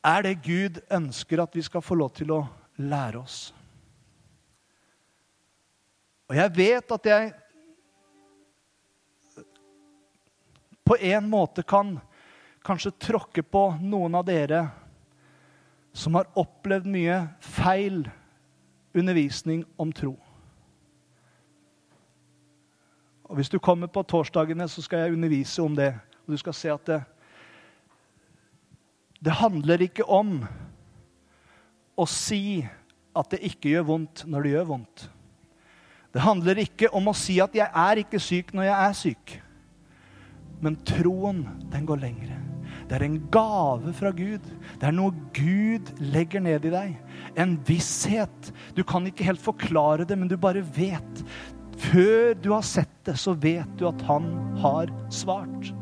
er 0.06 0.22
det 0.22 0.36
Gud 0.44 0.78
ønsker 0.92 1.40
at 1.42 1.56
vi 1.56 1.64
skal 1.66 1.82
få 1.82 1.96
lov 1.98 2.12
til 2.14 2.30
å 2.30 2.44
lære 2.78 3.18
oss. 3.18 3.38
Og 6.30 6.36
jeg 6.38 6.52
vet 6.54 6.94
at 6.94 7.08
jeg 7.10 7.32
på 10.86 10.98
en 11.10 11.26
måte 11.30 11.64
kan 11.66 11.96
kanskje 12.66 12.94
tråkke 13.02 13.42
på 13.42 13.64
noen 13.82 14.14
av 14.18 14.26
dere 14.26 14.62
som 15.96 16.18
har 16.18 16.30
opplevd 16.38 16.86
mye 16.90 17.18
feil 17.42 18.04
undervisning 18.94 19.64
om 19.80 19.90
tro. 19.94 20.14
Og 23.26 23.36
Hvis 23.36 23.50
du 23.50 23.58
kommer 23.58 23.90
på 23.90 24.02
torsdagene, 24.02 24.68
så 24.68 24.82
skal 24.82 24.98
jeg 25.04 25.16
undervise 25.16 25.62
om 25.62 25.74
det. 25.76 25.92
Og 26.26 26.34
du 26.34 26.38
skal 26.38 26.54
se 26.54 26.70
at 26.70 26.86
det, 26.86 27.00
det 29.24 29.32
handler 29.32 29.82
ikke 29.82 30.06
om 30.06 30.38
å 31.96 32.06
si 32.06 32.66
at 33.16 33.30
det 33.32 33.40
ikke 33.48 33.72
gjør 33.72 33.88
vondt 33.88 34.24
når 34.28 34.44
det 34.44 34.52
gjør 34.52 34.68
vondt. 34.70 35.06
Det 36.12 36.24
handler 36.24 36.60
ikke 36.62 36.90
om 36.96 37.08
å 37.08 37.16
si 37.16 37.40
at 37.40 37.54
'jeg 37.54 37.68
er 37.68 37.98
ikke 38.00 38.20
syk 38.20 38.52
når 38.54 38.64
jeg 38.64 38.88
er 38.88 38.94
syk'. 38.94 39.40
Men 40.60 40.76
troen, 40.76 41.42
den 41.70 41.86
går 41.86 42.00
lengre. 42.00 42.38
Det 42.88 42.96
er 42.96 43.04
en 43.04 43.18
gave 43.30 43.92
fra 43.92 44.10
Gud. 44.10 44.40
Det 44.78 44.86
er 44.86 44.94
noe 44.94 45.12
Gud 45.34 45.90
legger 46.00 46.40
ned 46.40 46.64
i 46.64 46.70
deg. 46.70 46.96
En 47.36 47.56
visshet. 47.66 48.52
Du 48.76 48.82
kan 48.84 49.06
ikke 49.06 49.24
helt 49.24 49.42
forklare 49.42 50.06
det, 50.06 50.16
men 50.18 50.28
du 50.28 50.36
bare 50.36 50.62
vet. 50.62 51.24
Før 51.76 52.34
du 52.40 52.50
har 52.54 52.64
sett 52.64 52.92
det, 53.04 53.16
så 53.20 53.34
vet 53.36 53.68
du 53.78 53.86
at 53.88 54.02
han 54.08 54.28
har 54.62 54.90
svart. 55.12 55.72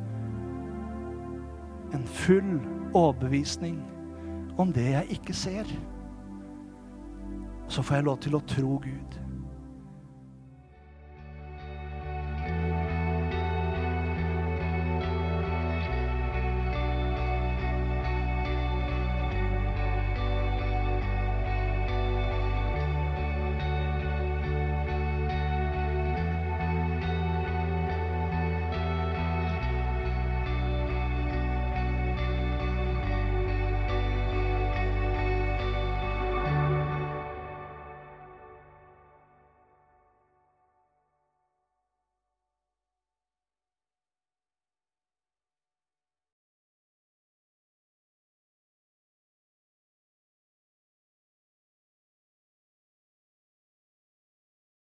En 1.94 2.06
full 2.06 2.58
overbevisning 2.94 3.78
om 4.58 4.72
det 4.74 4.88
jeg 4.90 5.18
ikke 5.18 5.36
ser. 5.36 5.70
Så 7.68 7.82
får 7.82 8.00
jeg 8.00 8.08
lov 8.10 8.18
til 8.22 8.38
å 8.38 8.42
tro 8.50 8.78
Gud. 8.82 9.18